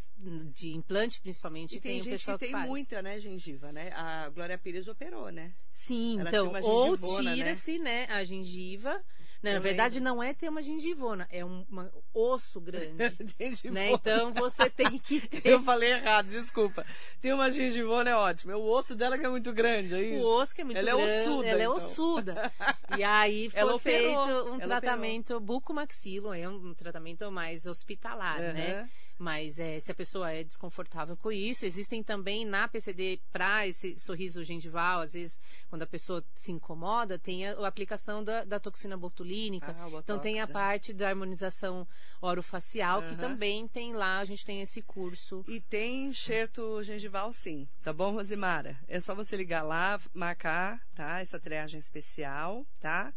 de 0.53 0.73
implante, 0.73 1.19
principalmente, 1.21 1.77
E 1.77 1.81
tem, 1.81 1.91
tem, 1.93 2.01
o 2.01 2.03
gente 2.03 2.11
pessoal 2.13 2.37
que 2.37 2.45
que, 2.45 2.51
tem 2.51 2.59
faz. 2.59 2.69
muita, 2.69 3.01
né, 3.01 3.19
gengiva, 3.19 3.71
né? 3.71 3.91
A 3.93 4.29
Glória 4.29 4.57
Pires 4.57 4.87
operou, 4.87 5.31
né? 5.31 5.51
Sim, 5.71 6.19
Ela 6.19 6.29
então, 6.29 6.53
ou 6.61 6.97
né? 7.23 7.35
tira-se, 7.35 7.79
né? 7.79 8.05
a 8.05 8.23
gengiva. 8.23 9.03
Né, 9.41 9.53
na 9.53 9.59
verdade, 9.59 10.01
não 10.01 10.21
é 10.21 10.33
ter 10.33 10.49
uma 10.49 10.61
gengivona, 10.61 11.25
é 11.31 11.45
um 11.45 11.65
uma- 11.69 11.89
osso 12.13 12.59
grande. 12.59 12.89
Né? 13.71 13.91
Então 13.91 14.33
você 14.33 14.69
tem 14.69 14.97
que 14.99 15.21
ter 15.27 15.41
Eu 15.47 15.61
falei 15.63 15.93
errado, 15.93 16.27
desculpa. 16.29 16.85
Tem 17.21 17.31
uma 17.33 17.49
gengivona, 17.49 18.09
é 18.09 18.15
ótimo. 18.15 18.51
É 18.51 18.55
o 18.55 18.61
osso 18.63 18.95
dela 18.95 19.17
que 19.17 19.25
é 19.25 19.29
muito 19.29 19.53
grande, 19.53 19.93
é 19.95 19.97
o 19.97 20.01
isso? 20.01 20.27
osso 20.27 20.53
que 20.55 20.61
é 20.61 20.63
muito 20.65 20.77
Ela 20.77 20.89
é 20.89 20.95
grande. 20.95 21.29
ossuda, 21.29 21.47
Ela 21.47 21.61
é 21.61 21.63
então. 21.63 21.75
ossuda. 21.75 22.51
E 22.99 23.03
aí 23.03 23.49
foi 23.49 23.59
Ela 23.61 23.75
operou, 23.75 24.25
feito 24.25 24.49
um 24.49 24.53
ela 24.61 24.81
tratamento 24.81 25.39
bucomaxilo, 25.39 26.33
é 26.33 26.49
um 26.49 26.73
tratamento 26.73 27.31
mais 27.31 27.65
hospitalar, 27.65 28.39
né? 28.39 28.89
Mas 29.19 29.59
é, 29.59 29.77
se 29.81 29.91
a 29.91 29.95
pessoa 29.95 30.31
é 30.31 30.45
desconfortável 30.45 31.17
com 31.17 31.29
isso, 31.29 31.65
existem 31.65 32.01
também 32.01 32.45
na 32.45 32.69
PCD 32.69 33.19
para 33.33 33.67
esse 33.67 33.99
sorriso 33.99 34.45
gengival, 34.45 35.01
às 35.01 35.11
vezes 35.11 35.37
quando 35.67 35.81
a 35.81 35.87
pessoa 35.87 36.23
se 36.33 36.53
incomoda, 36.53 37.19
tem 37.19 37.45
a, 37.45 37.51
a 37.51 37.67
aplicação 37.67 38.23
da, 38.23 38.45
da 38.45 38.61
toxina 38.61 38.95
botulínica. 38.95 39.75
Ah, 39.77 39.89
então 40.01 40.17
tem 40.17 40.39
a 40.39 40.47
né? 40.47 40.53
parte 40.53 40.93
da 40.93 41.09
harmonização 41.09 41.85
orofacial, 42.21 43.01
que 43.01 43.09
Aham. 43.09 43.17
também 43.17 43.67
tem 43.67 43.93
lá, 43.93 44.19
a 44.19 44.25
gente 44.25 44.45
tem 44.45 44.61
esse 44.61 44.81
curso. 44.81 45.43
E 45.49 45.59
tem 45.59 46.05
enxerto 46.05 46.81
gengival, 46.81 47.33
sim. 47.33 47.67
Tá 47.81 47.91
bom, 47.91 48.13
Rosimara? 48.13 48.79
É 48.87 49.01
só 49.01 49.13
você 49.13 49.35
ligar 49.35 49.63
lá, 49.63 49.99
marcar, 50.13 50.81
tá? 50.95 51.19
Essa 51.19 51.37
triagem 51.37 51.77
especial, 51.77 52.65
tá? 52.79 53.13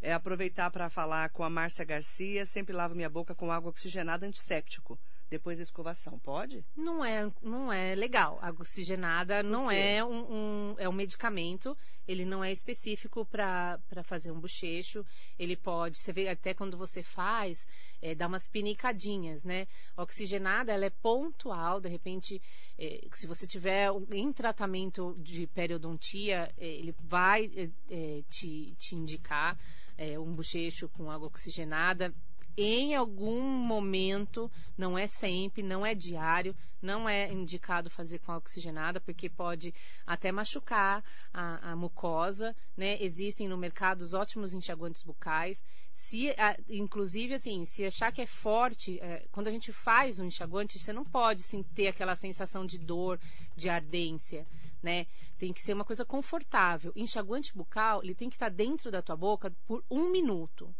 É 0.00 0.12
aproveitar 0.12 0.70
para 0.70 0.88
falar 0.88 1.28
com 1.30 1.42
a 1.42 1.50
Márcia 1.50 1.84
Garcia. 1.84 2.46
Sempre 2.46 2.72
lavo 2.72 2.94
minha 2.94 3.10
boca 3.10 3.34
com 3.34 3.50
água 3.50 3.70
oxigenada 3.70 4.26
antisséptico. 4.26 4.98
Depois 5.30 5.58
da 5.58 5.62
escovação, 5.62 6.18
pode? 6.18 6.64
Não 6.76 7.04
é, 7.04 7.30
não 7.40 7.72
é 7.72 7.94
legal. 7.94 8.38
A 8.42 8.50
oxigenada 8.50 9.44
não 9.44 9.70
é 9.70 10.04
um, 10.04 10.32
um- 10.72 10.74
é 10.76 10.88
um 10.88 10.92
medicamento. 10.92 11.78
Ele 12.08 12.24
não 12.24 12.42
é 12.42 12.50
específico 12.50 13.24
para 13.24 13.78
fazer 14.02 14.32
um 14.32 14.40
bochecho. 14.40 15.06
Ele 15.38 15.56
pode, 15.56 15.98
você 15.98 16.12
vê 16.12 16.28
até 16.28 16.52
quando 16.52 16.76
você 16.76 17.00
faz, 17.00 17.64
é, 18.02 18.12
dá 18.12 18.26
umas 18.26 18.48
pinicadinhas, 18.48 19.44
né? 19.44 19.68
A 19.96 20.02
oxigenada, 20.02 20.72
ela 20.72 20.86
é 20.86 20.90
pontual. 20.90 21.80
De 21.80 21.88
repente, 21.88 22.42
é, 22.76 23.06
se 23.12 23.28
você 23.28 23.46
tiver 23.46 23.88
um- 23.92 24.04
em 24.10 24.32
tratamento 24.32 25.14
de 25.18 25.46
periodontia, 25.46 26.52
é, 26.58 26.66
ele 26.66 26.92
vai 26.98 27.44
é, 27.56 27.70
é, 27.88 28.22
te, 28.28 28.74
te 28.78 28.96
indicar 28.96 29.56
é, 29.96 30.18
um 30.18 30.34
bochecho 30.34 30.88
com 30.88 31.08
água 31.10 31.28
oxigenada 31.28 32.12
em 32.56 32.94
algum 32.94 33.40
momento, 33.40 34.50
não 34.76 34.98
é 34.98 35.06
sempre, 35.06 35.62
não 35.62 35.84
é 35.84 35.94
diário, 35.94 36.54
não 36.80 37.08
é 37.08 37.30
indicado 37.32 37.90
fazer 37.90 38.18
com 38.18 38.32
oxigenada, 38.32 39.00
porque 39.00 39.28
pode 39.28 39.74
até 40.06 40.32
machucar 40.32 41.04
a, 41.32 41.72
a 41.72 41.76
mucosa, 41.76 42.56
né? 42.76 42.96
Existem 43.02 43.48
no 43.48 43.56
mercado 43.56 44.02
os 44.02 44.14
ótimos 44.14 44.54
enxaguantes 44.54 45.02
bucais. 45.02 45.62
Se, 45.92 46.30
a- 46.30 46.56
inclusive, 46.68 47.34
assim, 47.34 47.64
se 47.64 47.84
achar 47.84 48.12
que 48.12 48.22
é 48.22 48.26
forte, 48.26 48.98
é, 49.00 49.26
quando 49.30 49.48
a 49.48 49.52
gente 49.52 49.72
faz 49.72 50.18
um 50.18 50.24
enxaguante, 50.24 50.78
você 50.78 50.92
não 50.92 51.04
pode 51.04 51.42
sim, 51.42 51.62
ter 51.62 51.88
aquela 51.88 52.16
sensação 52.16 52.64
de 52.64 52.78
dor, 52.78 53.20
de 53.56 53.68
ardência, 53.68 54.46
né? 54.82 55.06
Tem 55.38 55.52
que 55.52 55.60
ser 55.60 55.74
uma 55.74 55.84
coisa 55.84 56.04
confortável. 56.04 56.92
Enxaguante 56.96 57.54
bucal, 57.54 58.02
ele 58.02 58.14
tem 58.14 58.28
que 58.30 58.36
estar 58.36 58.48
dentro 58.48 58.90
da 58.90 59.02
tua 59.02 59.16
boca 59.16 59.52
por 59.66 59.84
um 59.90 60.10
minuto 60.10 60.74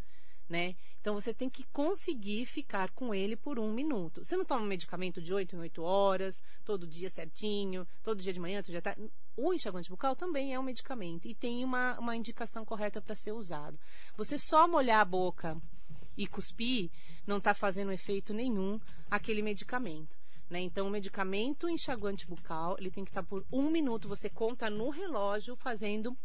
né? 0.51 0.75
Então 1.01 1.15
você 1.15 1.33
tem 1.33 1.49
que 1.49 1.63
conseguir 1.73 2.45
ficar 2.45 2.91
com 2.91 3.15
ele 3.15 3.37
por 3.37 3.59
um 3.59 3.73
minuto. 3.73 4.25
Você 4.25 4.37
não 4.37 4.45
toma 4.45 4.63
um 4.63 4.69
medicamento 4.69 5.23
de 5.23 5.33
8 5.33 5.55
em 5.55 5.61
8 5.61 5.83
horas, 5.83 6.43
todo 6.65 6.87
dia 6.87 7.09
certinho, 7.09 7.87
todo 8.03 8.21
dia 8.21 8.33
de 8.33 8.41
manhã, 8.41 8.61
todo 8.61 8.73
dia 8.73 8.83
tarde. 8.83 9.11
O 9.37 9.55
enxaguante 9.55 9.89
bucal 9.89 10.17
também 10.17 10.53
é 10.53 10.59
um 10.59 10.63
medicamento 10.63 11.27
e 11.27 11.35
tem 11.35 11.65
uma, 11.65 11.99
uma 11.99 12.17
indicação 12.17 12.65
correta 12.65 13.01
para 13.01 13.15
ser 13.15 13.33
usado. 13.33 13.79
Você 14.17 14.37
só 14.37 14.67
molhar 14.67 15.01
a 15.01 15.05
boca 15.05 15.57
e 16.17 16.27
cuspir 16.27 16.91
não 17.27 17.39
está 17.39 17.55
fazendo 17.55 17.93
efeito 17.93 18.35
nenhum 18.35 18.79
aquele 19.09 19.41
medicamento. 19.41 20.19
Né? 20.51 20.59
Então, 20.61 20.89
o 20.89 20.91
medicamento 20.91 21.69
enxaguante 21.69 22.27
bucal, 22.27 22.77
ele 22.77 22.91
tem 22.91 23.05
que 23.05 23.11
estar 23.11 23.23
tá 23.23 23.29
por 23.29 23.47
um 23.53 23.71
minuto. 23.71 24.09
Você 24.09 24.29
conta 24.29 24.69
no 24.69 24.91
relógio 24.91 25.55
fazendo 25.55 26.17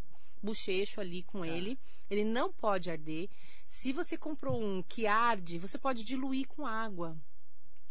bochecho 0.42 1.00
ali 1.00 1.24
com 1.24 1.42
tá. 1.42 1.48
ele. 1.48 1.78
Ele 2.10 2.24
não 2.24 2.52
pode 2.52 2.90
arder. 2.90 3.30
Se 3.66 3.92
você 3.92 4.18
comprou 4.18 4.62
um 4.62 4.82
que 4.84 5.08
arde, 5.08 5.58
você 5.58 5.78
pode 5.78 6.04
diluir 6.04 6.48
com 6.48 6.66
água. 6.66 7.18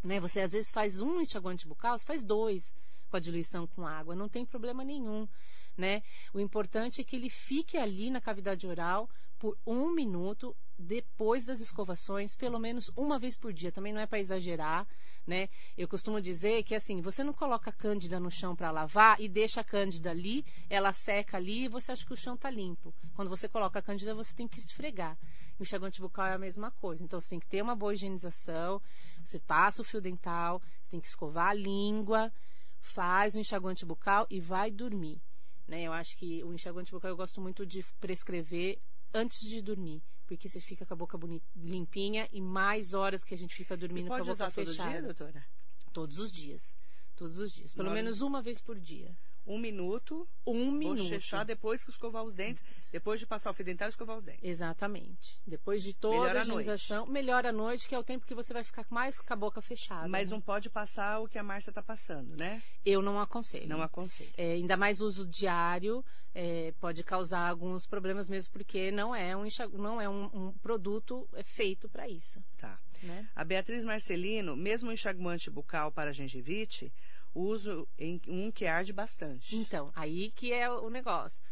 Né? 0.02 0.20
Você 0.20 0.40
às 0.40 0.52
vezes 0.52 0.70
faz 0.70 1.00
um 1.00 1.20
enxaguante 1.20 1.66
bucal, 1.66 1.98
você 1.98 2.04
faz 2.04 2.22
dois 2.22 2.74
com 3.10 3.16
a 3.16 3.20
diluição 3.20 3.66
com 3.66 3.86
água, 3.86 4.14
não 4.14 4.28
tem 4.28 4.44
problema 4.44 4.84
nenhum. 4.84 5.28
Né? 5.76 6.02
O 6.32 6.40
importante 6.40 7.00
é 7.00 7.04
que 7.04 7.16
ele 7.16 7.28
fique 7.28 7.76
ali 7.76 8.10
na 8.10 8.20
cavidade 8.20 8.66
oral 8.66 9.08
por 9.38 9.58
um 9.66 9.90
minuto 9.90 10.56
depois 10.78 11.46
das 11.46 11.60
escovações, 11.60 12.36
pelo 12.36 12.58
menos 12.58 12.90
uma 12.96 13.18
vez 13.18 13.36
por 13.36 13.52
dia. 13.52 13.72
Também 13.72 13.92
não 13.92 14.00
é 14.00 14.06
para 14.06 14.20
exagerar, 14.20 14.86
né? 15.26 15.48
Eu 15.76 15.88
costumo 15.88 16.20
dizer 16.20 16.62
que 16.62 16.74
assim, 16.74 17.00
você 17.00 17.24
não 17.24 17.32
coloca 17.32 17.70
a 17.70 17.72
cândida 17.72 18.20
no 18.20 18.30
chão 18.30 18.54
para 18.54 18.70
lavar 18.70 19.20
e 19.20 19.28
deixa 19.28 19.60
a 19.60 19.64
cândida 19.64 20.10
ali, 20.10 20.44
ela 20.68 20.92
seca 20.92 21.36
ali 21.36 21.64
e 21.64 21.68
você 21.68 21.92
acha 21.92 22.04
que 22.04 22.12
o 22.12 22.16
chão 22.16 22.34
está 22.34 22.50
limpo. 22.50 22.94
Quando 23.14 23.28
você 23.28 23.48
coloca 23.48 23.78
a 23.78 23.82
cândida, 23.82 24.14
você 24.14 24.34
tem 24.34 24.46
que 24.46 24.58
esfregar. 24.58 25.18
E 25.58 25.62
o 25.62 25.64
enxaguante 25.64 26.00
bucal 26.00 26.26
é 26.26 26.34
a 26.34 26.38
mesma 26.38 26.70
coisa. 26.70 27.04
Então 27.04 27.20
você 27.20 27.30
tem 27.30 27.40
que 27.40 27.46
ter 27.46 27.62
uma 27.62 27.74
boa 27.74 27.94
higienização, 27.94 28.80
você 29.22 29.38
passa 29.38 29.82
o 29.82 29.84
fio 29.84 30.00
dental, 30.00 30.60
você 30.82 30.90
tem 30.90 31.00
que 31.00 31.06
escovar 31.06 31.48
a 31.48 31.54
língua, 31.54 32.32
faz 32.78 33.34
o 33.34 33.38
enxaguante 33.38 33.86
bucal 33.86 34.26
e 34.30 34.40
vai 34.40 34.70
dormir. 34.70 35.22
Né? 35.66 35.82
Eu 35.82 35.92
acho 35.92 36.16
que 36.16 36.44
o 36.44 36.52
enxaguante 36.52 36.92
bucal 36.92 37.10
eu 37.10 37.16
gosto 37.16 37.40
muito 37.40 37.64
de 37.64 37.82
prescrever 38.00 38.78
antes 39.14 39.40
de 39.40 39.62
dormir 39.62 40.02
porque 40.26 40.48
você 40.48 40.60
fica 40.60 40.84
com 40.86 40.94
a 40.94 40.96
boca 40.96 41.16
bonita, 41.18 41.46
limpinha 41.56 42.28
e 42.32 42.40
mais 42.40 42.94
horas 42.94 43.24
que 43.24 43.34
a 43.34 43.38
gente 43.38 43.54
fica 43.54 43.76
dormindo 43.76 44.08
com 44.08 44.14
a 44.14 44.18
boca 44.18 44.32
usar 44.32 44.50
fechada. 44.50 44.76
Todo 44.76 44.90
dia, 44.90 45.02
doutora? 45.02 45.46
Todos 45.92 46.18
os 46.18 46.32
dias. 46.32 46.76
Todos 47.14 47.38
os 47.38 47.52
dias. 47.52 47.74
Pelo 47.74 47.90
menos 47.90 48.20
uma 48.20 48.42
vez 48.42 48.60
por 48.60 48.78
dia. 48.78 49.16
Um 49.47 49.59
minuto. 49.59 50.28
Um 50.47 50.70
minuto. 50.70 51.03
Bochechar 51.03 51.45
depois 51.45 51.84
que 51.84 51.90
escovar 51.90 52.24
os 52.24 52.34
dentes. 52.34 52.62
Depois 52.90 53.20
de 53.20 53.26
passar 53.26 53.51
o 53.51 53.55
fio 53.55 53.64
dental, 53.64 53.88
escovar 53.88 54.16
os 54.16 54.24
dentes. 54.24 54.42
Exatamente. 54.42 55.38
Depois 55.47 55.82
de 55.82 55.95
toda 55.95 56.16
melhor 56.16 56.36
a 56.36 56.40
higienização. 56.40 57.07
Melhor 57.07 57.47
à 57.47 57.53
noite, 57.53 57.88
que 57.88 57.95
é 57.95 57.99
o 57.99 58.05
tempo 58.05 58.26
que 58.26 58.34
você 58.34 58.53
vai 58.53 58.64
ficar 58.64 58.86
mais 58.90 59.20
com 59.20 59.32
a 59.32 59.36
boca 59.36 59.61
fechada. 59.61 60.09
Mas 60.09 60.30
né? 60.30 60.36
não 60.36 60.40
pode 60.40 60.70
passar 60.70 61.20
o 61.20 61.28
que 61.28 61.38
a 61.38 61.42
Márcia 61.42 61.70
está 61.70 61.82
passando, 61.82 62.36
né? 62.38 62.62
Eu 62.84 63.03
não 63.03 63.20
aconselho. 63.20 63.68
Não 63.68 63.82
aconselho. 63.82 64.32
É, 64.36 64.53
ainda 64.53 64.76
mais 64.76 65.01
uso 65.01 65.26
diário. 65.26 66.05
É, 66.36 66.72
pode 66.80 67.05
causar 67.05 67.49
alguns 67.49 67.86
problemas 67.86 68.28
mesmo, 68.28 68.53
porque 68.53 68.90
não 68.90 69.14
é 69.14 69.36
um, 69.36 69.45
não 69.74 70.01
é 70.01 70.09
um, 70.09 70.24
um 70.34 70.53
produto 70.55 71.28
é 71.34 71.45
feito 71.45 71.88
para 71.88 72.09
isso. 72.09 72.42
Tá. 72.57 72.76
Né? 73.05 73.28
A 73.36 73.45
Beatriz 73.45 73.84
Marcelino, 73.84 74.57
mesmo 74.57 74.90
o 74.90 74.92
enxaguante 74.92 75.51
bucal 75.51 75.92
para 75.92 76.12
gengivite, 76.12 76.92
uso 77.35 77.89
em 77.99 78.20
um 78.28 78.51
que 78.51 78.66
arde 78.66 78.93
bastante. 78.93 79.57
Então, 79.57 79.91
aí 79.95 80.30
que 80.30 80.53
é 80.53 80.70
o 80.70 80.89
negócio. 80.89 81.43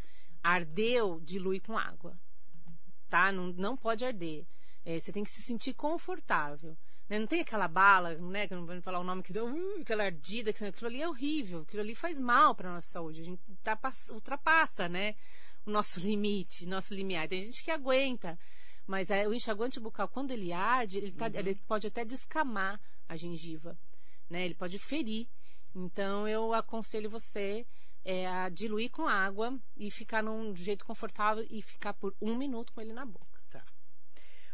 Ardeu, 0.43 1.21
dilui 1.21 1.61
com 1.61 1.77
água. 1.77 2.19
Tá? 3.09 3.31
Não, 3.33 3.49
não 3.49 3.77
pode 3.77 4.05
arder. 4.05 4.47
É, 4.85 4.99
você 4.99 5.13
tem 5.13 5.25
que 5.25 5.31
se 5.31 5.43
sentir 5.43 5.75
confortável. 5.75 6.77
Né? 7.09 7.19
Não 7.19 7.27
tem 7.27 7.41
aquela 7.41 7.69
bala, 7.69 8.15
né? 8.15 8.49
Que 8.49 8.55
não 8.55 8.65
vou 8.65 8.81
falar 8.81 8.99
o 8.99 9.05
nome 9.05 9.23
que 9.23 9.33
deu, 9.33 9.47
uh, 9.47 9.81
aquela 9.81 10.05
ardida, 10.05 10.53
que 10.53 10.65
aquilo 10.65 10.89
ali 10.89 11.03
é 11.03 11.09
horrível, 11.09 11.61
aquilo 11.61 11.83
ali 11.83 11.95
faz 11.95 12.19
mal 12.19 12.55
para 12.55 12.73
nossa 12.73 12.89
saúde. 12.89 13.21
A 13.21 13.25
gente 13.25 13.43
tá, 13.63 13.79
ultrapassa, 14.11 14.89
né? 14.89 15.15
O 15.67 15.71
nosso 15.71 16.01
limite, 16.01 16.67
nosso 16.67 16.95
limiar. 16.95 17.29
Tem 17.29 17.43
gente 17.43 17.63
que 17.63 17.71
aguenta. 17.71 18.39
Mas 18.87 19.11
é, 19.11 19.29
o 19.29 19.35
enxaguante 19.35 19.79
bucal, 19.79 20.09
quando 20.09 20.33
ele 20.33 20.53
arde, 20.53 20.99
ele, 20.99 21.13
tá, 21.13 21.27
uhum. 21.27 21.33
ele 21.35 21.55
pode 21.67 21.87
até 21.87 22.05
descamar 22.05 22.81
a 23.09 23.17
gengiva. 23.17 23.79
Né? 24.29 24.45
Ele 24.45 24.55
pode 24.55 24.79
ferir. 24.79 25.29
Então 25.75 26.29
eu 26.29 26.53
aconselho 26.53 27.09
você 27.09 27.67
é, 28.05 28.27
a 28.27 28.49
diluir 28.49 28.91
com 28.91 29.07
água 29.07 29.59
e 29.77 29.91
ficar 29.91 30.23
num 30.23 30.55
jeito 30.55 30.85
confortável 30.85 31.47
e 31.51 31.63
ficar 31.63 31.95
por 31.95 32.15
um 32.21 32.37
minuto 32.37 32.73
com 32.73 32.81
ele 32.81 32.93
na 32.93 33.07
boca. 33.07 33.41
Tá. 33.51 33.65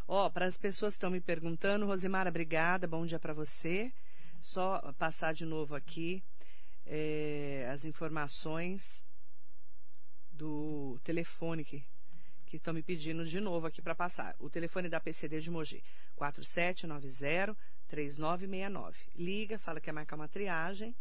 Ó, 0.06 0.28
para 0.30 0.46
as 0.46 0.56
pessoas 0.56 0.94
que 0.94 0.98
estão 0.98 1.10
me 1.10 1.20
perguntando, 1.20 1.86
Rosemara, 1.86 2.30
obrigada, 2.30 2.86
bom 2.86 3.04
dia 3.04 3.18
para 3.18 3.32
você. 3.32 3.92
Só 4.40 4.92
passar 4.98 5.34
de 5.34 5.44
novo 5.44 5.74
aqui 5.74 6.22
é, 6.86 7.68
as 7.72 7.84
informações 7.84 9.04
do 10.30 10.98
telefone 11.02 11.64
que 11.64 11.84
que 12.48 12.56
estão 12.56 12.72
me 12.72 12.82
pedindo 12.82 13.24
de 13.24 13.40
novo 13.40 13.66
aqui 13.66 13.82
para 13.82 13.94
passar. 13.94 14.34
O 14.38 14.48
telefone 14.48 14.88
da 14.88 14.98
PCD 14.98 15.40
de 15.40 15.50
Mogi, 15.50 15.84
4790 16.16 17.54
3969. 17.89 18.97
Liga, 19.16 19.59
fala 19.59 19.80
que 19.80 19.91
é 19.91 19.93
marcar 19.93 20.16
uma 20.16 20.28
triagem 20.28 20.95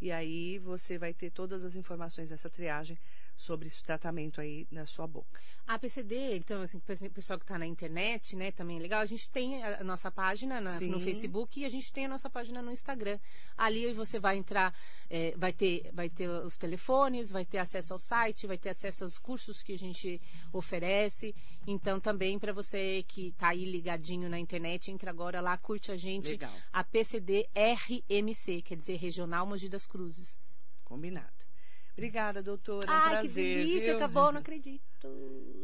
e 0.00 0.10
aí 0.10 0.58
você 0.58 0.98
vai 0.98 1.14
ter 1.14 1.30
todas 1.30 1.64
as 1.64 1.76
informações 1.76 2.30
dessa 2.30 2.50
triagem 2.50 2.98
sobre 3.36 3.68
esse 3.68 3.82
tratamento 3.82 4.40
aí 4.40 4.66
na 4.70 4.86
sua 4.86 5.06
boca. 5.06 5.40
A 5.66 5.78
PCD, 5.78 6.36
então, 6.36 6.60
assim, 6.62 6.78
o 6.78 7.10
pessoal 7.10 7.38
que 7.38 7.44
está 7.44 7.58
na 7.58 7.66
internet, 7.66 8.36
né, 8.36 8.50
também 8.52 8.78
é 8.78 8.80
legal. 8.80 9.00
A 9.00 9.06
gente 9.06 9.30
tem 9.30 9.62
a 9.62 9.82
nossa 9.84 10.10
página 10.10 10.60
na, 10.60 10.80
no 10.80 11.00
Facebook 11.00 11.60
e 11.60 11.64
a 11.64 11.70
gente 11.70 11.92
tem 11.92 12.06
a 12.06 12.08
nossa 12.08 12.28
página 12.28 12.60
no 12.60 12.70
Instagram. 12.70 13.18
Ali 13.56 13.92
você 13.92 14.18
vai 14.18 14.36
entrar, 14.36 14.74
é, 15.08 15.34
vai, 15.36 15.52
ter, 15.52 15.90
vai 15.92 16.08
ter 16.08 16.28
os 16.28 16.56
telefones, 16.56 17.30
vai 17.30 17.44
ter 17.44 17.58
acesso 17.58 17.92
ao 17.92 17.98
site, 17.98 18.46
vai 18.46 18.58
ter 18.58 18.70
acesso 18.70 19.04
aos 19.04 19.18
cursos 19.18 19.62
que 19.62 19.72
a 19.72 19.78
gente 19.78 20.20
oferece. 20.52 21.34
Então, 21.66 22.00
também 22.00 22.38
para 22.38 22.52
você 22.52 23.04
que 23.08 23.28
está 23.28 23.48
aí 23.48 23.64
ligadinho 23.64 24.28
na 24.28 24.38
internet, 24.38 24.90
entra 24.90 25.10
agora 25.10 25.40
lá, 25.40 25.56
curte 25.56 25.90
a 25.90 25.96
gente. 25.96 26.30
Legal. 26.30 26.52
A 26.72 26.84
PCD 26.84 27.48
RMC, 27.54 28.62
quer 28.62 28.76
dizer 28.76 28.96
Regional 28.96 29.46
Mogi 29.46 29.68
das 29.68 29.86
Cruzes. 29.86 30.36
Combinado. 30.84 31.51
Obrigada, 31.92 32.42
doutora. 32.42 32.86
É 32.86 32.90
um 32.90 32.94
Ai, 32.94 33.10
prazer, 33.10 33.28
que 33.28 33.34
delícia, 33.34 33.86
viu? 33.86 33.96
acabou, 33.96 34.32
não 34.32 34.40
acredito. 34.40 34.82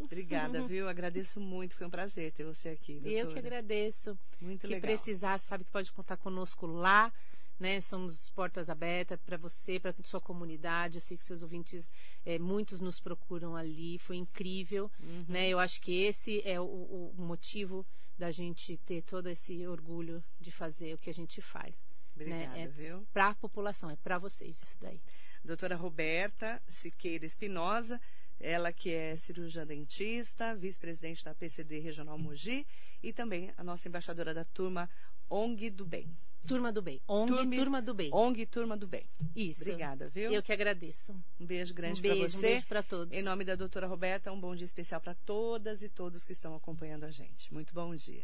Obrigada, 0.03 0.62
viu? 0.68 0.89
Agradeço 0.89 1.41
muito, 1.41 1.74
foi 1.74 1.87
um 1.87 1.91
prazer 1.91 2.33
ter 2.33 2.45
você 2.45 2.70
aqui, 2.70 2.95
doutora. 2.95 3.14
Eu 3.14 3.29
que 3.29 3.39
agradeço. 3.39 4.18
Muito 4.41 4.61
que 4.61 4.66
legal. 4.66 4.81
Que 4.81 4.87
precisar, 4.87 5.39
sabe 5.39 5.64
que 5.64 5.70
pode 5.70 5.91
contar 5.91 6.18
conosco 6.18 6.66
lá, 6.66 7.11
né? 7.59 7.81
Somos 7.81 8.29
portas 8.31 8.68
abertas 8.68 9.18
para 9.24 9.39
você, 9.39 9.81
para 9.81 9.95
sua 10.03 10.20
comunidade. 10.20 10.99
Eu 10.99 11.01
sei 11.01 11.16
que 11.16 11.24
seus 11.24 11.43
ouvintes, 11.43 11.91
é, 12.26 12.39
muitos 12.39 12.79
nos 12.81 13.01
procuram 13.01 13.57
ali, 13.57 13.99
foi 13.99 14.16
incrível, 14.16 14.91
uhum. 15.01 15.24
né? 15.29 15.49
Eu 15.49 15.59
acho 15.59 15.81
que 15.81 16.03
esse 16.03 16.43
é 16.45 16.61
o, 16.61 16.64
o 16.64 17.14
motivo 17.16 17.87
da 18.18 18.31
gente 18.31 18.76
ter 18.79 19.03
todo 19.03 19.29
esse 19.29 19.66
orgulho 19.66 20.22
de 20.39 20.51
fazer 20.51 20.93
o 20.93 20.99
que 20.99 21.09
a 21.09 21.14
gente 21.14 21.41
faz. 21.41 21.83
Obrigada, 22.14 22.49
né? 22.49 22.64
É 22.64 22.66
viu? 22.66 23.07
Para 23.12 23.29
a 23.29 23.35
população, 23.35 23.89
é 23.89 23.97
para 23.97 24.18
vocês 24.18 24.61
isso 24.61 24.79
daí 24.81 25.01
doutora 25.49 25.76
Roberta 25.76 26.62
Siqueira 26.68 27.24
Espinosa, 27.24 27.99
ela 28.38 28.70
que 28.70 28.90
é 28.90 29.16
cirurgiã 29.16 29.66
dentista, 29.66 30.55
vice-presidente 30.55 31.24
da 31.24 31.34
PCD 31.34 31.78
Regional 31.80 32.18
Mogi 32.18 32.66
e 33.03 33.12
também 33.12 33.51
a 33.57 33.64
nossa 33.64 33.88
embaixadora 33.88 34.34
da 34.34 34.44
turma 34.44 34.88
ONG 35.28 35.70
do 35.70 35.86
Bem. 35.86 36.14
Turma 36.46 36.70
do 36.70 36.80
Bem. 36.80 37.01
ONG 37.09 37.34
Turma, 37.34 37.57
Turma 37.57 37.82
do 37.82 37.94
Bem. 37.94 38.11
ONG 38.12 38.46
Turma 38.46 38.76
do 38.76 38.86
Bem. 38.86 39.07
Isso. 39.34 39.62
Obrigada, 39.62 40.09
viu? 40.09 40.30
Eu 40.30 40.42
que 40.42 40.53
agradeço. 40.53 41.12
Um 41.40 41.46
beijo 41.46 41.74
grande 41.74 41.99
um 41.99 42.03
para 42.03 42.14
você. 42.14 42.36
Um 42.36 42.40
beijo 42.40 42.66
para 42.66 42.82
todos. 42.82 43.16
Em 43.16 43.22
nome 43.22 43.44
da 43.44 43.57
doutora 43.57 43.86
Roberta, 43.86 44.30
um 44.30 44.38
bom 44.38 44.55
dia 44.55 44.66
especial 44.66 45.01
para 45.01 45.14
todas 45.14 45.82
e 45.82 45.88
todos 45.88 46.22
que 46.22 46.32
estão 46.32 46.55
acompanhando 46.55 47.05
a 47.05 47.11
gente. 47.11 47.53
Muito 47.53 47.74
bom 47.74 47.94
dia. 47.96 48.22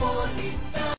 one. 0.00 0.35